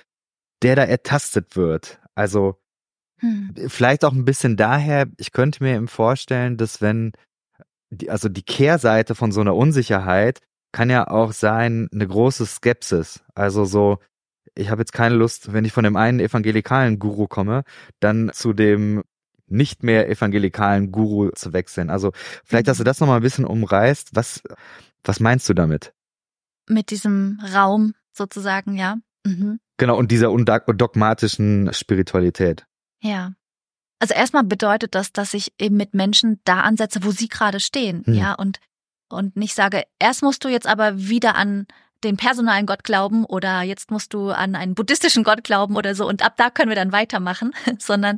der 0.62 0.76
da 0.76 0.84
ertastet 0.84 1.56
wird? 1.56 2.00
Also 2.14 2.60
hm. 3.20 3.54
vielleicht 3.68 4.06
auch 4.06 4.14
ein 4.14 4.26
bisschen 4.26 4.58
daher, 4.58 5.08
ich 5.18 5.32
könnte 5.32 5.64
mir 5.64 5.76
eben 5.76 5.88
vorstellen, 5.88 6.58
dass 6.58 6.82
wenn, 6.82 7.14
die, 7.89 8.10
also 8.10 8.30
die 8.30 8.43
Kehrseite 8.43 9.16
von 9.16 9.32
so 9.32 9.41
einer 9.41 9.56
Unsicherheit 9.56 10.41
kann 10.72 10.89
ja 10.89 11.08
auch 11.08 11.32
sein, 11.32 11.89
eine 11.91 12.08
große 12.08 12.45
Skepsis. 12.45 13.24
Also 13.34 13.66
so, 13.66 14.00
ich 14.58 14.70
habe 14.70 14.82
jetzt 14.82 14.93
keine 14.93 15.16
Lust, 15.16 15.53
wenn 15.53 15.66
ich 15.66 15.74
von 15.74 15.84
dem 15.84 15.95
einen 15.95 16.20
evangelikalen 16.20 16.99
Guru 16.99 17.28
komme, 17.28 17.64
dann 17.99 18.32
zu 18.34 18.53
dem 18.53 19.03
nicht 19.47 19.84
mehr 19.84 20.10
evangelikalen 20.10 20.91
Guru 20.91 21.30
zu 21.32 21.53
wechseln. 21.53 21.89
Also 21.89 22.12
vielleicht, 22.43 22.68
dass 22.68 22.78
du 22.78 22.84
mhm. 22.84 22.86
das 22.86 22.99
nochmal 22.99 23.18
ein 23.18 23.24
bisschen 23.24 23.45
umreißt. 23.45 24.10
Was, 24.14 24.41
was 25.03 25.20
meinst 25.20 25.47
du 25.47 25.53
damit? 25.53 25.93
Mit 26.68 26.91
diesem 26.91 27.39
Raum 27.53 27.93
sozusagen, 28.12 28.76
ja. 28.76 28.97
Mhm. 29.26 29.60
Genau, 29.78 29.97
und 29.97 30.12
dieser 30.12 30.32
undogmatischen 30.32 31.72
Spiritualität. 31.72 32.66
Ja. 33.01 33.34
Also 33.99 34.14
erstmal 34.14 34.43
bedeutet 34.43 34.95
das, 34.95 35.14
dass 35.14 35.34
ich 35.34 35.53
eben 35.60 35.78
mit 35.78 35.93
Menschen 35.93 36.39
da 36.43 36.62
ansetze, 36.62 37.03
wo 37.03 37.12
sie 37.12 37.30
gerade 37.30 37.60
stehen, 37.60 38.03
hm. 38.05 38.14
ja, 38.14 38.34
und, 38.34 38.60
und 39.10 39.36
nicht 39.36 39.55
sage, 39.55 39.84
erst 39.97 40.22
musst 40.22 40.43
du 40.43 40.49
jetzt 40.49 40.68
aber 40.68 40.99
wieder 40.99 41.36
an 41.36 41.66
den 42.04 42.18
personalen 42.18 42.66
Gott 42.66 42.84
glauben 42.84 43.26
oder 43.26 43.62
jetzt 43.62 43.91
musst 43.91 44.14
du 44.14 44.30
an 44.30 44.56
einen 44.56 44.76
buddhistischen 44.76 45.24
Gott 45.24 45.43
glauben 45.43 45.76
oder 45.76 45.95
so 45.95 46.08
und 46.08 46.24
ab 46.24 46.34
da 46.38 46.50
können 46.50 46.70
wir 46.70 46.76
dann 46.76 46.91
weitermachen, 46.91 47.54
sondern 47.80 48.18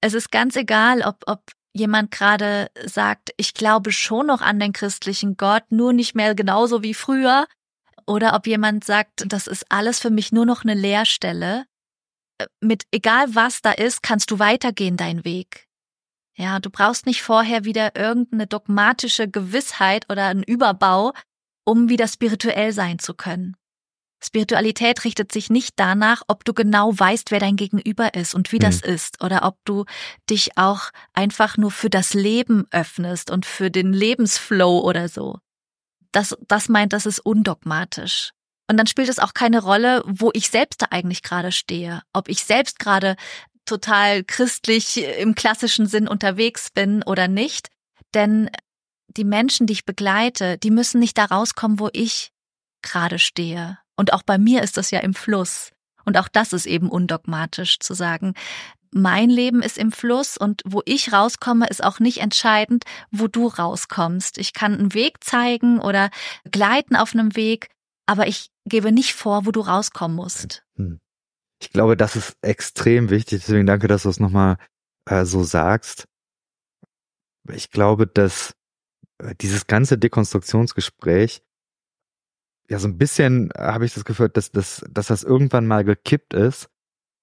es 0.00 0.14
ist 0.14 0.30
ganz 0.30 0.56
egal, 0.56 1.02
ob, 1.02 1.24
ob 1.26 1.42
jemand 1.74 2.10
gerade 2.10 2.70
sagt, 2.84 3.30
ich 3.36 3.54
glaube 3.54 3.92
schon 3.92 4.26
noch 4.26 4.40
an 4.40 4.58
den 4.58 4.72
christlichen 4.72 5.36
Gott, 5.36 5.64
nur 5.70 5.92
nicht 5.92 6.14
mehr 6.14 6.34
genauso 6.34 6.82
wie 6.82 6.94
früher, 6.94 7.46
oder 8.06 8.34
ob 8.34 8.46
jemand 8.46 8.84
sagt, 8.84 9.24
das 9.26 9.46
ist 9.46 9.66
alles 9.68 10.00
für 10.00 10.10
mich 10.10 10.32
nur 10.32 10.46
noch 10.46 10.64
eine 10.64 10.74
Leerstelle. 10.74 11.66
Mit 12.60 12.84
egal 12.90 13.34
was 13.34 13.60
da 13.60 13.72
ist, 13.72 14.02
kannst 14.02 14.30
du 14.30 14.38
weitergehen 14.38 14.96
deinen 14.96 15.24
Weg. 15.24 15.66
Ja, 16.34 16.58
du 16.60 16.70
brauchst 16.70 17.04
nicht 17.04 17.22
vorher 17.22 17.64
wieder 17.64 17.96
irgendeine 17.96 18.46
dogmatische 18.46 19.28
Gewissheit 19.28 20.06
oder 20.08 20.26
einen 20.26 20.44
Überbau, 20.44 21.12
um 21.68 21.90
wieder 21.90 22.08
spirituell 22.08 22.72
sein 22.72 22.98
zu 22.98 23.12
können. 23.12 23.54
Spiritualität 24.24 25.04
richtet 25.04 25.30
sich 25.30 25.48
nicht 25.50 25.74
danach, 25.76 26.22
ob 26.26 26.44
du 26.44 26.52
genau 26.52 26.98
weißt, 26.98 27.30
wer 27.30 27.38
dein 27.38 27.56
Gegenüber 27.56 28.14
ist 28.14 28.34
und 28.34 28.50
wie 28.50 28.56
mhm. 28.56 28.60
das 28.62 28.80
ist, 28.80 29.22
oder 29.22 29.44
ob 29.44 29.58
du 29.64 29.84
dich 30.28 30.56
auch 30.56 30.90
einfach 31.12 31.56
nur 31.56 31.70
für 31.70 31.90
das 31.90 32.14
Leben 32.14 32.66
öffnest 32.72 33.30
und 33.30 33.46
für 33.46 33.70
den 33.70 33.92
Lebensflow 33.92 34.80
oder 34.80 35.08
so. 35.08 35.38
Das, 36.10 36.36
das 36.48 36.68
meint, 36.68 36.94
das 36.94 37.06
ist 37.06 37.20
undogmatisch. 37.20 38.30
Und 38.70 38.76
dann 38.76 38.86
spielt 38.86 39.08
es 39.08 39.18
auch 39.18 39.34
keine 39.34 39.62
Rolle, 39.62 40.02
wo 40.06 40.30
ich 40.32 40.48
selbst 40.48 40.82
da 40.82 40.86
eigentlich 40.90 41.22
gerade 41.22 41.52
stehe. 41.52 42.02
Ob 42.12 42.28
ich 42.28 42.44
selbst 42.44 42.78
gerade 42.78 43.14
total 43.66 44.24
christlich 44.24 45.04
im 45.18 45.34
klassischen 45.34 45.86
Sinn 45.86 46.08
unterwegs 46.08 46.70
bin 46.70 47.02
oder 47.02 47.28
nicht. 47.28 47.68
Denn 48.14 48.50
die 49.16 49.24
Menschen, 49.24 49.66
die 49.66 49.72
ich 49.72 49.84
begleite, 49.84 50.58
die 50.58 50.70
müssen 50.70 51.00
nicht 51.00 51.18
da 51.18 51.26
rauskommen, 51.26 51.78
wo 51.78 51.88
ich 51.92 52.30
gerade 52.82 53.18
stehe. 53.18 53.78
Und 53.96 54.12
auch 54.12 54.22
bei 54.22 54.38
mir 54.38 54.62
ist 54.62 54.76
das 54.76 54.90
ja 54.90 55.00
im 55.00 55.14
Fluss. 55.14 55.72
Und 56.04 56.16
auch 56.16 56.28
das 56.28 56.52
ist 56.52 56.66
eben 56.66 56.88
undogmatisch 56.88 57.80
zu 57.80 57.94
sagen, 57.94 58.34
mein 58.90 59.28
Leben 59.28 59.62
ist 59.62 59.76
im 59.76 59.92
Fluss 59.92 60.38
und 60.38 60.62
wo 60.64 60.82
ich 60.86 61.12
rauskomme, 61.12 61.66
ist 61.66 61.84
auch 61.84 62.00
nicht 62.00 62.20
entscheidend, 62.20 62.84
wo 63.10 63.28
du 63.28 63.46
rauskommst. 63.46 64.38
Ich 64.38 64.54
kann 64.54 64.74
einen 64.74 64.94
Weg 64.94 65.22
zeigen 65.22 65.78
oder 65.78 66.10
gleiten 66.50 66.96
auf 66.96 67.12
einem 67.12 67.36
Weg, 67.36 67.68
aber 68.06 68.26
ich 68.26 68.50
gebe 68.64 68.92
nicht 68.92 69.14
vor, 69.14 69.44
wo 69.44 69.50
du 69.50 69.60
rauskommen 69.60 70.16
musst. 70.16 70.64
Hm. 70.76 71.00
Ich 71.60 71.70
glaube, 71.70 71.96
das 71.96 72.16
ist 72.16 72.36
extrem 72.40 73.10
wichtig. 73.10 73.42
Deswegen 73.42 73.66
danke, 73.66 73.88
dass 73.88 74.04
du 74.04 74.08
es 74.08 74.20
nochmal 74.20 74.56
äh, 75.06 75.24
so 75.24 75.42
sagst. 75.42 76.06
Ich 77.50 77.70
glaube, 77.70 78.06
dass 78.06 78.54
dieses 79.40 79.66
ganze 79.66 79.98
Dekonstruktionsgespräch, 79.98 81.42
ja, 82.70 82.78
so 82.78 82.88
ein 82.88 82.98
bisschen 82.98 83.50
habe 83.56 83.86
ich 83.86 83.94
das 83.94 84.04
Gefühl, 84.04 84.28
dass, 84.28 84.52
dass, 84.52 84.84
dass 84.90 85.06
das 85.06 85.24
irgendwann 85.24 85.66
mal 85.66 85.84
gekippt 85.84 86.34
ist 86.34 86.68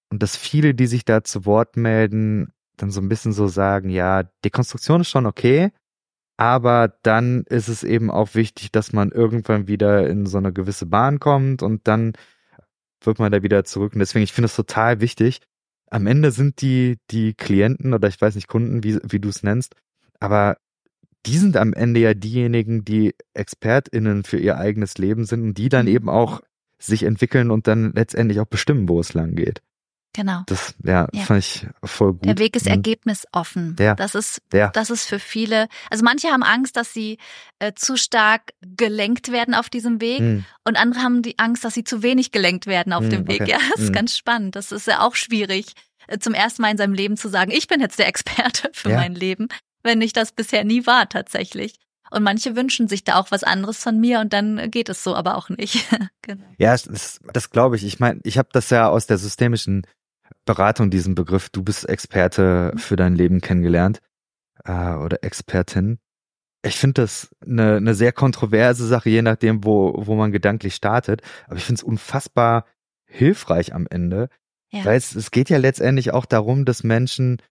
und 0.10 0.24
dass 0.24 0.36
viele, 0.36 0.74
die 0.74 0.88
sich 0.88 1.06
da 1.06 1.24
zu 1.24 1.46
Wort 1.46 1.78
melden, 1.78 2.52
dann 2.78 2.92
so 2.92 3.00
ein 3.00 3.10
bisschen 3.10 3.32
so 3.32 3.48
sagen, 3.48 3.90
ja, 3.90 4.24
Dekonstruktion 4.44 5.02
ist 5.02 5.10
schon 5.10 5.28
okay, 5.28 5.72
aber 6.38 6.94
dann 7.04 7.44
ist 7.44 7.70
es 7.70 7.84
eben 7.84 8.12
auch 8.12 8.36
wichtig, 8.36 8.72
dass 8.72 8.92
man 8.92 9.12
irgendwann 9.12 9.68
wieder 9.68 10.10
in 10.10 10.26
so 10.26 10.38
eine 10.38 10.52
gewisse 10.52 10.86
Bahn 10.86 11.20
kommt 11.20 11.62
und 11.64 11.88
dann 11.88 12.14
wird 13.02 13.20
man 13.20 13.32
da 13.32 13.44
wieder 13.44 13.64
zurück. 13.64 13.94
Und 13.94 14.00
deswegen, 14.00 14.24
ich 14.24 14.34
finde 14.34 14.48
es 14.48 14.56
total 14.56 15.00
wichtig. 15.00 15.42
Am 15.92 16.08
Ende 16.08 16.32
sind 16.32 16.62
die, 16.62 16.98
die 17.12 17.36
Klienten 17.36 17.94
oder 17.94 18.08
ich 18.08 18.20
weiß 18.20 18.36
nicht, 18.36 18.48
Kunden, 18.48 18.84
wie, 18.84 19.00
wie 19.04 19.20
du 19.20 19.30
es 19.30 19.44
nennst, 19.44 19.76
aber 20.20 20.58
die 21.26 21.38
sind 21.38 21.58
am 21.58 21.74
Ende 21.74 22.00
ja 22.00 22.14
diejenigen, 22.14 22.86
die 22.86 23.16
ExpertInnen 23.34 24.24
für 24.24 24.38
ihr 24.38 24.58
eigenes 24.58 24.98
Leben 24.98 25.26
sind 25.26 25.42
und 25.42 25.58
die 25.58 25.70
dann 25.70 25.86
mhm. 25.86 25.92
eben 25.92 26.10
auch 26.10 26.42
sich 26.78 27.04
entwickeln 27.04 27.52
und 27.52 27.68
dann 27.68 27.94
letztendlich 27.94 28.40
auch 28.40 28.46
bestimmen, 28.46 28.90
wo 28.90 29.00
es 29.00 29.14
lang 29.14 29.36
geht. 29.36 29.62
Genau. 30.16 30.44
Das 30.46 30.74
ja, 30.82 31.10
ja, 31.12 31.24
fand 31.24 31.40
ich 31.40 31.68
voll 31.84 32.14
gut. 32.14 32.26
Der 32.26 32.38
Weg 32.38 32.56
ist 32.56 32.66
mhm. 32.66 32.72
ergebnisoffen. 32.72 33.76
Ja. 33.78 33.96
Das 33.96 34.16
ist, 34.16 34.42
ja. 34.54 34.70
das 34.70 34.90
ist 34.90 35.08
für 35.08 35.20
viele. 35.20 35.68
Also 35.90 36.06
manche 36.06 36.30
haben 36.30 36.44
Angst, 36.44 36.78
dass 36.78 36.94
sie 36.94 37.18
äh, 37.60 37.74
zu 37.76 37.98
stark 37.98 38.54
gelenkt 38.62 39.34
werden 39.34 39.54
auf 39.54 39.70
diesem 39.70 40.00
Weg 40.00 40.22
mhm. 40.22 40.46
und 40.64 40.78
andere 40.78 41.02
haben 41.02 41.22
die 41.22 41.38
Angst, 41.38 41.66
dass 41.66 41.74
sie 41.74 41.84
zu 41.84 42.02
wenig 42.02 42.32
gelenkt 42.32 42.66
werden 42.66 42.94
auf 42.94 43.04
mhm, 43.04 43.10
dem 43.10 43.28
Weg. 43.28 43.42
Okay. 43.42 43.52
Ja, 43.52 43.58
das 43.72 43.82
ist 43.82 43.90
mhm. 43.90 43.94
ganz 43.94 44.18
spannend. 44.18 44.56
Das 44.56 44.72
ist 44.72 44.88
ja 44.88 45.02
auch 45.02 45.16
schwierig, 45.16 45.74
äh, 46.08 46.18
zum 46.18 46.34
ersten 46.34 46.62
Mal 46.62 46.72
in 46.72 46.78
seinem 46.78 46.94
Leben 46.94 47.18
zu 47.18 47.28
sagen, 47.28 47.52
ich 47.52 47.68
bin 47.68 47.82
jetzt 47.82 48.00
der 48.00 48.08
Experte 48.08 48.70
für 48.74 48.92
ja. 48.92 48.96
mein 48.96 49.16
Leben 49.16 49.50
wenn 49.86 50.02
ich 50.02 50.14
das 50.14 50.34
bisher 50.34 50.66
nie 50.66 50.86
war 50.86 51.08
tatsächlich. 51.08 51.76
Und 52.12 52.24
manche 52.24 52.56
wünschen 52.56 52.88
sich 52.88 53.04
da 53.04 53.16
auch 53.16 53.32
was 53.32 53.44
anderes 53.44 53.82
von 53.82 54.00
mir 54.00 54.20
und 54.20 54.32
dann 54.32 54.70
geht 54.70 54.90
es 54.90 55.04
so 55.04 55.16
aber 55.16 55.36
auch 55.36 55.50
nicht. 55.50 55.88
genau. 56.22 56.44
Ja, 56.58 56.72
das, 56.72 57.20
das 57.34 57.50
glaube 57.50 57.76
ich. 57.76 57.86
Ich 57.86 58.00
meine, 58.00 58.20
ich 58.24 58.38
habe 58.38 58.50
das 58.52 58.70
ja 58.70 58.90
aus 58.90 59.08
der 59.08 59.18
systemischen 59.18 59.88
Beratung, 60.46 60.90
diesen 60.90 61.16
Begriff, 61.16 61.50
du 61.50 61.64
bist 61.64 61.88
Experte 61.88 62.72
mhm. 62.74 62.78
für 62.78 62.96
dein 62.96 63.16
Leben 63.16 63.42
kennengelernt 63.42 64.02
äh, 64.64 64.94
oder 64.94 65.24
Expertin. 65.24 66.00
Ich 66.64 66.78
finde 66.78 67.02
das 67.02 67.30
eine, 67.46 67.78
eine 67.78 67.94
sehr 67.94 68.12
kontroverse 68.12 68.88
Sache, 68.88 69.10
je 69.10 69.22
nachdem, 69.22 69.64
wo, 69.64 69.94
wo 69.98 70.16
man 70.16 70.32
gedanklich 70.32 70.76
startet. 70.76 71.22
Aber 71.48 71.58
ich 71.58 71.66
finde 71.66 71.80
es 71.80 71.84
unfassbar 71.84 72.66
hilfreich 73.06 73.74
am 73.74 73.88
Ende, 73.90 74.30
ja. 74.72 74.84
weil 74.86 74.98
es, 74.98 75.16
es 75.16 75.32
geht 75.32 75.50
ja 75.50 75.58
letztendlich 75.58 76.12
auch 76.12 76.26
darum, 76.26 76.66
dass 76.66 76.84
Menschen 76.84 77.42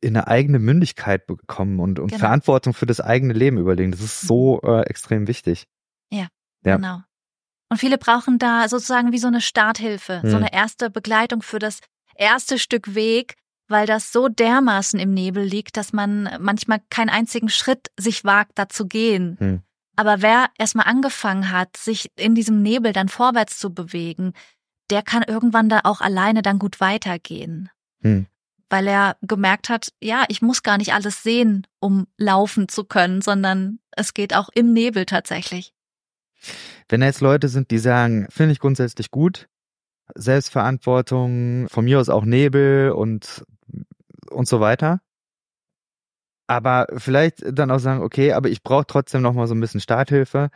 in 0.00 0.16
eine 0.16 0.28
eigene 0.28 0.58
Mündigkeit 0.58 1.26
bekommen 1.26 1.80
und, 1.80 1.98
und 1.98 2.08
genau. 2.08 2.20
Verantwortung 2.20 2.74
für 2.74 2.86
das 2.86 3.00
eigene 3.00 3.32
Leben 3.32 3.58
überlegen. 3.58 3.90
Das 3.90 4.00
ist 4.00 4.22
so 4.22 4.60
mhm. 4.62 4.68
äh, 4.68 4.82
extrem 4.82 5.28
wichtig. 5.28 5.66
Ja, 6.10 6.28
ja, 6.64 6.76
genau. 6.76 7.00
Und 7.70 7.78
viele 7.78 7.98
brauchen 7.98 8.38
da 8.38 8.68
sozusagen 8.68 9.12
wie 9.12 9.18
so 9.18 9.26
eine 9.26 9.40
Starthilfe, 9.40 10.22
hm. 10.22 10.30
so 10.30 10.36
eine 10.36 10.52
erste 10.52 10.90
Begleitung 10.90 11.42
für 11.42 11.58
das 11.58 11.80
erste 12.14 12.58
Stück 12.58 12.94
Weg, 12.94 13.34
weil 13.68 13.86
das 13.86 14.12
so 14.12 14.28
dermaßen 14.28 15.00
im 15.00 15.12
Nebel 15.12 15.42
liegt, 15.42 15.76
dass 15.76 15.92
man 15.92 16.28
manchmal 16.38 16.80
keinen 16.90 17.08
einzigen 17.08 17.48
Schritt 17.48 17.90
sich 17.98 18.24
wagt, 18.24 18.52
da 18.56 18.68
zu 18.68 18.86
gehen. 18.86 19.36
Hm. 19.40 19.62
Aber 19.96 20.22
wer 20.22 20.50
erstmal 20.58 20.86
angefangen 20.86 21.50
hat, 21.50 21.76
sich 21.76 22.10
in 22.16 22.34
diesem 22.34 22.62
Nebel 22.62 22.92
dann 22.92 23.08
vorwärts 23.08 23.58
zu 23.58 23.72
bewegen, 23.72 24.34
der 24.90 25.02
kann 25.02 25.22
irgendwann 25.22 25.68
da 25.68 25.80
auch 25.84 26.00
alleine 26.00 26.42
dann 26.42 26.58
gut 26.58 26.80
weitergehen. 26.80 27.70
Hm 28.02 28.26
weil 28.74 28.88
er 28.88 29.16
gemerkt 29.22 29.68
hat, 29.68 29.92
ja, 30.00 30.24
ich 30.26 30.42
muss 30.42 30.64
gar 30.64 30.78
nicht 30.78 30.94
alles 30.94 31.22
sehen, 31.22 31.64
um 31.78 32.08
laufen 32.18 32.68
zu 32.68 32.82
können, 32.82 33.22
sondern 33.22 33.78
es 33.92 34.14
geht 34.14 34.34
auch 34.34 34.48
im 34.52 34.72
Nebel 34.72 35.06
tatsächlich. 35.06 35.72
Wenn 36.88 37.00
jetzt 37.00 37.20
Leute 37.20 37.46
sind, 37.46 37.70
die 37.70 37.78
sagen, 37.78 38.26
finde 38.30 38.50
ich 38.50 38.58
grundsätzlich 38.58 39.12
gut, 39.12 39.48
Selbstverantwortung, 40.16 41.68
von 41.68 41.84
mir 41.84 42.00
aus 42.00 42.08
auch 42.08 42.24
Nebel 42.24 42.90
und, 42.90 43.44
und 44.30 44.48
so 44.48 44.58
weiter. 44.58 45.00
Aber 46.48 46.88
vielleicht 46.96 47.44
dann 47.56 47.70
auch 47.70 47.78
sagen, 47.78 48.02
okay, 48.02 48.32
aber 48.32 48.48
ich 48.48 48.64
brauche 48.64 48.88
trotzdem 48.88 49.22
noch 49.22 49.34
mal 49.34 49.46
so 49.46 49.54
ein 49.54 49.60
bisschen 49.60 49.80
Starthilfe. 49.80 50.50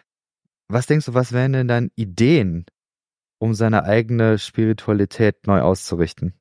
Was 0.67 0.87
denkst 0.87 1.07
du, 1.07 1.15
was 1.15 1.33
wären 1.33 1.53
denn 1.53 1.69
dann 1.69 1.93
Ideen, 1.95 2.67
um 3.39 3.55
seine 3.55 3.85
eigene 3.85 4.39
Spiritualität 4.39 5.47
neu 5.47 5.61
auszurichten? 5.61 6.38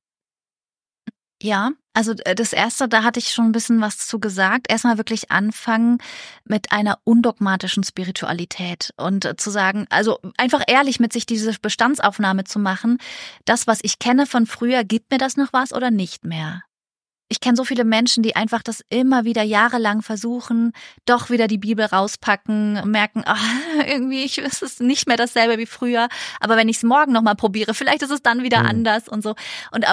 Ja, 1.41 1.71
also 1.93 2.13
äh, 2.25 2.35
das 2.35 2.51
erste, 2.53 2.87
da 2.87 3.03
hatte 3.03 3.19
ich 3.19 3.31
schon 3.31 3.45
ein 3.45 3.51
bisschen 3.51 3.79
was 3.81 3.99
zu 4.07 4.19
gesagt. 4.19 4.67
Erstmal 4.69 4.97
wirklich 4.97 5.31
anfangen 5.31 5.99
mit 6.45 6.71
einer 6.71 6.99
undogmatischen 7.03 7.83
Spiritualität 7.83 8.91
und 8.97 9.25
äh, 9.25 9.35
zu 9.35 9.51
sagen, 9.51 9.85
also 9.89 10.19
einfach 10.37 10.63
ehrlich 10.67 10.99
mit 10.99 11.13
sich 11.13 11.25
diese 11.25 11.53
Bestandsaufnahme 11.61 12.43
zu 12.43 12.59
machen. 12.59 12.97
Das, 13.45 13.67
was 13.67 13.79
ich 13.83 13.99
kenne 13.99 14.25
von 14.25 14.47
früher, 14.47 14.83
gibt 14.83 15.11
mir 15.11 15.19
das 15.19 15.37
noch 15.37 15.53
was 15.53 15.73
oder 15.73 15.91
nicht 15.91 16.23
mehr? 16.25 16.63
Ich 17.29 17.39
kenne 17.39 17.57
so 17.57 17.63
viele 17.63 17.83
Menschen, 17.83 18.23
die 18.23 18.35
einfach 18.35 18.63
das 18.63 18.83
immer 18.89 19.25
wieder 19.25 19.43
jahrelang 19.43 20.01
versuchen, 20.01 20.71
doch 21.05 21.29
wieder 21.29 21.47
die 21.47 21.57
Bibel 21.57 21.85
rauspacken, 21.85 22.89
merken, 22.89 23.23
ach, 23.25 23.41
irgendwie 23.87 24.23
ich, 24.23 24.37
es 24.37 24.61
ist 24.61 24.79
nicht 24.79 25.07
mehr 25.07 25.17
dasselbe 25.17 25.57
wie 25.57 25.65
früher, 25.65 26.07
aber 26.39 26.55
wenn 26.55 26.69
ich 26.69 26.77
es 26.77 26.83
morgen 26.83 27.11
nochmal 27.11 27.35
probiere, 27.35 27.73
vielleicht 27.73 28.01
ist 28.01 28.11
es 28.11 28.21
dann 28.21 28.43
wieder 28.43 28.61
mhm. 28.61 28.67
anders 28.67 29.09
und 29.09 29.23
so. 29.23 29.35
Und 29.71 29.85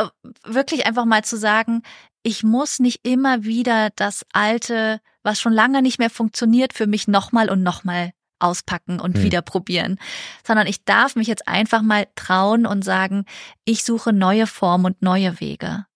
wirklich 0.44 0.86
einfach 0.86 1.04
mal 1.04 1.24
zu 1.24 1.36
sagen, 1.36 1.82
ich 2.22 2.42
muss 2.42 2.78
nicht 2.78 3.00
immer 3.06 3.44
wieder 3.44 3.90
das 3.96 4.24
Alte, 4.32 5.00
was 5.22 5.40
schon 5.40 5.52
lange 5.52 5.82
nicht 5.82 5.98
mehr 5.98 6.10
funktioniert, 6.10 6.72
für 6.72 6.86
mich 6.86 7.08
nochmal 7.08 7.50
und 7.50 7.62
nochmal 7.62 8.12
auspacken 8.38 9.00
und 9.00 9.16
mhm. 9.16 9.22
wieder 9.22 9.42
probieren, 9.42 9.98
sondern 10.46 10.66
ich 10.66 10.84
darf 10.84 11.16
mich 11.16 11.26
jetzt 11.26 11.48
einfach 11.48 11.82
mal 11.82 12.06
trauen 12.14 12.66
und 12.66 12.84
sagen, 12.84 13.24
ich 13.64 13.84
suche 13.84 14.12
neue 14.12 14.46
Formen 14.46 14.86
und 14.86 15.02
neue 15.02 15.40
Wege. 15.40 15.86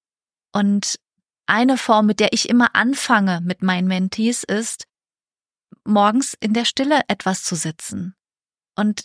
Und 0.52 0.98
eine 1.48 1.76
Form, 1.76 2.06
mit 2.06 2.20
der 2.20 2.32
ich 2.32 2.48
immer 2.48 2.74
anfange 2.74 3.40
mit 3.42 3.62
meinen 3.62 3.88
Mentees, 3.88 4.44
ist, 4.44 4.84
morgens 5.84 6.34
in 6.40 6.52
der 6.52 6.64
Stille 6.64 7.00
etwas 7.08 7.42
zu 7.42 7.54
sitzen 7.56 8.14
und 8.76 9.04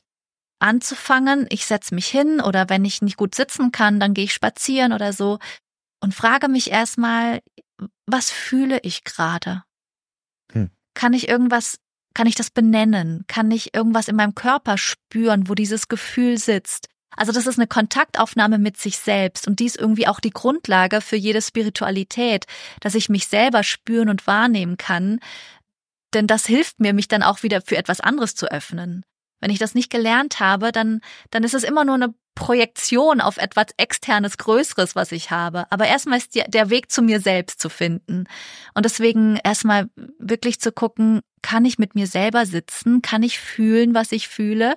anzufangen, 0.60 1.46
ich 1.50 1.66
setze 1.66 1.94
mich 1.94 2.08
hin 2.08 2.40
oder 2.40 2.70
wenn 2.70 2.86
ich 2.86 3.02
nicht 3.02 3.18
gut 3.18 3.36
sitzen 3.36 3.72
kann, 3.72 4.00
dann 4.00 4.14
gehe 4.14 4.26
ich 4.26 4.34
spazieren 4.34 4.94
oder 4.94 5.12
so 5.12 5.40
und 6.02 6.14
frage 6.14 6.48
mich 6.48 6.72
erstmal, 6.72 7.42
was 8.06 8.30
fühle 8.30 8.80
ich 8.84 9.04
gerade? 9.04 9.64
Hm. 10.52 10.70
Kann 10.94 11.14
ich 11.14 11.28
irgendwas, 11.28 11.78
kann 12.14 12.28
ich 12.28 12.36
das 12.36 12.50
benennen? 12.50 13.26
Kann 13.28 13.52
ich 13.52 13.74
irgendwas 13.74 14.08
in 14.08 14.16
meinem 14.16 14.36
Körper 14.36 14.78
spüren, 14.78 15.50
wo 15.50 15.56
dieses 15.56 15.88
Gefühl 15.88 16.38
sitzt? 16.38 16.88
Also 17.18 17.32
das 17.32 17.48
ist 17.48 17.58
eine 17.58 17.68
Kontaktaufnahme 17.68 18.58
mit 18.58 18.78
sich 18.78 18.98
selbst 18.98 19.48
und 19.48 19.60
dies 19.60 19.76
irgendwie 19.76 20.08
auch 20.08 20.20
die 20.20 20.32
Grundlage 20.32 21.02
für 21.02 21.16
jede 21.16 21.42
Spiritualität, 21.42 22.46
dass 22.80 22.96
ich 22.96 23.10
mich 23.10 23.28
selber 23.28 23.64
spüren 23.64 24.10
und 24.10 24.28
wahrnehmen 24.28 24.78
kann, 24.78 25.20
denn 26.14 26.28
das 26.28 26.46
hilft 26.46 26.80
mir, 26.80 26.94
mich 26.94 27.08
dann 27.08 27.24
auch 27.24 27.44
wieder 27.44 27.62
für 27.62 27.78
etwas 27.78 28.00
anderes 28.00 28.36
zu 28.36 28.52
öffnen. 28.52 29.04
Wenn 29.40 29.52
ich 29.52 29.60
das 29.60 29.76
nicht 29.76 29.90
gelernt 29.90 30.40
habe, 30.40 30.72
dann, 30.72 31.02
dann 31.32 31.44
ist 31.44 31.54
es 31.54 31.64
immer 31.64 31.84
nur 31.84 31.96
eine 31.96 32.14
Projektion 32.36 33.22
auf 33.22 33.38
etwas 33.38 33.68
externes 33.78 34.38
Größeres, 34.38 34.96
was 34.96 35.12
ich 35.12 35.32
habe. 35.32 35.66
Aber 35.70 35.88
erstmal 35.88 36.18
ist 36.18 36.36
der 36.36 36.70
Weg 36.70 36.92
zu 36.92 37.02
mir 37.02 37.20
selbst 37.20 37.62
zu 37.62 37.70
finden. 37.70 38.26
Und 38.74 38.86
deswegen 38.86 39.38
erstmal 39.44 39.90
wirklich 40.18 40.60
zu 40.60 40.72
gucken, 40.72 41.22
kann 41.42 41.66
ich 41.66 41.78
mit 41.78 41.94
mir 41.94 42.08
selber 42.08 42.46
sitzen? 42.46 43.02
Kann 43.02 43.22
ich 43.22 43.40
fühlen, 43.40 43.94
was 43.94 44.12
ich 44.12 44.28
fühle? 44.28 44.76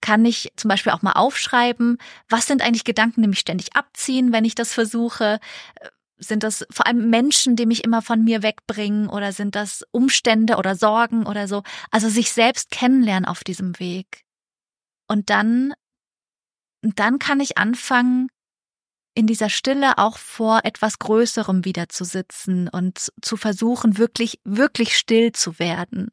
Kann 0.00 0.24
ich 0.24 0.52
zum 0.56 0.68
Beispiel 0.68 0.92
auch 0.92 1.02
mal 1.02 1.12
aufschreiben? 1.12 1.98
Was 2.28 2.46
sind 2.46 2.62
eigentlich 2.62 2.84
Gedanken, 2.84 3.22
die 3.22 3.28
mich 3.28 3.38
ständig 3.38 3.74
abziehen, 3.74 4.32
wenn 4.32 4.44
ich 4.44 4.54
das 4.54 4.74
versuche? 4.74 5.38
Sind 6.18 6.42
das 6.42 6.66
vor 6.70 6.86
allem 6.86 7.08
Menschen, 7.08 7.56
die 7.56 7.64
mich 7.64 7.84
immer 7.84 8.02
von 8.02 8.22
mir 8.24 8.42
wegbringen 8.42 9.08
oder 9.08 9.32
sind 9.32 9.54
das 9.54 9.86
Umstände 9.90 10.56
oder 10.56 10.74
Sorgen 10.74 11.26
oder 11.26 11.48
so? 11.48 11.62
Also 11.90 12.10
sich 12.10 12.32
selbst 12.32 12.70
kennenlernen 12.70 13.24
auf 13.24 13.42
diesem 13.42 13.78
Weg. 13.78 14.24
Und 15.06 15.30
dann, 15.30 15.72
dann 16.82 17.18
kann 17.18 17.40
ich 17.40 17.58
anfangen, 17.58 18.28
in 19.14 19.26
dieser 19.26 19.50
Stille 19.50 19.98
auch 19.98 20.18
vor 20.18 20.60
etwas 20.64 20.98
Größerem 20.98 21.64
wieder 21.64 21.88
zu 21.88 22.04
sitzen 22.04 22.68
und 22.68 23.12
zu 23.20 23.36
versuchen, 23.36 23.98
wirklich, 23.98 24.40
wirklich 24.44 24.96
still 24.96 25.32
zu 25.32 25.58
werden. 25.58 26.10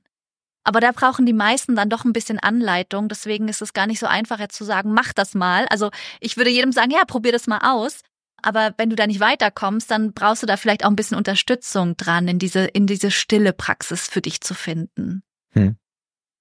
Aber 0.64 0.82
da 0.82 0.92
brauchen 0.92 1.26
die 1.26 1.34
meisten 1.34 1.76
dann 1.76 1.90
doch 1.90 2.04
ein 2.04 2.12
bisschen 2.12 2.40
Anleitung. 2.40 3.08
Deswegen 3.08 3.48
ist 3.48 3.62
es 3.62 3.72
gar 3.72 3.88
nicht 3.88 4.00
so 4.00 4.06
einfach 4.06 4.40
jetzt 4.40 4.58
zu 4.58 4.66
sagen, 4.66 4.94
mach 4.94 5.14
das 5.14 5.34
mal. 5.34 5.66
Also 5.70 5.92
ich 6.20 6.36
würde 6.36 6.50
jedem 6.50 6.74
sagen, 6.74 6.92
ja, 6.92 7.06
probier 7.06 7.32
das 7.32 7.48
mal 7.48 7.60
aus. 7.62 8.02
Aber 8.42 8.74
wenn 8.78 8.90
du 8.90 8.98
da 8.98 9.08
nicht 9.08 9.22
weiterkommst, 9.22 9.90
dann 9.90 10.14
brauchst 10.14 10.44
du 10.44 10.48
da 10.48 10.58
vielleicht 10.58 10.84
auch 10.84 10.90
ein 10.90 10.98
bisschen 10.98 11.18
Unterstützung 11.18 11.96
dran, 11.96 12.28
in 12.28 12.38
diese, 12.38 12.66
in 12.66 12.86
diese 12.86 13.12
stille 13.12 13.54
Praxis 13.54 14.08
für 14.08 14.22
dich 14.22 14.42
zu 14.42 14.54
finden. 14.54 15.24
Hm. 15.54 15.78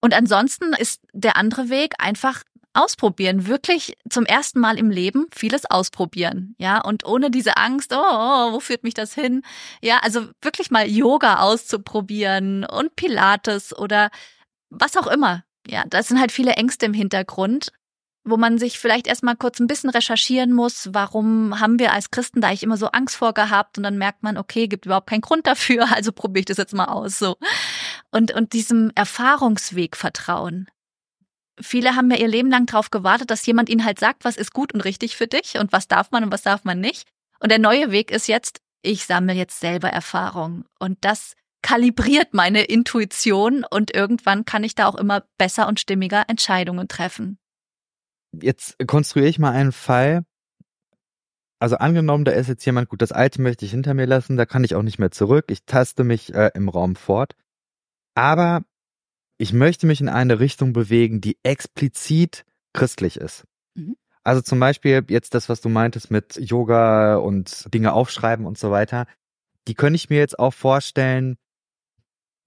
Und 0.00 0.14
ansonsten 0.14 0.72
ist 0.72 1.02
der 1.12 1.36
andere 1.36 1.70
Weg 1.70 1.94
einfach 1.98 2.42
ausprobieren, 2.76 3.46
wirklich 3.46 3.96
zum 4.08 4.26
ersten 4.26 4.60
Mal 4.60 4.78
im 4.78 4.90
Leben 4.90 5.26
vieles 5.34 5.64
ausprobieren, 5.66 6.54
ja, 6.58 6.80
und 6.80 7.04
ohne 7.06 7.30
diese 7.30 7.56
Angst, 7.56 7.92
oh, 7.92 7.98
oh, 7.98 8.52
wo 8.52 8.60
führt 8.60 8.84
mich 8.84 8.94
das 8.94 9.14
hin? 9.14 9.42
Ja, 9.82 9.98
also 9.98 10.28
wirklich 10.42 10.70
mal 10.70 10.88
Yoga 10.88 11.40
auszuprobieren 11.40 12.64
und 12.64 12.96
Pilates 12.96 13.76
oder 13.76 14.10
was 14.70 14.96
auch 14.96 15.06
immer. 15.06 15.44
Ja, 15.66 15.84
das 15.88 16.08
sind 16.08 16.20
halt 16.20 16.32
viele 16.32 16.52
Ängste 16.52 16.86
im 16.86 16.94
Hintergrund 16.94 17.72
wo 18.26 18.36
man 18.36 18.58
sich 18.58 18.78
vielleicht 18.78 19.06
erstmal 19.06 19.36
kurz 19.36 19.60
ein 19.60 19.68
bisschen 19.68 19.88
recherchieren 19.88 20.52
muss, 20.52 20.88
warum 20.92 21.60
haben 21.60 21.78
wir 21.78 21.92
als 21.92 22.10
Christen 22.10 22.40
da 22.40 22.50
ich 22.50 22.64
immer 22.64 22.76
so 22.76 22.88
Angst 22.88 23.16
vor 23.16 23.32
gehabt 23.32 23.78
und 23.78 23.84
dann 23.84 23.98
merkt 23.98 24.24
man, 24.24 24.36
okay, 24.36 24.66
gibt 24.66 24.84
überhaupt 24.84 25.08
keinen 25.08 25.20
Grund 25.20 25.46
dafür, 25.46 25.86
also 25.94 26.12
probiere 26.12 26.40
ich 26.40 26.46
das 26.46 26.56
jetzt 26.56 26.74
mal 26.74 26.86
aus 26.86 27.18
so. 27.18 27.36
Und 28.10 28.32
und 28.34 28.52
diesem 28.52 28.90
Erfahrungsweg 28.94 29.96
vertrauen. 29.96 30.66
Viele 31.60 31.96
haben 31.96 32.10
ja 32.10 32.18
ihr 32.18 32.28
Leben 32.28 32.50
lang 32.50 32.66
darauf 32.66 32.90
gewartet, 32.90 33.30
dass 33.30 33.46
jemand 33.46 33.68
ihnen 33.68 33.84
halt 33.84 33.98
sagt, 33.98 34.24
was 34.24 34.36
ist 34.36 34.52
gut 34.52 34.74
und 34.74 34.82
richtig 34.82 35.16
für 35.16 35.26
dich 35.26 35.58
und 35.58 35.72
was 35.72 35.88
darf 35.88 36.10
man 36.10 36.24
und 36.24 36.32
was 36.32 36.42
darf 36.42 36.64
man 36.64 36.80
nicht. 36.80 37.08
Und 37.40 37.50
der 37.50 37.58
neue 37.58 37.90
Weg 37.90 38.10
ist 38.10 38.28
jetzt, 38.28 38.60
ich 38.82 39.06
sammle 39.06 39.32
jetzt 39.32 39.60
selber 39.60 39.88
Erfahrung 39.88 40.64
und 40.78 40.98
das 41.00 41.34
kalibriert 41.62 42.34
meine 42.34 42.62
Intuition 42.62 43.64
und 43.68 43.94
irgendwann 43.94 44.44
kann 44.44 44.64
ich 44.64 44.74
da 44.74 44.86
auch 44.86 44.94
immer 44.94 45.24
besser 45.38 45.66
und 45.66 45.80
stimmiger 45.80 46.24
Entscheidungen 46.28 46.88
treffen 46.88 47.38
jetzt 48.42 48.76
konstruiere 48.86 49.28
ich 49.28 49.38
mal 49.38 49.52
einen 49.52 49.72
Fall. 49.72 50.24
Also 51.58 51.76
angenommen, 51.76 52.24
da 52.24 52.32
ist 52.32 52.48
jetzt 52.48 52.64
jemand, 52.66 52.88
gut, 52.88 53.00
das 53.00 53.12
Alte 53.12 53.40
möchte 53.40 53.64
ich 53.64 53.70
hinter 53.70 53.94
mir 53.94 54.06
lassen, 54.06 54.36
da 54.36 54.44
kann 54.44 54.64
ich 54.64 54.74
auch 54.74 54.82
nicht 54.82 54.98
mehr 54.98 55.10
zurück. 55.10 55.46
Ich 55.48 55.64
taste 55.64 56.04
mich 56.04 56.34
äh, 56.34 56.50
im 56.54 56.68
Raum 56.68 56.96
fort. 56.96 57.34
Aber 58.14 58.62
ich 59.38 59.52
möchte 59.52 59.86
mich 59.86 60.00
in 60.00 60.08
eine 60.08 60.40
Richtung 60.40 60.72
bewegen, 60.72 61.20
die 61.20 61.38
explizit 61.42 62.44
christlich 62.72 63.16
ist. 63.16 63.44
Mhm. 63.74 63.96
Also 64.22 64.40
zum 64.42 64.58
Beispiel 64.58 65.04
jetzt 65.08 65.34
das, 65.34 65.48
was 65.48 65.60
du 65.60 65.68
meintest 65.68 66.10
mit 66.10 66.36
Yoga 66.36 67.16
und 67.16 67.72
Dinge 67.72 67.92
aufschreiben 67.92 68.46
und 68.46 68.58
so 68.58 68.70
weiter. 68.70 69.06
Die 69.68 69.74
könnte 69.74 69.96
ich 69.96 70.10
mir 70.10 70.18
jetzt 70.18 70.38
auch 70.38 70.54
vorstellen, 70.54 71.36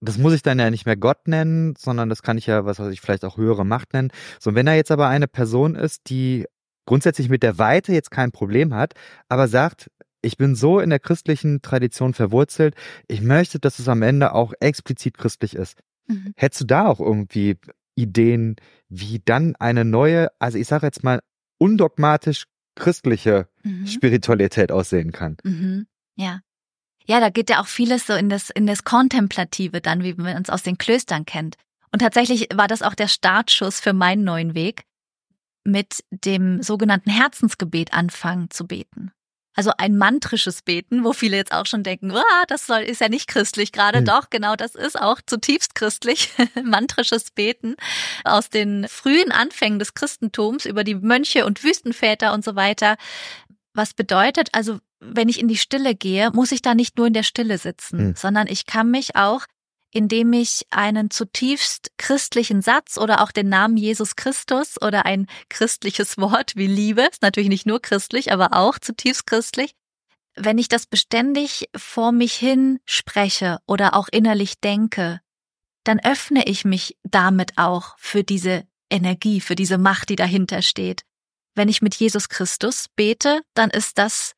das 0.02 0.18
muss 0.18 0.34
ich 0.34 0.42
dann 0.42 0.60
ja 0.60 0.70
nicht 0.70 0.86
mehr 0.86 0.98
Gott 0.98 1.28
nennen, 1.28 1.76
sondern 1.78 2.10
das 2.10 2.22
kann 2.22 2.38
ich 2.38 2.48
ja, 2.48 2.66
was 2.66 2.80
weiß 2.80 2.92
ich, 2.92 3.02
vielleicht 3.02 3.26
auch 3.26 3.38
höhere 3.38 3.66
Macht 3.66 3.94
nennen. 3.94 4.12
So, 4.40 4.56
wenn 4.56 4.66
da 4.66 4.74
jetzt 4.74 4.92
aber 4.92 5.08
eine 5.08 5.28
Person 5.28 5.76
ist, 5.76 6.10
die 6.10 6.46
grundsätzlich 6.86 7.30
mit 7.30 7.44
der 7.44 7.58
Weite 7.58 7.94
jetzt 7.94 8.12
kein 8.12 8.32
Problem 8.32 8.74
hat, 8.74 8.94
aber 9.28 9.48
sagt, 9.48 9.92
ich 10.22 10.38
bin 10.38 10.56
so 10.56 10.80
in 10.80 10.90
der 10.90 11.00
christlichen 11.00 11.62
Tradition 11.62 12.14
verwurzelt, 12.14 12.76
ich 13.08 13.22
möchte, 13.22 13.60
dass 13.60 13.80
es 13.80 13.88
am 13.88 14.02
Ende 14.02 14.34
auch 14.34 14.54
explizit 14.60 15.18
christlich 15.18 15.56
ist. 15.56 15.78
Mhm. 16.10 16.34
Hättest 16.36 16.62
du 16.62 16.66
da 16.66 16.88
auch 16.88 17.00
irgendwie 17.00 17.58
Ideen, 17.96 18.56
wie 18.90 19.22
dann 19.24 19.56
eine 19.58 19.86
neue, 19.86 20.30
also 20.40 20.58
ich 20.58 20.68
sage 20.68 20.86
jetzt 20.86 21.04
mal, 21.04 21.22
undogmatisch 21.58 22.46
christliche 22.76 23.48
mhm. 23.64 23.88
Spiritualität 23.88 24.72
aussehen 24.72 25.12
kann? 25.12 25.38
Mhm. 25.44 25.88
Ja. 26.16 26.42
Ja, 27.06 27.20
da 27.20 27.30
geht 27.30 27.50
ja 27.50 27.62
auch 27.62 27.68
vieles 27.68 28.06
so 28.06 28.14
in 28.14 28.30
das, 28.30 28.50
in 28.50 28.68
das 28.68 28.84
Kontemplative 28.84 29.82
dann, 29.82 30.04
wie 30.04 30.14
man 30.14 30.38
uns 30.38 30.50
aus 30.50 30.64
den 30.64 30.78
Klöstern 30.78 31.26
kennt. 31.26 31.56
Und 31.92 32.00
tatsächlich 32.00 32.50
war 32.54 32.68
das 32.68 32.84
auch 32.84 32.94
der 32.94 33.08
Startschuss 33.08 33.80
für 33.80 33.94
meinen 33.94 34.24
neuen 34.24 34.54
Weg, 34.54 34.84
mit 35.64 36.04
dem 36.12 36.62
sogenannten 36.62 37.10
Herzensgebet 37.10 37.94
anfangen 37.94 38.50
zu 38.50 38.68
beten. 38.68 39.12
Also 39.60 39.74
ein 39.78 39.98
mantrisches 39.98 40.62
Beten, 40.62 41.04
wo 41.04 41.12
viele 41.12 41.36
jetzt 41.36 41.52
auch 41.52 41.66
schon 41.66 41.84
denken, 41.84 42.16
ah, 42.16 42.44
das 42.48 42.66
soll, 42.66 42.80
ist 42.80 43.02
ja 43.02 43.10
nicht 43.10 43.28
christlich 43.28 43.74
gerade. 43.74 44.00
Mhm. 44.00 44.06
Doch, 44.06 44.30
genau, 44.30 44.56
das 44.56 44.74
ist 44.74 44.98
auch 44.98 45.20
zutiefst 45.26 45.76
christlich. 45.76 46.32
Mantrisches 46.64 47.32
Beten 47.32 47.76
aus 48.24 48.50
den 48.50 48.88
frühen 48.88 49.34
Anfängen 49.34 49.78
des 49.78 49.96
Christentums 49.96 50.66
über 50.66 50.86
die 50.86 50.96
Mönche 50.96 51.46
und 51.46 51.62
Wüstenväter 51.62 52.34
und 52.34 52.46
so 52.46 52.56
weiter. 52.56 52.96
Was 53.74 53.94
bedeutet 53.94 54.48
also, 54.54 54.80
wenn 55.02 55.28
ich 55.28 55.42
in 55.42 55.50
die 55.50 55.58
Stille 55.58 55.94
gehe, 55.94 56.32
muss 56.32 56.54
ich 56.54 56.62
da 56.62 56.74
nicht 56.74 56.98
nur 56.98 57.08
in 57.08 57.14
der 57.14 57.24
Stille 57.24 57.58
sitzen, 57.58 58.00
hm. 58.00 58.16
sondern 58.16 58.48
ich 58.48 58.66
kann 58.66 58.90
mich 58.90 59.18
auch, 59.18 59.42
indem 59.92 60.34
ich 60.34 60.66
einen 60.70 61.10
zutiefst 61.10 61.92
christlichen 61.98 62.62
Satz 62.62 62.98
oder 62.98 63.22
auch 63.22 63.32
den 63.32 63.50
Namen 63.50 63.78
Jesus 63.78 64.16
Christus 64.16 64.82
oder 64.82 65.06
ein 65.06 65.28
christliches 65.50 66.18
Wort 66.18 66.56
wie 66.56 66.68
Liebe, 66.68 67.02
ist 67.02 67.22
natürlich 67.22 67.50
nicht 67.50 67.66
nur 67.66 67.82
christlich, 67.82 68.32
aber 68.32 68.54
auch 68.54 68.80
zutiefst 68.80 69.26
christlich, 69.26 69.72
wenn 70.36 70.58
ich 70.58 70.70
das 70.70 70.86
beständig 70.86 71.70
vor 71.76 72.12
mich 72.12 72.34
hin 72.34 72.80
spreche 72.86 73.60
oder 73.68 73.96
auch 73.96 74.08
innerlich 74.12 74.60
denke, 74.60 75.22
dann 75.84 76.00
öffne 76.00 76.46
ich 76.46 76.66
mich 76.66 76.98
damit 77.04 77.58
auch 77.58 77.96
für 77.98 78.24
diese 78.24 78.66
Energie, 78.90 79.42
für 79.42 79.56
diese 79.56 79.78
Macht, 79.78 80.10
die 80.10 80.16
dahinter 80.16 80.62
steht. 80.62 81.04
Wenn 81.56 81.70
ich 81.70 81.82
mit 81.82 81.96
Jesus 81.96 82.30
Christus 82.30 82.86
bete, 82.96 83.42
dann 83.54 83.70
ist 83.70 83.98
das 83.98 84.34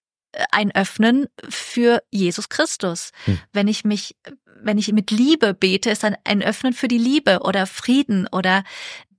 ein 0.52 0.74
Öffnen 0.74 1.28
für 1.48 2.02
Jesus 2.12 2.50
Christus. 2.50 3.12
Hm. 3.26 3.40
Wenn 3.52 3.68
ich 3.68 3.84
mich, 3.84 4.16
wenn 4.62 4.78
ich 4.78 4.92
mit 4.92 5.12
Liebe 5.12 5.54
bete, 5.54 5.90
ist 5.90 6.04
dann 6.04 6.16
ein 6.24 6.42
Öffnen 6.42 6.74
für 6.74 6.88
die 6.88 6.98
Liebe 6.98 7.40
oder 7.42 7.68
Frieden 7.68 8.28
oder 8.32 8.64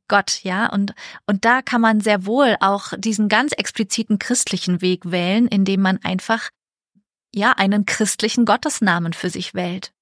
Gott, 0.08 0.40
ja, 0.42 0.66
und, 0.66 0.94
und 1.26 1.44
da 1.46 1.62
kann 1.62 1.80
man 1.80 2.00
sehr 2.00 2.26
wohl 2.26 2.56
auch 2.60 2.92
diesen 2.98 3.30
ganz 3.30 3.52
expliziten 3.52 4.18
christlichen 4.18 4.82
Weg 4.82 5.10
wählen, 5.10 5.46
indem 5.46 5.80
man 5.80 6.00
einfach, 6.04 6.50
ja, 7.34 7.52
einen 7.52 7.86
christlichen 7.86 8.44
Gottesnamen 8.44 9.14
für 9.14 9.30
sich 9.30 9.54
wählt. 9.54 9.94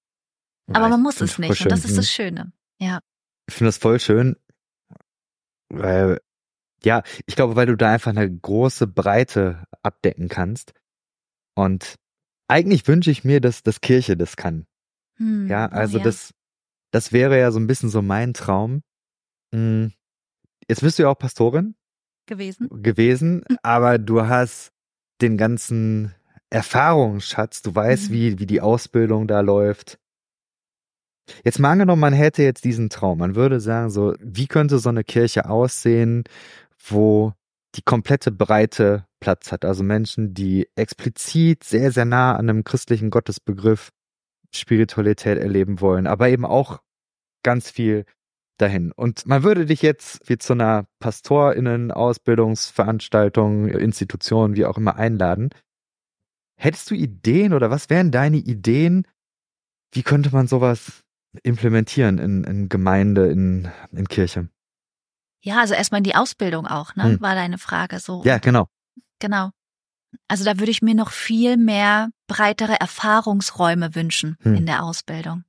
Aber 0.73 0.89
man 0.89 1.03
muss 1.03 1.21
es 1.21 1.39
nicht, 1.39 1.61
und 1.61 1.71
das 1.71 1.85
ist 1.85 1.97
das 1.97 2.07
hm. 2.07 2.13
Schöne, 2.13 2.53
ja. 2.81 3.01
Ich 3.47 3.55
finde 3.55 3.69
das 3.69 3.79
voll 3.79 4.01
schön, 4.01 4.37
weil, 5.69 6.21
ja, 6.83 7.03
ich 7.27 7.37
glaube, 7.37 7.55
weil 7.55 7.67
du 7.67 7.77
da 7.77 7.93
einfach 7.93 8.11
eine 8.11 8.29
große 8.29 8.89
Breite 8.89 9.65
abdecken 9.83 10.29
kannst. 10.29 10.73
Und 11.55 11.97
eigentlich 12.49 12.87
wünsche 12.89 13.11
ich 13.11 13.25
mir, 13.25 13.41
dass, 13.41 13.63
dass 13.63 13.81
Kirche 13.81 14.17
das 14.17 14.37
kann. 14.37 14.67
Hm, 15.17 15.49
ja, 15.49 15.69
oh 15.71 15.75
also 15.75 15.99
ja. 15.99 16.05
das, 16.05 16.33
das 16.91 17.13
wäre 17.13 17.39
ja 17.39 17.51
so 17.51 17.61
ein 17.61 17.67
bisschen 17.67 17.91
so 17.91 18.03
mein 18.03 18.35
Traum. 18.35 18.83
Hm, 19.55 19.93
Jetzt 20.69 20.83
bist 20.83 20.99
du 20.99 21.03
ja 21.03 21.09
auch 21.09 21.19
Pastorin. 21.19 21.75
Gewesen. 22.27 22.69
Gewesen, 22.83 23.43
hm. 23.49 23.59
aber 23.65 23.99
du 23.99 24.27
hast 24.29 24.71
den 25.21 25.37
ganzen 25.37 26.15
Erfahrungsschatz. 26.49 27.63
Du 27.63 27.75
weißt, 27.75 28.11
mhm. 28.11 28.15
wie, 28.15 28.39
wie 28.39 28.47
die 28.47 28.61
Ausbildung 28.61 29.27
da 29.27 29.41
läuft. 29.41 29.99
Jetzt 31.45 31.59
mal 31.59 31.73
angenommen, 31.73 32.01
man 32.01 32.13
hätte 32.13 32.45
jetzt 32.45 32.65
diesen 32.65 32.89
Traum. 32.89 33.19
Man 33.19 33.35
würde 33.35 33.61
sagen, 33.61 33.91
so, 33.91 34.15
wie 34.21 34.47
könnte 34.47 34.79
so 34.79 34.89
eine 34.89 35.03
Kirche 35.03 35.49
aussehen, 35.49 36.23
wo 36.87 37.35
die 37.77 37.83
komplette 37.83 38.33
Breite 38.33 39.07
Platz 39.21 39.53
hat. 39.53 39.65
Also 39.65 39.83
Menschen, 39.85 40.35
die 40.35 40.69
explizit 40.75 41.65
sehr, 41.65 41.93
sehr 41.93 42.05
nah 42.05 42.35
an 42.37 42.49
einem 42.49 42.65
christlichen 42.65 43.11
Gottesbegriff 43.11 43.91
Spiritualität 44.53 45.39
erleben 45.39 45.81
wollen, 45.81 46.07
aber 46.07 46.29
eben 46.29 46.45
auch 46.45 46.81
ganz 47.45 47.71
viel 47.71 48.05
dahin. 48.59 48.93
Und 48.93 49.27
man 49.27 49.43
würde 49.43 49.67
dich 49.67 49.83
jetzt 49.83 50.29
wie 50.29 50.39
zu 50.39 50.53
einer 50.55 50.87
PastorInnen, 50.99 51.93
Ausbildungsveranstaltung, 51.93 53.69
Institution, 53.69 54.57
wie 54.57 54.67
auch 54.67 54.77
immer 54.77 54.97
einladen. 54.97 55.51
Hättest 56.57 56.91
du 56.91 56.95
Ideen 56.95 57.55
oder 57.55 57.71
was 57.71 57.89
wären 57.89 58.11
deine 58.11 58.37
Ideen? 58.37 59.07
Wie 59.93 60.03
könnte 60.03 60.31
man 60.31 60.47
sowas 60.47 61.03
implementieren 61.43 62.19
in, 62.19 62.45
in 62.45 62.69
Gemeinde, 62.69 63.29
in, 63.29 63.69
in 63.93 64.09
Kirche? 64.09 64.49
Ja, 65.43 65.61
also 65.61 65.75
erstmal 65.75 65.99
in 66.01 66.05
die 66.05 66.15
Ausbildung 66.15 66.67
auch, 66.67 66.95
ne? 66.97 67.05
Hm. 67.05 67.21
War 67.21 67.35
deine 67.35 67.59
Frage 67.59 67.99
so. 67.99 68.23
Ja, 68.25 68.39
genau. 68.39 68.69
Genau. 69.21 69.51
Also 70.29 70.45
da 70.45 70.59
würde 70.59 70.71
ich 70.71 70.83
mir 70.83 70.95
noch 70.95 71.11
viel 71.11 71.57
mehr 71.57 72.11
breitere 72.27 72.79
Erfahrungsräume 72.79 73.95
wünschen 73.95 74.37
hm. 74.43 74.55
in 74.55 74.67
der 74.67 74.83
Ausbildung. 74.83 75.45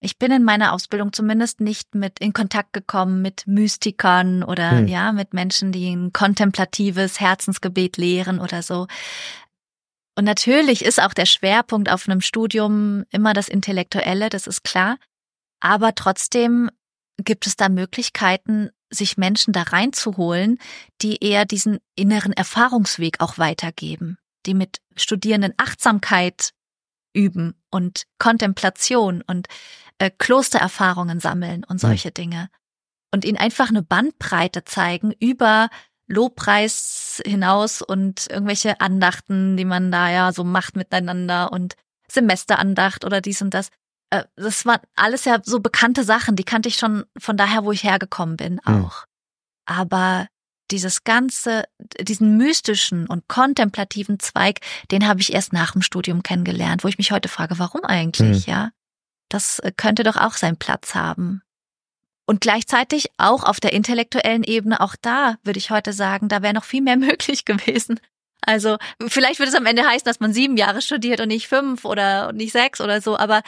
Ich 0.00 0.18
bin 0.18 0.32
in 0.32 0.44
meiner 0.44 0.72
Ausbildung 0.72 1.12
zumindest 1.12 1.60
nicht 1.60 1.94
mit 1.94 2.18
in 2.18 2.34
Kontakt 2.34 2.74
gekommen 2.74 3.22
mit 3.22 3.46
Mystikern 3.46 4.42
oder 4.42 4.72
hm. 4.72 4.88
ja, 4.88 5.12
mit 5.12 5.32
Menschen, 5.32 5.72
die 5.72 5.94
ein 5.94 6.12
kontemplatives 6.12 7.20
Herzensgebet 7.20 7.96
lehren 7.96 8.40
oder 8.40 8.62
so. 8.62 8.86
Und 10.16 10.24
natürlich 10.24 10.84
ist 10.84 11.02
auch 11.02 11.14
der 11.14 11.26
Schwerpunkt 11.26 11.90
auf 11.90 12.08
einem 12.08 12.20
Studium 12.20 13.04
immer 13.10 13.32
das 13.32 13.48
Intellektuelle, 13.48 14.28
das 14.28 14.46
ist 14.46 14.62
klar. 14.62 14.98
Aber 15.60 15.94
trotzdem 15.94 16.70
gibt 17.16 17.46
es 17.46 17.56
da 17.56 17.68
Möglichkeiten, 17.68 18.70
sich 18.94 19.16
Menschen 19.16 19.52
da 19.52 19.62
reinzuholen, 19.62 20.58
die 21.02 21.22
eher 21.22 21.44
diesen 21.44 21.78
inneren 21.94 22.32
Erfahrungsweg 22.32 23.20
auch 23.20 23.38
weitergeben, 23.38 24.18
die 24.46 24.54
mit 24.54 24.78
Studierenden 24.96 25.54
Achtsamkeit 25.56 26.52
üben 27.12 27.54
und 27.70 28.04
Kontemplation 28.18 29.22
und 29.26 29.48
äh, 29.98 30.10
Klostererfahrungen 30.10 31.20
sammeln 31.20 31.64
und 31.64 31.82
hm. 31.82 31.88
solche 31.88 32.08
mhm. 32.08 32.14
Dinge. 32.14 32.50
Und 33.12 33.24
ihnen 33.24 33.38
einfach 33.38 33.68
eine 33.68 33.82
Bandbreite 33.82 34.64
zeigen 34.64 35.12
über 35.20 35.68
Lobpreis 36.06 37.22
hinaus 37.24 37.80
und 37.80 38.26
irgendwelche 38.28 38.80
Andachten, 38.80 39.56
die 39.56 39.64
man 39.64 39.90
da 39.90 40.10
ja 40.10 40.32
so 40.32 40.44
macht 40.44 40.76
miteinander 40.76 41.52
und 41.52 41.76
Semesterandacht 42.08 43.04
oder 43.04 43.20
dies 43.20 43.40
und 43.40 43.54
das. 43.54 43.70
Äh, 44.14 44.24
das 44.36 44.64
waren 44.66 44.80
alles 44.96 45.24
ja 45.24 45.38
so 45.42 45.60
bekannte 45.60 46.04
Sachen, 46.04 46.36
die 46.36 46.44
kannte 46.44 46.68
ich 46.68 46.76
schon 46.76 47.04
von 47.18 47.36
daher, 47.36 47.64
wo 47.64 47.72
ich 47.72 47.84
hergekommen 47.84 48.36
bin, 48.36 48.60
auch. 48.60 49.02
Mhm. 49.02 49.66
Aber 49.66 50.28
dieses 50.70 51.04
ganze, 51.04 51.64
diesen 52.00 52.36
mystischen 52.36 53.06
und 53.06 53.28
kontemplativen 53.28 54.18
Zweig, 54.18 54.60
den 54.90 55.06
habe 55.06 55.20
ich 55.20 55.32
erst 55.32 55.52
nach 55.52 55.72
dem 55.72 55.82
Studium 55.82 56.22
kennengelernt, 56.22 56.84
wo 56.84 56.88
ich 56.88 56.98
mich 56.98 57.12
heute 57.12 57.28
frage, 57.28 57.58
warum 57.58 57.84
eigentlich, 57.84 58.46
mhm. 58.46 58.52
ja? 58.52 58.70
Das 59.28 59.58
äh, 59.60 59.72
könnte 59.76 60.04
doch 60.04 60.16
auch 60.16 60.34
seinen 60.34 60.56
Platz 60.56 60.94
haben. 60.94 61.42
Und 62.26 62.40
gleichzeitig 62.40 63.08
auch 63.18 63.44
auf 63.44 63.60
der 63.60 63.74
intellektuellen 63.74 64.44
Ebene, 64.44 64.80
auch 64.80 64.96
da 65.00 65.36
würde 65.42 65.58
ich 65.58 65.70
heute 65.70 65.92
sagen, 65.92 66.28
da 66.28 66.40
wäre 66.40 66.54
noch 66.54 66.64
viel 66.64 66.82
mehr 66.82 66.96
möglich 66.96 67.44
gewesen. 67.44 68.00
Also 68.46 68.76
vielleicht 69.06 69.38
würde 69.38 69.50
es 69.50 69.56
am 69.56 69.66
Ende 69.66 69.86
heißen, 69.86 70.04
dass 70.04 70.20
man 70.20 70.32
sieben 70.32 70.56
Jahre 70.56 70.82
studiert 70.82 71.20
und 71.20 71.28
nicht 71.28 71.48
fünf 71.48 71.84
oder 71.84 72.32
nicht 72.32 72.52
sechs 72.52 72.80
oder 72.80 73.00
so, 73.00 73.16
aber 73.18 73.42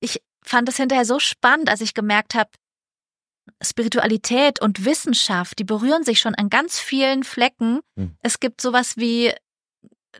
ich 0.00 0.22
fand 0.42 0.68
es 0.68 0.76
hinterher 0.76 1.04
so 1.04 1.18
spannend, 1.18 1.68
als 1.68 1.80
ich 1.80 1.94
gemerkt 1.94 2.34
habe, 2.34 2.50
Spiritualität 3.62 4.60
und 4.60 4.84
Wissenschaft, 4.84 5.58
die 5.58 5.64
berühren 5.64 6.04
sich 6.04 6.20
schon 6.20 6.34
an 6.34 6.50
ganz 6.50 6.78
vielen 6.78 7.24
Flecken. 7.24 7.80
Hm. 7.96 8.16
Es 8.20 8.40
gibt 8.40 8.60
sowas 8.60 8.96
wie 8.96 9.32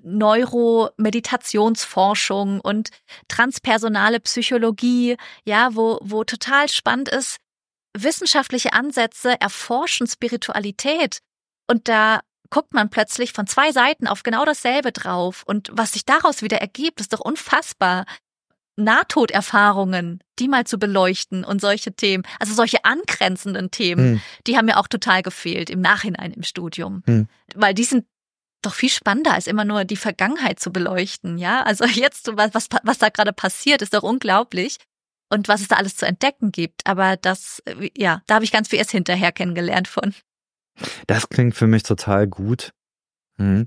Neuromeditationsforschung 0.03 2.61
und 2.61 2.91
transpersonale 3.29 4.21
Psychologie, 4.21 5.17
ja, 5.45 5.75
wo, 5.75 5.99
wo 6.03 6.25
total 6.25 6.69
spannend 6.69 7.09
ist, 7.09 7.39
wissenschaftliche 7.97 8.73
Ansätze 8.73 9.41
erforschen 9.41 10.07
Spiritualität. 10.07 11.19
Und 11.69 11.89
da 11.89 12.21
guckt 12.51 12.75
man 12.75 12.91
plötzlich 12.91 13.33
von 13.33 13.47
zwei 13.47 13.73
Seiten 13.73 14.07
auf 14.07 14.23
genau 14.23 14.45
dasselbe 14.45 14.93
drauf. 14.93 15.43
Und 15.47 15.71
was 15.73 15.93
sich 15.93 16.05
daraus 16.05 16.43
wieder 16.43 16.59
ergibt, 16.59 17.01
ist 17.01 17.13
doch 17.13 17.21
unfassbar. 17.21 18.05
Nahtoderfahrungen, 18.77 20.21
die 20.39 20.49
mal 20.49 20.65
zu 20.65 20.79
beleuchten 20.79 21.45
und 21.45 21.61
solche 21.61 21.93
Themen, 21.93 22.25
also 22.41 22.55
solche 22.55 22.85
angrenzenden 22.85 23.71
Themen, 23.71 24.15
hm. 24.15 24.21
die 24.47 24.57
haben 24.57 24.67
mir 24.67 24.79
auch 24.79 24.89
total 24.89 25.23
gefehlt 25.23 25.71
im 25.71 25.81
Nachhinein 25.81 26.33
im 26.33 26.43
Studium, 26.43 27.03
hm. 27.07 27.29
weil 27.55 27.75
die 27.75 27.85
sind 27.85 28.07
doch 28.63 28.75
viel 28.75 28.89
spannender, 28.89 29.35
als 29.35 29.47
immer 29.47 29.65
nur 29.65 29.85
die 29.85 29.97
Vergangenheit 29.97 30.59
zu 30.59 30.73
beleuchten, 30.73 31.39
ja? 31.39 31.63
Also 31.63 31.85
jetzt, 31.87 32.31
was, 32.37 32.55
was, 32.55 32.69
was 32.83 32.99
da 32.99 33.09
gerade 33.11 33.33
passiert, 33.33 33.83
ist 33.83 33.95
doch 33.95 34.03
unglaublich. 34.03 34.79
Und 35.31 35.49
was 35.49 35.63
es 35.63 35.69
da 35.69 35.77
alles 35.77 35.97
zu 35.97 36.07
entdecken 36.07 36.53
gibt. 36.53 36.87
Aber 36.87 37.17
das, 37.17 37.63
ja, 37.97 38.23
da 38.27 38.35
habe 38.35 38.45
ich 38.45 38.53
ganz 38.53 38.69
viel 38.69 38.79
erst 38.79 38.93
hinterher 38.93 39.33
kennengelernt 39.33 39.89
von. 39.89 40.15
Das 41.07 41.29
klingt 41.29 41.57
für 41.57 41.67
mich 41.67 41.83
total 41.83 42.29
gut. 42.29 42.73
Hm. 43.39 43.67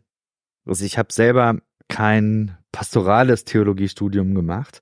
Also 0.65 0.85
ich 0.85 0.97
habe 0.97 1.11
selber 1.11 1.57
kein 1.87 2.57
pastorales 2.71 3.43
Theologiestudium 3.43 4.35
gemacht. 4.35 4.81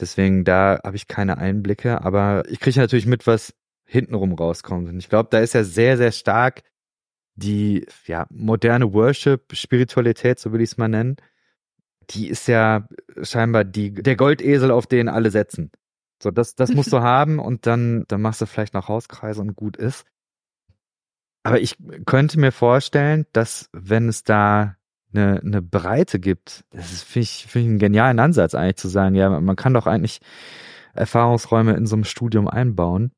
Deswegen 0.00 0.44
da 0.44 0.80
habe 0.84 0.96
ich 0.96 1.08
keine 1.08 1.38
Einblicke, 1.38 2.02
aber 2.02 2.44
ich 2.48 2.60
kriege 2.60 2.78
natürlich 2.78 3.06
mit, 3.06 3.26
was 3.26 3.54
hintenrum 3.84 4.34
rauskommt. 4.34 4.88
Und 4.88 4.98
ich 4.98 5.08
glaube, 5.08 5.28
da 5.30 5.40
ist 5.40 5.54
ja 5.54 5.64
sehr, 5.64 5.96
sehr 5.96 6.12
stark 6.12 6.62
die 7.38 7.86
ja, 8.06 8.26
moderne 8.30 8.92
Worship-Spiritualität, 8.92 10.40
so 10.40 10.52
will 10.52 10.60
ich 10.60 10.72
es 10.72 10.76
mal 10.76 10.88
nennen, 10.88 11.16
die 12.10 12.28
ist 12.28 12.48
ja 12.48 12.88
scheinbar 13.22 13.64
die, 13.64 13.92
der 13.92 14.16
Goldesel, 14.16 14.70
auf 14.70 14.86
den 14.86 15.08
alle 15.08 15.30
setzen. 15.30 15.70
So, 16.20 16.30
das, 16.32 16.56
das 16.56 16.72
musst 16.72 16.92
du 16.92 16.98
haben 17.02 17.38
und 17.38 17.66
dann, 17.66 18.04
dann 18.08 18.22
machst 18.22 18.40
du 18.40 18.46
vielleicht 18.46 18.74
noch 18.74 18.88
Hauskreise 18.88 19.40
und 19.40 19.54
gut 19.54 19.76
ist. 19.76 20.04
Aber 21.44 21.60
ich 21.60 21.76
könnte 22.06 22.40
mir 22.40 22.50
vorstellen, 22.50 23.26
dass 23.32 23.70
wenn 23.72 24.08
es 24.08 24.24
da 24.24 24.76
eine, 25.12 25.40
eine 25.40 25.62
Breite 25.62 26.18
gibt, 26.20 26.64
das 26.70 27.02
finde 27.02 27.24
ich, 27.24 27.46
find 27.48 27.64
ich 27.64 27.70
einen 27.70 27.78
genialen 27.78 28.18
Ansatz 28.18 28.54
eigentlich 28.54 28.76
zu 28.76 28.88
sagen, 28.88 29.14
ja, 29.14 29.40
man 29.40 29.56
kann 29.56 29.74
doch 29.74 29.86
eigentlich 29.86 30.20
Erfahrungsräume 30.94 31.74
in 31.74 31.86
so 31.86 31.96
einem 31.96 32.04
Studium 32.04 32.48
einbauen. 32.48 33.12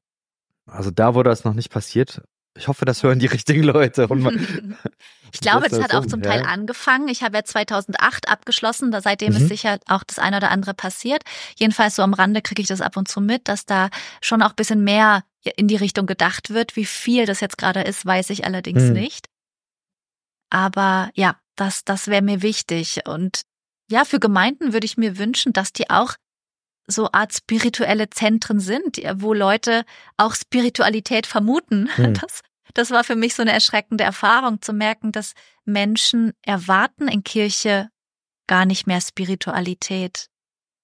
Also 0.66 0.90
da, 0.90 1.14
wo 1.14 1.22
das 1.22 1.44
noch 1.44 1.54
nicht 1.54 1.70
passiert, 1.70 2.22
ich 2.56 2.68
hoffe, 2.68 2.84
das 2.84 3.02
hören 3.02 3.18
die 3.18 3.26
richtigen 3.26 3.62
Leute. 3.62 4.08
ich 5.32 5.40
glaube, 5.40 5.68
das 5.68 5.80
hat 5.82 5.94
auch 5.94 6.06
zum 6.06 6.22
Teil 6.22 6.42
ja. 6.42 6.46
angefangen. 6.46 7.08
Ich 7.08 7.22
habe 7.22 7.36
ja 7.36 7.44
2008 7.44 8.28
abgeschlossen. 8.28 8.90
Da 8.90 9.00
seitdem 9.00 9.32
mhm. 9.32 9.36
ist 9.36 9.48
sicher 9.48 9.78
auch 9.86 10.04
das 10.04 10.18
eine 10.18 10.38
oder 10.38 10.50
andere 10.50 10.74
passiert. 10.74 11.22
Jedenfalls 11.56 11.96
so 11.96 12.02
am 12.02 12.14
Rande 12.14 12.42
kriege 12.42 12.62
ich 12.62 12.68
das 12.68 12.80
ab 12.80 12.96
und 12.96 13.08
zu 13.08 13.20
mit, 13.20 13.48
dass 13.48 13.66
da 13.66 13.90
schon 14.20 14.42
auch 14.42 14.52
bisschen 14.52 14.84
mehr 14.84 15.22
in 15.56 15.68
die 15.68 15.76
Richtung 15.76 16.06
gedacht 16.06 16.50
wird. 16.50 16.76
Wie 16.76 16.84
viel 16.84 17.26
das 17.26 17.40
jetzt 17.40 17.56
gerade 17.56 17.82
ist, 17.82 18.04
weiß 18.04 18.30
ich 18.30 18.44
allerdings 18.44 18.84
mhm. 18.84 18.92
nicht. 18.92 19.28
Aber 20.50 21.10
ja, 21.14 21.36
das, 21.60 21.84
das 21.84 22.08
wäre 22.08 22.22
mir 22.22 22.42
wichtig. 22.42 23.00
Und 23.06 23.42
ja, 23.90 24.04
für 24.04 24.18
Gemeinden 24.18 24.72
würde 24.72 24.86
ich 24.86 24.96
mir 24.96 25.18
wünschen, 25.18 25.52
dass 25.52 25.72
die 25.72 25.90
auch 25.90 26.14
so 26.86 27.10
Art 27.12 27.34
spirituelle 27.34 28.10
Zentren 28.10 28.58
sind, 28.60 28.96
wo 29.16 29.34
Leute 29.34 29.84
auch 30.16 30.34
Spiritualität 30.34 31.26
vermuten. 31.26 31.88
Hm. 31.96 32.14
Das, 32.14 32.40
das 32.74 32.90
war 32.90 33.04
für 33.04 33.16
mich 33.16 33.34
so 33.34 33.42
eine 33.42 33.52
erschreckende 33.52 34.04
Erfahrung 34.04 34.62
zu 34.62 34.72
merken, 34.72 35.12
dass 35.12 35.34
Menschen 35.64 36.32
erwarten 36.42 37.08
in 37.08 37.24
Kirche 37.24 37.90
gar 38.46 38.64
nicht 38.64 38.86
mehr 38.86 39.00
Spiritualität, 39.00 40.28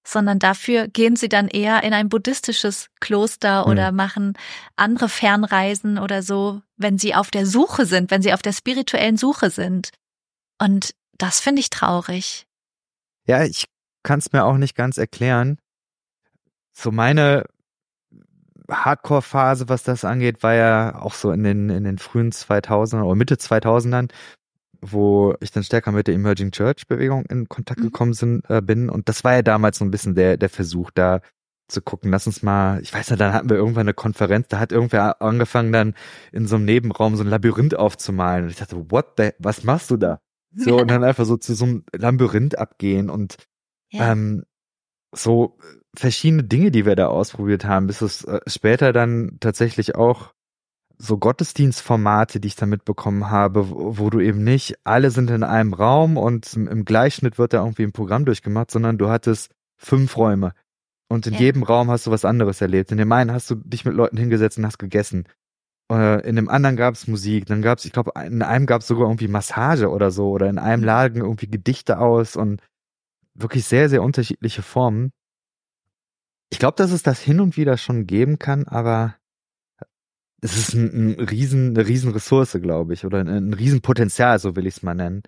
sondern 0.05 0.37
dafür 0.39 0.87
gehen 0.87 1.15
sie 1.15 1.29
dann 1.29 1.47
eher 1.47 1.83
in 1.83 1.93
ein 1.93 2.09
buddhistisches 2.09 2.89
Kloster 2.99 3.65
mhm. 3.65 3.71
oder 3.71 3.91
machen 3.91 4.37
andere 4.75 5.09
Fernreisen 5.09 5.97
oder 5.97 6.23
so, 6.23 6.61
wenn 6.75 6.97
sie 6.97 7.15
auf 7.15 7.31
der 7.31 7.45
Suche 7.45 7.85
sind, 7.85 8.11
wenn 8.11 8.21
sie 8.21 8.33
auf 8.33 8.41
der 8.41 8.53
spirituellen 8.53 9.17
Suche 9.17 9.49
sind. 9.49 9.91
Und 10.59 10.95
das 11.17 11.39
finde 11.39 11.59
ich 11.59 11.69
traurig. 11.69 12.47
Ja, 13.25 13.43
ich 13.43 13.65
kann 14.03 14.19
es 14.19 14.31
mir 14.31 14.45
auch 14.45 14.57
nicht 14.57 14.75
ganz 14.75 14.97
erklären. 14.97 15.57
So 16.73 16.91
meine 16.91 17.45
Hardcore-Phase, 18.69 19.69
was 19.69 19.83
das 19.83 20.05
angeht, 20.05 20.43
war 20.43 20.53
ja 20.53 21.01
auch 21.01 21.13
so 21.13 21.31
in 21.31 21.43
den, 21.43 21.69
in 21.69 21.83
den 21.83 21.97
frühen 21.97 22.31
2000ern 22.31 23.03
oder 23.03 23.15
Mitte 23.15 23.35
2000ern, 23.35 24.11
wo 24.81 25.35
ich 25.39 25.51
dann 25.51 25.63
stärker 25.63 25.91
mit 25.91 26.07
der 26.07 26.15
Emerging 26.15 26.51
Church 26.51 26.87
Bewegung 26.87 27.25
in 27.25 27.49
Kontakt 27.49 27.79
mhm. 27.79 27.85
gekommen 27.85 28.13
sind, 28.13 28.49
äh, 28.49 28.61
bin. 28.61 28.89
Und 28.89 29.09
das 29.09 29.23
war 29.23 29.33
ja 29.33 29.41
damals 29.41 29.77
so 29.77 29.85
ein 29.85 29.91
bisschen 29.91 30.15
der, 30.15 30.37
der 30.37 30.49
Versuch, 30.49 30.91
da 30.91 31.21
zu 31.67 31.81
gucken, 31.81 32.11
lass 32.11 32.27
uns 32.27 32.43
mal, 32.43 32.81
ich 32.81 32.93
weiß 32.93 33.09
nicht, 33.09 33.19
dann 33.19 33.33
hatten 33.33 33.49
wir 33.49 33.57
irgendwann 33.57 33.81
eine 33.81 33.93
Konferenz, 33.93 34.47
da 34.47 34.59
hat 34.59 34.71
irgendwer 34.71 35.21
angefangen 35.21 35.73
dann 35.73 35.95
in 36.31 36.47
so 36.47 36.55
einem 36.55 36.65
Nebenraum 36.65 37.17
so 37.17 37.23
ein 37.23 37.29
Labyrinth 37.29 37.75
aufzumalen. 37.75 38.45
Und 38.45 38.51
ich 38.51 38.57
dachte, 38.57 38.89
what 38.89 39.13
the, 39.17 39.31
was 39.39 39.63
machst 39.63 39.91
du 39.91 39.97
da? 39.97 40.19
So, 40.55 40.77
und 40.81 40.89
dann 40.89 41.03
einfach 41.03 41.25
so 41.25 41.37
zu 41.37 41.53
so 41.53 41.65
einem 41.65 41.83
Labyrinth 41.93 42.57
abgehen 42.57 43.09
und 43.09 43.37
ja. 43.91 44.11
ähm, 44.11 44.43
so 45.13 45.57
verschiedene 45.95 46.43
Dinge, 46.43 46.71
die 46.71 46.85
wir 46.85 46.95
da 46.95 47.07
ausprobiert 47.07 47.65
haben, 47.65 47.87
bis 47.87 48.01
es 48.01 48.23
äh, 48.23 48.39
später 48.47 48.93
dann 48.93 49.37
tatsächlich 49.39 49.95
auch 49.95 50.33
so 50.99 51.17
Gottesdienstformate, 51.17 52.39
die 52.39 52.47
ich 52.47 52.55
da 52.55 52.65
mitbekommen 52.65 53.29
habe, 53.29 53.69
wo, 53.69 53.97
wo, 53.97 54.09
du 54.09 54.19
eben 54.19 54.43
nicht, 54.43 54.75
alle 54.83 55.11
sind 55.11 55.29
in 55.29 55.43
einem 55.43 55.73
Raum 55.73 56.17
und 56.17 56.51
im, 56.53 56.67
im 56.67 56.85
Gleichschnitt 56.85 57.37
wird 57.37 57.53
da 57.53 57.63
irgendwie 57.63 57.83
ein 57.83 57.91
Programm 57.91 58.25
durchgemacht, 58.25 58.71
sondern 58.71 58.97
du 58.97 59.09
hattest 59.09 59.51
fünf 59.77 60.17
Räume. 60.17 60.53
Und 61.07 61.27
in 61.27 61.33
ja. 61.33 61.39
jedem 61.39 61.63
Raum 61.63 61.89
hast 61.89 62.07
du 62.07 62.11
was 62.11 62.25
anderes 62.25 62.61
erlebt. 62.61 62.91
In 62.91 62.97
dem 62.97 63.11
einen 63.11 63.31
hast 63.31 63.49
du 63.49 63.55
dich 63.55 63.85
mit 63.85 63.93
Leuten 63.93 64.17
hingesetzt 64.17 64.57
und 64.57 64.65
hast 64.65 64.79
gegessen. 64.79 65.25
Äh, 65.91 66.27
in 66.27 66.35
dem 66.35 66.49
anderen 66.49 66.75
gab 66.75 66.95
es 66.95 67.07
Musik, 67.07 67.45
dann 67.45 67.61
gab 67.61 67.79
es, 67.79 67.85
ich 67.85 67.93
glaube, 67.93 68.11
in 68.25 68.41
einem 68.41 68.65
gab 68.65 68.81
es 68.81 68.87
sogar 68.87 69.07
irgendwie 69.07 69.27
Massage 69.27 69.89
oder 69.89 70.11
so, 70.11 70.31
oder 70.31 70.49
in 70.49 70.59
einem 70.59 70.81
mhm. 70.81 70.87
lagen 70.87 71.19
irgendwie 71.21 71.49
Gedichte 71.49 71.99
aus 71.99 72.35
und 72.35 72.61
wirklich 73.33 73.65
sehr, 73.65 73.89
sehr 73.89 74.03
unterschiedliche 74.03 74.61
Formen. 74.61 75.11
Ich 76.49 76.59
glaube, 76.59 76.75
dass 76.75 76.91
es 76.91 77.03
das 77.03 77.19
hin 77.19 77.39
und 77.39 77.57
wieder 77.57 77.77
schon 77.77 78.07
geben 78.07 78.39
kann, 78.39 78.67
aber 78.67 79.15
es 80.41 80.57
ist 80.57 80.73
ein, 80.73 81.17
ein 81.17 81.19
riesen, 81.19 81.69
eine 81.69 81.87
riesen 81.87 82.11
Ressource, 82.11 82.57
glaube 82.61 82.93
ich, 82.93 83.05
oder 83.05 83.19
ein, 83.19 83.27
ein 83.27 83.53
Riesenpotenzial, 83.53 84.39
so 84.39 84.55
will 84.55 84.67
ich 84.67 84.77
es 84.77 84.83
mal 84.83 84.93
nennen. 84.93 85.23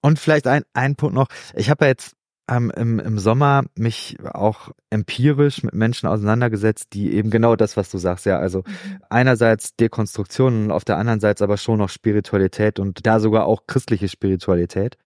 Und 0.00 0.18
vielleicht 0.18 0.46
ein, 0.46 0.62
ein 0.74 0.96
Punkt 0.96 1.14
noch. 1.14 1.28
Ich 1.54 1.70
habe 1.70 1.84
ja 1.84 1.90
jetzt 1.90 2.17
ähm, 2.48 2.72
im, 2.74 2.98
im 2.98 3.18
Sommer 3.18 3.64
mich 3.76 4.16
auch 4.24 4.70
empirisch 4.90 5.62
mit 5.62 5.74
Menschen 5.74 6.08
auseinandergesetzt, 6.08 6.88
die 6.94 7.12
eben 7.12 7.30
genau 7.30 7.56
das, 7.56 7.76
was 7.76 7.90
du 7.90 7.98
sagst, 7.98 8.26
ja, 8.26 8.38
also 8.38 8.60
mhm. 8.66 9.02
einerseits 9.10 9.76
Dekonstruktion 9.76 10.64
und 10.64 10.70
auf 10.70 10.84
der 10.84 10.96
anderen 10.96 11.20
Seite 11.20 11.44
aber 11.44 11.58
schon 11.58 11.78
noch 11.78 11.90
Spiritualität 11.90 12.78
und 12.78 13.06
da 13.06 13.20
sogar 13.20 13.46
auch 13.46 13.66
christliche 13.66 14.08
Spiritualität. 14.08 14.96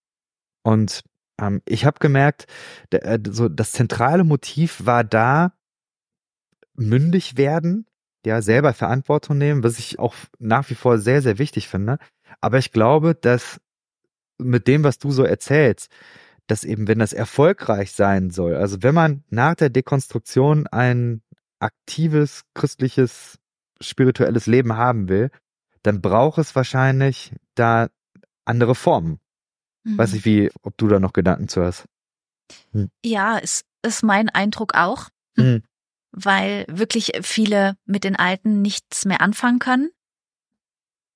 Und 0.62 1.03
ähm, 1.40 1.62
ich 1.66 1.84
habe 1.84 1.99
gemerkt, 1.99 2.47
der, 2.93 3.05
äh, 3.05 3.18
so 3.28 3.49
das 3.49 3.72
zentrale 3.72 4.24
Motiv 4.24 4.86
war 4.86 5.03
da 5.03 5.53
mündig 6.74 7.36
werden, 7.36 7.86
ja, 8.24 8.40
selber 8.40 8.72
Verantwortung 8.72 9.36
nehmen, 9.38 9.64
was 9.64 9.78
ich 9.78 9.99
auch 9.99 10.14
nach 10.38 10.70
wie 10.70 10.74
vor 10.74 10.99
sehr, 10.99 11.22
sehr 11.22 11.38
wichtig 11.38 11.68
finde. 11.68 11.99
Aber 12.40 12.59
ich 12.59 12.70
glaube, 12.70 13.14
dass 13.14 13.61
mit 14.38 14.68
dem, 14.68 14.84
was 14.84 14.99
du 14.99 15.11
so 15.11 15.24
erzählst, 15.24 15.90
dass 16.47 16.64
eben, 16.64 16.88
wenn 16.88 16.99
das 16.99 17.12
erfolgreich 17.12 17.93
sein 17.93 18.30
soll, 18.30 18.57
also 18.57 18.82
wenn 18.82 18.95
man 18.95 19.24
nach 19.30 19.55
der 19.55 19.70
Dekonstruktion 19.70 20.66
ein 20.66 21.22
aktives, 21.59 22.43
christliches, 22.55 23.38
spirituelles 23.80 24.47
Leben 24.47 24.76
haben 24.76 25.09
will, 25.09 25.30
dann 25.82 26.01
braucht 26.01 26.38
es 26.38 26.55
wahrscheinlich 26.55 27.32
da 27.55 27.88
andere 28.45 28.74
Formen. 28.74 29.18
Mhm. 29.84 29.99
Weiß 29.99 30.12
ich, 30.14 30.24
wie, 30.24 30.51
ob 30.62 30.76
du 30.76 30.88
da 30.88 31.01
noch 31.01 31.12
Gedanken 31.12 31.49
zu 31.49 31.62
hast. 31.62 31.86
Hm. 32.72 32.90
Ja, 33.05 33.38
ist, 33.38 33.64
ist 33.82 34.03
mein 34.03 34.28
Eindruck 34.28 34.74
auch. 34.74 35.09
Mhm. 35.36 35.62
Weil 36.11 36.66
wirklich 36.68 37.12
viele 37.22 37.76
mit 37.86 38.05
den 38.05 38.16
Alten 38.16 38.61
nichts 38.61 39.05
mehr 39.07 39.22
anfangen 39.22 39.59
können 39.59 39.90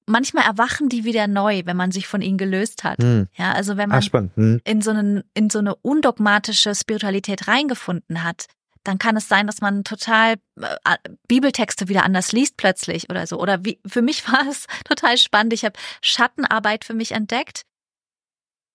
manchmal 0.06 0.44
erwachen 0.44 0.88
die 0.88 1.04
wieder 1.04 1.26
neu, 1.26 1.62
wenn 1.64 1.76
man 1.76 1.92
sich 1.92 2.06
von 2.06 2.22
ihnen 2.22 2.38
gelöst 2.38 2.84
hat. 2.84 3.02
Hm. 3.02 3.28
Ja, 3.36 3.52
also 3.52 3.76
wenn 3.76 3.88
man 3.88 4.02
hm. 4.02 4.60
in 4.64 4.80
so 4.80 4.90
einen, 4.90 5.24
in 5.34 5.50
so 5.50 5.58
eine 5.58 5.74
undogmatische 5.76 6.74
Spiritualität 6.74 7.48
reingefunden 7.48 8.22
hat, 8.22 8.46
dann 8.84 8.98
kann 8.98 9.16
es 9.16 9.28
sein, 9.28 9.46
dass 9.46 9.60
man 9.60 9.84
total 9.84 10.36
äh, 10.60 10.96
Bibeltexte 11.26 11.88
wieder 11.88 12.04
anders 12.04 12.32
liest 12.32 12.56
plötzlich 12.56 13.10
oder 13.10 13.26
so. 13.26 13.38
Oder 13.40 13.64
wie, 13.64 13.80
für 13.86 14.02
mich 14.02 14.26
war 14.32 14.46
es 14.48 14.66
total 14.84 15.18
spannend. 15.18 15.52
Ich 15.52 15.64
habe 15.64 15.78
Schattenarbeit 16.02 16.84
für 16.84 16.94
mich 16.94 17.12
entdeckt. 17.12 17.62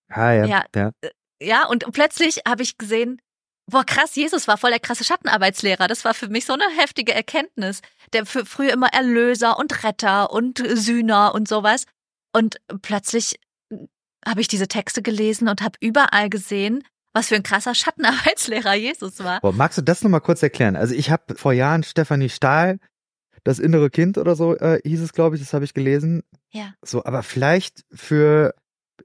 Ah, 0.10 0.34
ja, 0.34 0.46
ja. 0.46 0.66
Ja, 0.76 0.92
äh, 1.02 1.10
ja 1.42 1.66
und 1.68 1.90
plötzlich 1.94 2.42
habe 2.48 2.64
ich 2.64 2.78
gesehen, 2.78 3.22
boah, 3.68 3.84
krass, 3.86 4.16
Jesus 4.16 4.48
war 4.48 4.58
voll 4.58 4.72
der 4.72 4.80
krasse 4.80 5.04
Schattenarbeitslehrer. 5.04 5.88
Das 5.88 6.06
war 6.06 6.14
für 6.14 6.28
mich 6.28 6.46
so 6.46 6.54
eine 6.54 6.66
heftige 6.78 7.14
Erkenntnis. 7.14 7.82
Der 8.14 8.26
für 8.26 8.46
früher 8.46 8.74
immer 8.74 8.88
Erlöser 8.94 9.58
und 9.58 9.84
Retter 9.84 10.32
und 10.32 10.62
Sühner 10.76 11.34
und 11.34 11.48
sowas. 11.48 11.86
Und 12.34 12.58
plötzlich 12.82 13.40
habe 14.26 14.42
ich 14.42 14.48
diese 14.48 14.68
Texte 14.68 15.02
gelesen 15.02 15.48
und 15.48 15.62
habe 15.62 15.78
überall 15.80 16.30
gesehen, 16.30 16.84
was 17.14 17.28
für 17.28 17.36
ein 17.36 17.44
krasser 17.44 17.76
Schattenarbeitslehrer 17.76 18.76
Jesus 18.76 19.24
war. 19.24 19.42
Boah, 19.42 19.54
magst 19.54 19.78
du 19.78 19.82
das 19.82 20.04
nochmal 20.04 20.22
kurz 20.22 20.44
erklären? 20.44 20.76
Also 20.76 20.94
ich 20.94 21.10
habe 21.10 21.36
vor 21.36 21.54
Jahren 21.54 21.84
Stefanie 21.84 22.30
Stahl, 22.30 22.80
das 23.44 23.58
innere 23.58 23.90
Kind 23.90 24.18
oder 24.18 24.36
so 24.36 24.56
äh, 24.56 24.80
hieß 24.84 25.02
es, 25.02 25.14
glaube 25.14 25.36
ich, 25.36 25.42
das 25.42 25.54
habe 25.54 25.66
ich 25.66 25.74
gelesen. 25.74 26.22
Ja. 26.52 26.76
So, 26.84 27.04
aber 27.06 27.24
vielleicht 27.24 27.86
für 27.92 28.54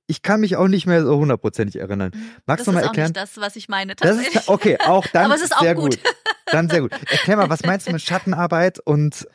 ich 0.07 0.23
kann 0.23 0.41
mich 0.41 0.57
auch 0.57 0.69
nicht 0.69 0.87
mehr 0.87 1.05
so 1.05 1.17
hundertprozentig 1.17 1.81
erinnern. 1.81 2.13
Mhm. 2.15 2.31
Magst 2.47 2.61
das 2.61 2.65
du 2.67 2.73
mal 2.73 2.83
erklären? 2.83 3.13
Das 3.13 3.31
ist 3.31 3.39
auch 3.39 3.43
nicht 3.43 3.47
das, 3.47 3.55
was 3.55 3.57
ich 3.57 3.69
meine. 3.69 3.95
Das 3.95 4.17
ist, 4.17 4.49
okay, 4.49 4.79
auch 4.79 5.07
dann. 5.13 5.27
Aber 5.27 5.35
es 5.35 5.43
ist 5.43 5.57
auch 5.57 5.63
sehr 5.63 5.75
gut. 5.75 6.03
gut. 6.03 6.15
Dann 6.47 6.69
sehr 6.69 6.81
gut. 6.81 6.93
Erklär 6.93 7.37
mal, 7.37 7.51
was 7.51 7.65
meinst 7.65 7.89
du 7.89 7.93
mit 7.93 8.03
Schattenarbeit 8.03 8.79
und 8.85 9.27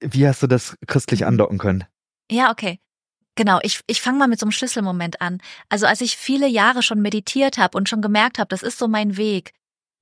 wie 0.00 0.26
hast 0.26 0.42
du 0.42 0.46
das 0.46 0.76
christlich 0.86 1.26
andocken 1.26 1.58
können? 1.58 1.84
Ja, 2.30 2.50
okay. 2.50 2.78
Genau, 3.34 3.60
ich, 3.62 3.80
ich 3.86 4.02
fange 4.02 4.18
mal 4.18 4.28
mit 4.28 4.38
so 4.38 4.44
einem 4.44 4.52
Schlüsselmoment 4.52 5.20
an. 5.20 5.38
Also 5.68 5.86
als 5.86 6.00
ich 6.00 6.16
viele 6.16 6.46
Jahre 6.46 6.82
schon 6.82 7.00
meditiert 7.00 7.56
habe 7.56 7.78
und 7.78 7.88
schon 7.88 8.02
gemerkt 8.02 8.38
habe, 8.38 8.48
das 8.48 8.62
ist 8.62 8.78
so 8.78 8.88
mein 8.88 9.16
Weg, 9.16 9.52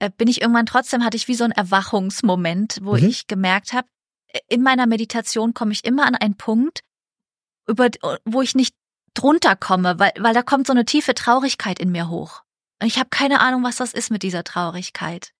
äh, 0.01 0.11
bin 0.11 0.29
ich 0.29 0.41
irgendwann 0.41 0.67
trotzdem, 0.67 1.05
hatte 1.05 1.17
ich 1.17 1.29
wie 1.29 1.35
so 1.35 1.45
ein 1.45 1.53
Erwachungsmoment, 1.53 2.79
wo 2.83 2.97
mhm. 2.97 3.05
ich 3.05 3.29
gemerkt 3.29 3.73
habe, 3.73 3.87
äh, 4.29 4.41
in 4.49 4.63
meiner 4.63 4.87
Meditation 4.87 5.55
komme 5.55 5.73
ich 5.73 5.85
immer 5.85 6.07
an 6.07 6.17
einen 6.17 6.37
Punkt, 6.37 6.81
über, 7.69 7.89
wo 8.25 8.43
ich 8.43 8.55
nicht 8.57 8.75
drunter 9.15 9.57
komme, 9.57 9.99
weil, 9.99 10.13
weil 10.19 10.35
da 10.35 10.43
kommt 10.43 10.67
so 10.67 10.73
eine 10.73 10.85
tiefe 10.85 11.15
Traurigkeit 11.15 11.79
in 11.79 11.91
mir 11.91 12.09
hoch. 12.09 12.43
Und 12.81 12.89
ich 12.89 12.99
habe 12.99 13.11
keine 13.11 13.41
Ahnung, 13.41 13.63
was 13.63 13.77
das 13.77 13.93
ist 13.93 14.11
mit 14.11 14.23
dieser 14.23 14.45
Traurigkeit. 14.45 15.33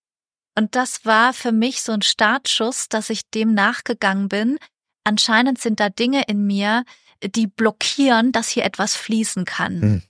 Und 0.57 0.75
das 0.77 1.05
war 1.05 1.33
für 1.33 1.53
mich 1.53 1.83
so 1.83 1.93
ein 1.93 2.03
Startschuss, 2.03 2.89
dass 2.89 3.11
ich 3.11 3.31
dem 3.31 3.55
nachgegangen 3.55 4.29
bin. 4.29 4.59
Anscheinend 5.05 5.59
sind 5.59 5.81
da 5.81 5.89
Dinge 5.89 6.25
in 6.27 6.47
mir, 6.47 6.85
die 7.25 7.47
blockieren, 7.47 8.33
dass 8.33 8.49
hier 8.49 8.65
etwas 8.65 8.95
fließen 8.95 9.45
kann. 9.45 9.81
Hm. 9.81 10.03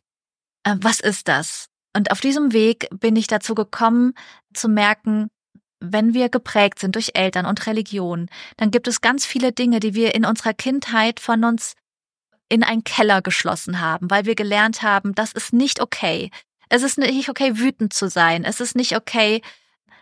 Äh, 0.64 0.76
was 0.80 1.00
ist 1.00 1.28
das? 1.28 1.66
Und 1.96 2.10
auf 2.12 2.20
diesem 2.20 2.52
Weg 2.52 2.88
bin 2.92 3.16
ich 3.16 3.26
dazu 3.26 3.54
gekommen, 3.54 4.14
zu 4.54 4.68
merken, 4.68 5.28
wenn 5.80 6.14
wir 6.14 6.28
geprägt 6.28 6.78
sind 6.78 6.94
durch 6.94 7.12
Eltern 7.14 7.46
und 7.46 7.66
Religion, 7.66 8.28
dann 8.58 8.70
gibt 8.70 8.86
es 8.86 9.00
ganz 9.00 9.24
viele 9.24 9.52
Dinge, 9.52 9.80
die 9.80 9.94
wir 9.94 10.14
in 10.14 10.26
unserer 10.26 10.52
Kindheit 10.52 11.20
von 11.20 11.44
uns 11.44 11.74
in 12.50 12.62
einen 12.62 12.84
Keller 12.84 13.22
geschlossen 13.22 13.80
haben, 13.80 14.10
weil 14.10 14.26
wir 14.26 14.34
gelernt 14.34 14.82
haben, 14.82 15.14
das 15.14 15.32
ist 15.32 15.54
nicht 15.54 15.80
okay. 15.80 16.30
Es 16.68 16.82
ist 16.82 16.98
nicht 16.98 17.30
okay, 17.30 17.58
wütend 17.58 17.94
zu 17.94 18.08
sein. 18.08 18.44
Es 18.44 18.60
ist 18.60 18.76
nicht 18.76 18.96
okay, 18.96 19.40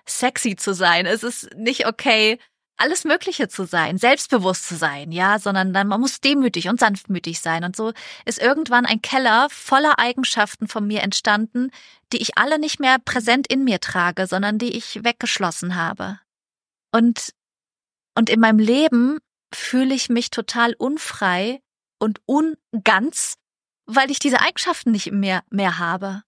sexy 0.07 0.57
zu 0.57 0.75
sein. 0.75 1.07
Es 1.07 1.23
ist 1.23 1.55
nicht 1.55 1.87
okay, 1.87 2.39
alles 2.79 3.05
Mögliche 3.05 3.49
zu 3.49 3.65
sein, 3.65 3.99
selbstbewusst 3.99 4.69
zu 4.69 4.77
sein, 4.77 5.11
ja, 5.11 5.39
sondern 5.39 5.73
dann 5.73 5.89
man 5.89 6.01
muss 6.01 6.21
demütig 6.21 6.69
und 6.69 6.79
sanftmütig 6.81 7.41
sein. 7.41 7.65
Und 7.65 7.77
so 7.77 7.93
ist 8.25 8.41
irgendwann 8.41 8.87
ein 8.87 9.03
Keller 9.03 9.49
voller 9.51 9.99
Eigenschaften 9.99 10.69
von 10.69 10.87
mir 10.87 11.03
entstanden, 11.03 11.71
die 12.13 12.19
ich 12.19 12.39
alle 12.39 12.59
nicht 12.59 12.81
mehr 12.81 12.99
präsent 12.99 13.47
in 13.49 13.65
mir 13.65 13.81
trage, 13.81 14.27
sondern 14.27 14.59
die 14.59 14.77
ich 14.77 15.03
weggeschlossen 15.05 15.75
habe. 15.75 16.21
Und, 16.93 17.35
und 18.15 18.31
in 18.31 18.41
meinem 18.41 18.61
Leben 18.61 19.19
fühle 19.53 19.95
ich 19.95 20.09
mich 20.09 20.31
total 20.31 20.75
unfrei, 20.75 21.61
und 21.99 22.21
unganz, 22.27 23.37
weil 23.87 24.11
ich 24.11 24.19
diese 24.19 24.41
Eigenschaften 24.41 24.93
nicht 24.93 25.13
mehr, 25.13 25.43
mehr 25.51 25.79
habe. 25.79 26.23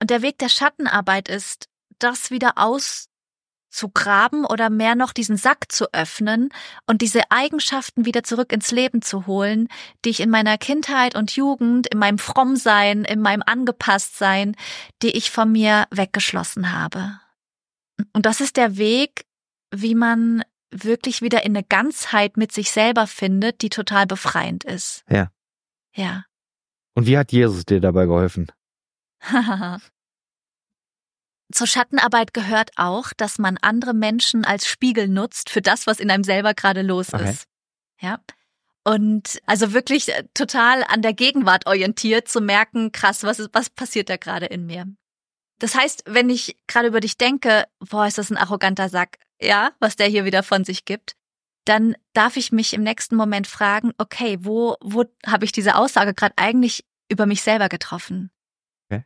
Und 0.00 0.10
der 0.10 0.22
Weg 0.22 0.38
der 0.38 0.48
Schattenarbeit 0.48 1.28
ist, 1.28 1.68
das 1.98 2.30
wieder 2.30 2.56
zu 3.72 3.88
graben 3.88 4.44
oder 4.44 4.68
mehr 4.68 4.94
noch 4.94 5.12
diesen 5.12 5.36
Sack 5.36 5.72
zu 5.72 5.92
öffnen 5.92 6.50
und 6.86 7.00
diese 7.00 7.30
Eigenschaften 7.30 8.04
wieder 8.04 8.22
zurück 8.22 8.52
ins 8.52 8.70
Leben 8.70 9.00
zu 9.00 9.26
holen, 9.26 9.68
die 10.04 10.10
ich 10.10 10.20
in 10.20 10.30
meiner 10.30 10.58
Kindheit 10.58 11.16
und 11.16 11.34
Jugend, 11.34 11.86
in 11.86 11.98
meinem 11.98 12.18
Frommsein, 12.18 13.04
in 13.04 13.20
meinem 13.20 13.42
Angepasstsein, 13.44 14.56
die 15.02 15.10
ich 15.10 15.30
von 15.30 15.50
mir 15.50 15.86
weggeschlossen 15.90 16.72
habe. 16.72 17.18
Und 18.12 18.26
das 18.26 18.40
ist 18.40 18.56
der 18.56 18.76
Weg, 18.76 19.24
wie 19.74 19.94
man 19.94 20.42
wirklich 20.72 21.22
wieder 21.22 21.44
in 21.44 21.56
eine 21.56 21.64
Ganzheit 21.64 22.36
mit 22.36 22.52
sich 22.52 22.70
selber 22.70 23.06
findet, 23.06 23.62
die 23.62 23.68
total 23.68 24.06
befreiend 24.06 24.64
ist. 24.64 25.04
Ja. 25.08 25.30
Ja. 25.94 26.24
Und 26.94 27.06
wie 27.06 27.16
hat 27.18 27.32
Jesus 27.32 27.64
dir 27.64 27.80
dabei 27.80 28.06
geholfen? 28.06 28.50
Zur 31.52 31.66
Schattenarbeit 31.66 32.32
gehört 32.32 32.70
auch, 32.76 33.12
dass 33.16 33.38
man 33.38 33.58
andere 33.58 33.92
Menschen 33.92 34.44
als 34.44 34.66
Spiegel 34.66 35.06
nutzt 35.08 35.50
für 35.50 35.60
das, 35.60 35.86
was 35.86 36.00
in 36.00 36.10
einem 36.10 36.24
selber 36.24 36.54
gerade 36.54 36.82
los 36.82 37.12
Okay. 37.12 37.30
ist. 37.30 37.46
Ja. 38.00 38.20
Und 38.84 39.40
also 39.46 39.72
wirklich 39.72 40.08
äh, 40.08 40.24
total 40.34 40.82
an 40.84 41.02
der 41.02 41.12
Gegenwart 41.12 41.66
orientiert 41.66 42.26
zu 42.26 42.40
merken, 42.40 42.90
krass, 42.90 43.22
was 43.22 43.38
ist, 43.38 43.50
was 43.52 43.70
passiert 43.70 44.08
da 44.08 44.16
gerade 44.16 44.46
in 44.46 44.66
mir? 44.66 44.86
Das 45.58 45.76
heißt, 45.76 46.04
wenn 46.06 46.28
ich 46.30 46.56
gerade 46.66 46.88
über 46.88 46.98
dich 47.00 47.16
denke, 47.18 47.66
boah, 47.78 48.06
ist 48.06 48.18
das 48.18 48.30
ein 48.30 48.36
arroganter 48.36 48.88
Sack, 48.88 49.18
ja, 49.42 49.72
was 49.80 49.96
der 49.96 50.06
hier 50.06 50.24
wieder 50.24 50.42
von 50.42 50.64
sich 50.64 50.84
gibt, 50.84 51.16
dann 51.64 51.94
darf 52.12 52.36
ich 52.36 52.52
mich 52.52 52.74
im 52.74 52.82
nächsten 52.82 53.16
Moment 53.16 53.46
fragen, 53.46 53.92
okay, 53.98 54.38
wo, 54.40 54.76
wo 54.80 55.04
habe 55.26 55.44
ich 55.44 55.52
diese 55.52 55.76
Aussage 55.76 56.14
gerade 56.14 56.34
eigentlich 56.36 56.84
über 57.08 57.26
mich 57.26 57.42
selber 57.42 57.68
getroffen? 57.68 58.30
Okay. 58.88 59.04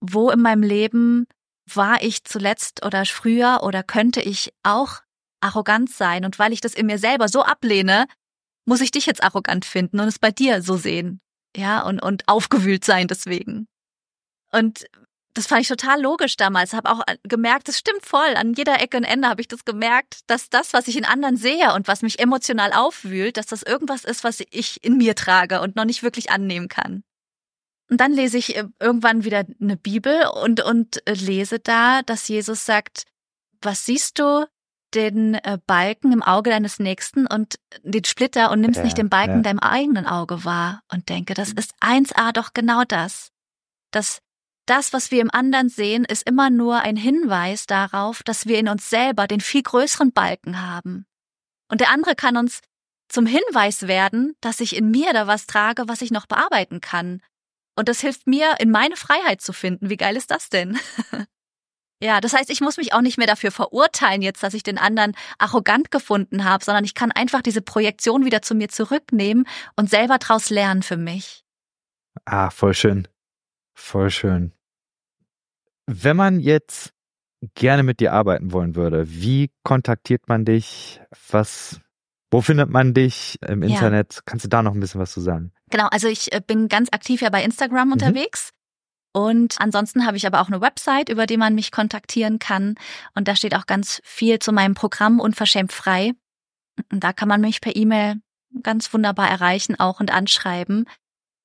Wo 0.00 0.30
in 0.30 0.40
meinem 0.40 0.62
Leben 0.62 1.26
war 1.72 2.02
ich 2.02 2.24
zuletzt 2.24 2.84
oder 2.84 3.04
früher 3.06 3.60
oder 3.62 3.82
könnte 3.82 4.20
ich 4.20 4.52
auch 4.62 5.02
arrogant 5.40 5.90
sein? 5.90 6.24
Und 6.24 6.38
weil 6.38 6.52
ich 6.52 6.60
das 6.60 6.74
in 6.74 6.86
mir 6.86 6.98
selber 6.98 7.28
so 7.28 7.42
ablehne, 7.42 8.06
muss 8.66 8.80
ich 8.80 8.90
dich 8.90 9.06
jetzt 9.06 9.22
arrogant 9.22 9.64
finden 9.64 10.00
und 10.00 10.08
es 10.08 10.18
bei 10.18 10.30
dir 10.30 10.62
so 10.62 10.76
sehen. 10.76 11.20
Ja, 11.56 11.82
und, 11.82 12.00
und 12.02 12.26
aufgewühlt 12.28 12.84
sein 12.84 13.06
deswegen. 13.06 13.68
Und 14.50 14.86
das 15.34 15.48
fand 15.48 15.62
ich 15.62 15.68
total 15.68 16.00
logisch 16.00 16.36
damals. 16.36 16.72
Habe 16.72 16.90
auch 16.90 17.02
gemerkt, 17.24 17.68
das 17.68 17.78
stimmt 17.78 18.06
voll. 18.06 18.34
An 18.36 18.54
jeder 18.54 18.80
Ecke 18.80 18.96
und 18.96 19.04
Ende 19.04 19.28
habe 19.28 19.40
ich 19.40 19.48
das 19.48 19.64
gemerkt, 19.64 20.20
dass 20.28 20.48
das, 20.48 20.72
was 20.72 20.86
ich 20.86 20.96
in 20.96 21.04
anderen 21.04 21.36
sehe 21.36 21.74
und 21.74 21.88
was 21.88 22.02
mich 22.02 22.20
emotional 22.20 22.72
aufwühlt, 22.72 23.36
dass 23.36 23.46
das 23.46 23.64
irgendwas 23.64 24.04
ist, 24.04 24.22
was 24.22 24.40
ich 24.50 24.82
in 24.84 24.96
mir 24.96 25.16
trage 25.16 25.60
und 25.60 25.74
noch 25.74 25.84
nicht 25.84 26.04
wirklich 26.04 26.30
annehmen 26.30 26.68
kann. 26.68 27.02
Und 27.90 28.00
dann 28.00 28.12
lese 28.12 28.38
ich 28.38 28.56
äh, 28.56 28.64
irgendwann 28.80 29.24
wieder 29.24 29.44
eine 29.60 29.76
Bibel 29.76 30.26
und, 30.42 30.62
und 30.62 31.06
äh, 31.06 31.12
lese 31.14 31.58
da, 31.58 32.02
dass 32.02 32.28
Jesus 32.28 32.64
sagt, 32.64 33.04
was 33.60 33.84
siehst 33.84 34.18
du? 34.18 34.46
Den 34.94 35.34
äh, 35.34 35.58
Balken 35.66 36.12
im 36.12 36.22
Auge 36.22 36.50
deines 36.50 36.78
Nächsten 36.78 37.26
und 37.26 37.56
den 37.82 38.04
Splitter 38.04 38.52
und 38.52 38.60
nimmst 38.60 38.78
Ja, 38.78 38.84
nicht 38.84 38.96
den 38.96 39.08
Balken 39.10 39.30
ja. 39.32 39.36
in 39.38 39.42
deinem 39.42 39.58
eigenen 39.58 40.06
Auge 40.06 40.44
wahr 40.44 40.82
und 40.92 41.08
denke, 41.08 41.34
das 41.34 41.50
ist 41.50 41.74
1a 41.80 42.32
doch 42.32 42.54
genau 42.54 42.84
das. 42.84 43.32
Dass 43.90 44.20
das, 44.66 44.92
was 44.92 45.10
wir 45.10 45.20
im 45.20 45.30
anderen 45.30 45.68
sehen, 45.68 46.04
ist 46.04 46.28
immer 46.28 46.50
nur 46.50 46.80
ein 46.80 46.96
Hinweis 46.96 47.66
darauf, 47.66 48.22
dass 48.22 48.46
wir 48.46 48.58
in 48.58 48.68
uns 48.68 48.88
selber 48.88 49.26
den 49.26 49.40
viel 49.40 49.62
größeren 49.62 50.12
Balken 50.12 50.60
haben. 50.60 51.06
Und 51.68 51.80
der 51.80 51.90
andere 51.90 52.14
kann 52.14 52.36
uns 52.36 52.60
zum 53.08 53.26
Hinweis 53.26 53.86
werden, 53.86 54.34
dass 54.40 54.60
ich 54.60 54.76
in 54.76 54.90
mir 54.90 55.12
da 55.12 55.26
was 55.26 55.46
trage, 55.46 55.84
was 55.86 56.02
ich 56.02 56.10
noch 56.10 56.26
bearbeiten 56.26 56.80
kann. 56.80 57.20
Und 57.76 57.88
das 57.88 58.00
hilft 58.00 58.26
mir, 58.26 58.54
in 58.60 58.70
meine 58.70 58.96
Freiheit 58.96 59.40
zu 59.40 59.52
finden. 59.52 59.90
Wie 59.90 59.96
geil 59.96 60.16
ist 60.16 60.30
das 60.30 60.48
denn? 60.48 60.78
ja, 62.00 62.20
das 62.20 62.32
heißt, 62.32 62.50
ich 62.50 62.60
muss 62.60 62.76
mich 62.76 62.92
auch 62.92 63.00
nicht 63.00 63.18
mehr 63.18 63.26
dafür 63.26 63.50
verurteilen 63.50 64.22
jetzt, 64.22 64.42
dass 64.42 64.54
ich 64.54 64.62
den 64.62 64.78
anderen 64.78 65.12
arrogant 65.38 65.90
gefunden 65.90 66.44
habe, 66.44 66.64
sondern 66.64 66.84
ich 66.84 66.94
kann 66.94 67.12
einfach 67.12 67.42
diese 67.42 67.62
Projektion 67.62 68.24
wieder 68.24 68.42
zu 68.42 68.54
mir 68.54 68.68
zurücknehmen 68.68 69.46
und 69.76 69.90
selber 69.90 70.18
draus 70.18 70.50
lernen 70.50 70.82
für 70.82 70.96
mich. 70.96 71.44
Ah, 72.24 72.50
voll 72.50 72.74
schön. 72.74 73.08
Voll 73.74 74.10
schön. 74.10 74.52
Wenn 75.86 76.16
man 76.16 76.40
jetzt 76.40 76.92
gerne 77.54 77.82
mit 77.82 78.00
dir 78.00 78.12
arbeiten 78.12 78.52
wollen 78.52 78.74
würde, 78.74 79.04
wie 79.06 79.50
kontaktiert 79.64 80.28
man 80.28 80.44
dich? 80.44 81.00
Was, 81.30 81.80
wo 82.30 82.40
findet 82.40 82.70
man 82.70 82.94
dich 82.94 83.36
im 83.46 83.62
Ja. 83.62 83.68
Internet? 83.68 84.20
Kannst 84.24 84.44
du 84.44 84.48
da 84.48 84.62
noch 84.62 84.74
ein 84.74 84.80
bisschen 84.80 85.00
was 85.00 85.12
zu 85.12 85.20
sagen? 85.20 85.52
Genau, 85.70 85.88
also 85.88 86.08
ich 86.08 86.32
äh, 86.32 86.40
bin 86.44 86.68
ganz 86.68 86.88
aktiv 86.92 87.20
ja 87.20 87.30
bei 87.30 87.44
Instagram 87.44 87.92
unterwegs. 87.92 88.50
Und 89.12 89.60
ansonsten 89.60 90.06
habe 90.06 90.16
ich 90.16 90.26
aber 90.26 90.40
auch 90.40 90.48
eine 90.48 90.60
Website, 90.60 91.08
über 91.08 91.26
die 91.26 91.36
man 91.36 91.54
mich 91.54 91.70
kontaktieren 91.70 92.40
kann. 92.40 92.74
Und 93.14 93.28
da 93.28 93.36
steht 93.36 93.54
auch 93.54 93.66
ganz 93.66 94.00
viel 94.02 94.40
zu 94.40 94.52
meinem 94.52 94.74
Programm 94.74 95.20
Unverschämt 95.20 95.72
frei. 95.72 96.12
Und 96.90 97.04
da 97.04 97.12
kann 97.12 97.28
man 97.28 97.40
mich 97.40 97.60
per 97.60 97.76
E-Mail 97.76 98.16
ganz 98.62 98.92
wunderbar 98.92 99.28
erreichen 99.28 99.78
auch 99.78 100.00
und 100.00 100.12
anschreiben. 100.12 100.86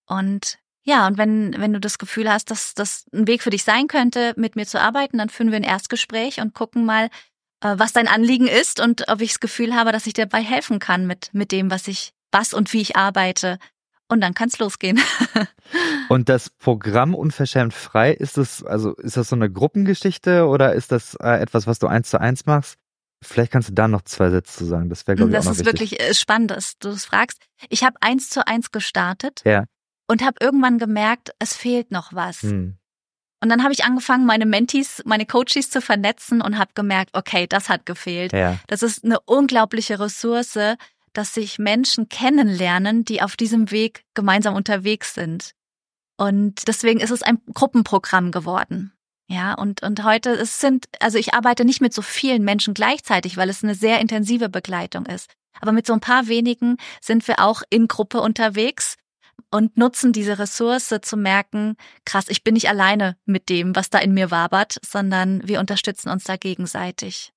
Und 0.08 0.58
ja, 0.84 1.08
und 1.08 1.18
wenn, 1.18 1.56
wenn 1.58 1.74
du 1.74 1.80
das 1.80 1.98
Gefühl 1.98 2.32
hast, 2.32 2.52
dass 2.52 2.74
das 2.74 3.06
ein 3.14 3.28
Weg 3.28 3.44
für 3.44 3.50
dich 3.50 3.64
sein 3.64 3.88
könnte, 3.88 4.34
mit 4.38 4.56
mir 4.56 4.66
zu 4.66 4.82
arbeiten, 4.82 5.18
dann 5.18 5.30
führen 5.30 5.52
wir 5.52 5.58
ein 5.58 5.64
Erstgespräch 5.64 6.42
und 6.42 6.54
gucken 6.54 6.86
mal, 6.86 7.10
äh, 7.62 7.76
was 7.78 7.94
dein 7.94 8.08
Anliegen 8.08 8.48
ist 8.48 8.80
und 8.80 9.08
ob 9.10 9.22
ich 9.22 9.32
das 9.32 9.40
Gefühl 9.40 9.76
habe, 9.76 9.92
dass 9.92 10.08
ich 10.08 10.14
dir 10.14 10.26
dabei 10.26 10.44
helfen 10.44 10.80
kann 10.80 11.06
mit, 11.06 11.30
mit 11.34 11.52
dem, 11.52 11.70
was 11.70 11.88
ich, 11.88 12.14
was 12.32 12.54
und 12.54 12.72
wie 12.74 12.82
ich 12.82 12.96
arbeite. 12.96 13.60
Und 14.08 14.22
dann 14.22 14.34
kann's 14.34 14.58
losgehen. 14.58 15.00
Und 16.10 16.30
das 16.30 16.50
Programm 16.50 17.14
Unverschämt 17.14 17.76
frei, 17.76 18.12
ist 18.12 18.38
das, 18.38 18.64
also 18.64 18.96
ist 18.96 19.18
das 19.18 19.30
so 19.30 19.36
eine 19.36 19.52
Gruppengeschichte 19.52 20.48
oder 20.48 20.74
ist 20.74 20.92
das 20.92 21.14
äh, 21.22 21.40
etwas, 21.40 21.68
was 21.68 21.78
du 21.78 21.86
eins 21.86 22.10
zu 22.10 22.20
eins 22.20 22.48
machst? 22.48 22.80
Vielleicht 23.22 23.52
kannst 23.52 23.70
du 23.70 23.74
da 23.74 23.88
noch 23.88 24.02
zwei 24.02 24.32
Sätze 24.32 24.58
zu 24.58 24.66
sagen. 24.66 24.90
Das 24.90 25.06
wäre, 25.06 25.18
glaube 25.18 25.30
ich, 25.30 25.36
das 25.36 25.46
auch 25.46 25.52
noch 25.52 25.60
ist 25.60 25.66
wichtig. 25.66 25.92
wirklich 25.92 26.10
äh, 26.10 26.14
spannend, 26.16 26.50
dass 26.50 26.80
du 26.80 26.90
das 26.90 27.06
fragst. 27.06 27.40
Ich 27.70 27.84
habe 27.84 27.98
eins 28.02 28.32
zu 28.32 28.48
eins 28.48 28.72
gestartet 28.72 29.44
Ja. 29.46 29.66
Und 30.10 30.24
habe 30.24 30.38
irgendwann 30.41 30.80
gemerkt, 30.80 31.32
es 31.39 31.55
fehlt 31.55 31.91
noch 31.91 32.14
was. 32.14 32.41
Hm. 32.41 32.76
Und 33.41 33.49
dann 33.49 33.64
habe 33.64 33.72
ich 33.72 33.86
angefangen, 33.86 34.26
meine 34.26 34.45
Mentees, 34.45 35.01
meine 35.05 35.26
Coaches 35.26 35.70
zu 35.70 35.82
vernetzen 35.82 36.41
und 36.41 36.57
habe 36.57 36.72
gemerkt, 36.74 37.12
okay, 37.14 37.47
das 37.47 37.70
hat 37.70 37.86
gefehlt. 37.86 38.34
Ja. 38.34 38.57
Das 38.68 38.84
ist 38.84 39.05
eine 39.05 39.20
unglaubliche 39.22 39.99
Ressource, 39.99 40.60
dass 41.14 41.34
sich 41.34 41.57
Menschen 41.57 42.10
kennenlernen, 42.10 43.05
die 43.05 43.22
auf 43.22 43.38
diesem 43.38 43.72
Weg 43.72 44.03
gemeinsam 44.14 44.55
unterwegs 44.55 45.14
sind. 45.14 45.51
Und 46.18 46.68
deswegen 46.68 46.99
ist 46.99 47.12
es 47.12 47.24
ein 47.24 47.39
Gruppenprogramm 47.53 48.32
geworden. 48.32 48.91
Ja, 49.28 49.53
und, 49.53 49.84
und 49.84 50.03
heute, 50.03 50.32
es 50.32 50.60
sind, 50.60 50.88
also 50.99 51.18
ich 51.18 51.34
arbeite 51.36 51.64
nicht 51.64 51.82
mit 51.82 51.93
so 51.93 52.01
vielen 52.01 52.43
Menschen 52.43 52.74
gleichzeitig, 52.74 53.38
weil 53.38 53.47
es 53.47 53.64
eine 53.64 53.76
sehr 53.76 54.01
intensive 54.01 54.49
Begleitung 54.49 55.05
ist. 55.05 55.32
Aber 55.62 55.72
mit 55.72 55.86
so 55.86 55.93
ein 55.93 55.99
paar 56.01 56.28
wenigen 56.28 56.78
sind 56.99 57.28
wir 57.28 57.39
auch 57.39 57.62
in 57.70 57.88
Gruppe 57.88 58.22
unterwegs 58.22 58.97
und 59.52 59.78
nutzen 59.78 60.12
diese 60.14 60.40
Ressource 60.40 60.94
zu 61.02 61.18
merken, 61.18 61.76
krass, 62.06 62.26
ich 62.30 62.44
bin 62.44 62.54
nicht 62.54 62.70
alleine 62.70 63.18
mit 63.26 63.50
dem, 63.50 63.76
was 63.76 63.90
da 63.90 64.00
in 64.00 64.14
mir 64.14 64.32
wabert, 64.32 64.80
sondern 64.86 65.48
wir 65.48 65.60
unterstützen 65.60 66.10
uns 66.10 66.24
da 66.24 66.38
gegenseitig. 66.38 67.34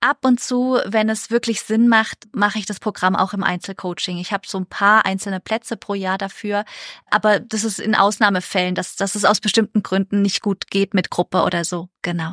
Ab 0.00 0.24
und 0.24 0.40
zu, 0.40 0.78
wenn 0.84 1.08
es 1.08 1.30
wirklich 1.30 1.62
Sinn 1.62 1.86
macht, 1.86 2.26
mache 2.34 2.58
ich 2.58 2.66
das 2.66 2.80
Programm 2.80 3.14
auch 3.14 3.34
im 3.34 3.44
Einzelcoaching. 3.44 4.18
Ich 4.18 4.32
habe 4.32 4.48
so 4.48 4.58
ein 4.58 4.66
paar 4.66 5.06
einzelne 5.06 5.38
Plätze 5.38 5.76
pro 5.76 5.94
Jahr 5.94 6.18
dafür, 6.18 6.64
aber 7.08 7.38
das 7.38 7.62
ist 7.62 7.78
in 7.78 7.94
Ausnahmefällen, 7.94 8.74
dass, 8.74 8.96
dass 8.96 9.14
es 9.14 9.24
aus 9.24 9.38
bestimmten 9.38 9.84
Gründen 9.84 10.20
nicht 10.20 10.42
gut 10.42 10.68
geht 10.70 10.92
mit 10.92 11.10
Gruppe 11.10 11.42
oder 11.44 11.64
so. 11.64 11.88
Genau. 12.02 12.32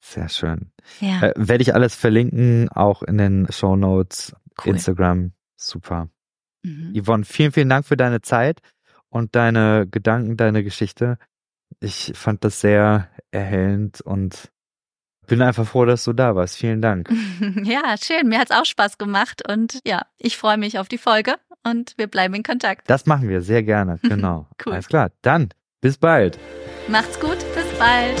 Sehr 0.00 0.28
schön. 0.28 0.70
Ja, 1.00 1.22
Äh, 1.22 1.34
Werde 1.36 1.62
ich 1.62 1.74
alles 1.74 1.96
verlinken, 1.96 2.68
auch 2.68 3.02
in 3.02 3.18
den 3.18 3.46
Show 3.50 3.74
Notes, 3.74 4.34
cool. 4.64 4.74
Instagram. 4.74 5.32
Super. 5.56 6.08
Mhm. 6.62 6.94
Yvonne, 6.96 7.24
vielen, 7.24 7.52
vielen 7.52 7.68
Dank 7.68 7.86
für 7.86 7.96
deine 7.96 8.20
Zeit 8.20 8.60
und 9.08 9.34
deine 9.34 9.86
Gedanken, 9.90 10.36
deine 10.36 10.64
Geschichte. 10.64 11.18
Ich 11.80 12.12
fand 12.14 12.44
das 12.44 12.60
sehr 12.60 13.08
erhellend 13.30 14.00
und 14.00 14.50
bin 15.26 15.40
einfach 15.42 15.66
froh, 15.66 15.84
dass 15.84 16.04
du 16.04 16.12
da 16.12 16.34
warst. 16.34 16.56
Vielen 16.56 16.82
Dank. 16.82 17.08
Ja, 17.64 17.96
schön. 18.00 18.28
Mir 18.28 18.38
hat's 18.38 18.50
auch 18.50 18.64
Spaß 18.64 18.98
gemacht 18.98 19.42
und 19.48 19.80
ja, 19.86 20.02
ich 20.18 20.36
freue 20.36 20.58
mich 20.58 20.78
auf 20.78 20.88
die 20.88 20.98
Folge 20.98 21.34
und 21.64 21.94
wir 21.96 22.06
bleiben 22.06 22.34
in 22.34 22.42
Kontakt. 22.42 22.88
Das 22.88 23.06
machen 23.06 23.28
wir 23.28 23.40
sehr 23.42 23.62
gerne. 23.62 23.98
Genau. 24.02 24.46
Cool. 24.64 24.74
Alles 24.74 24.88
klar. 24.88 25.10
Dann, 25.22 25.48
bis 25.80 25.98
bald. 25.98 26.38
Macht's 26.88 27.18
gut, 27.18 27.38
bis 27.54 27.78
bald. 27.78 28.20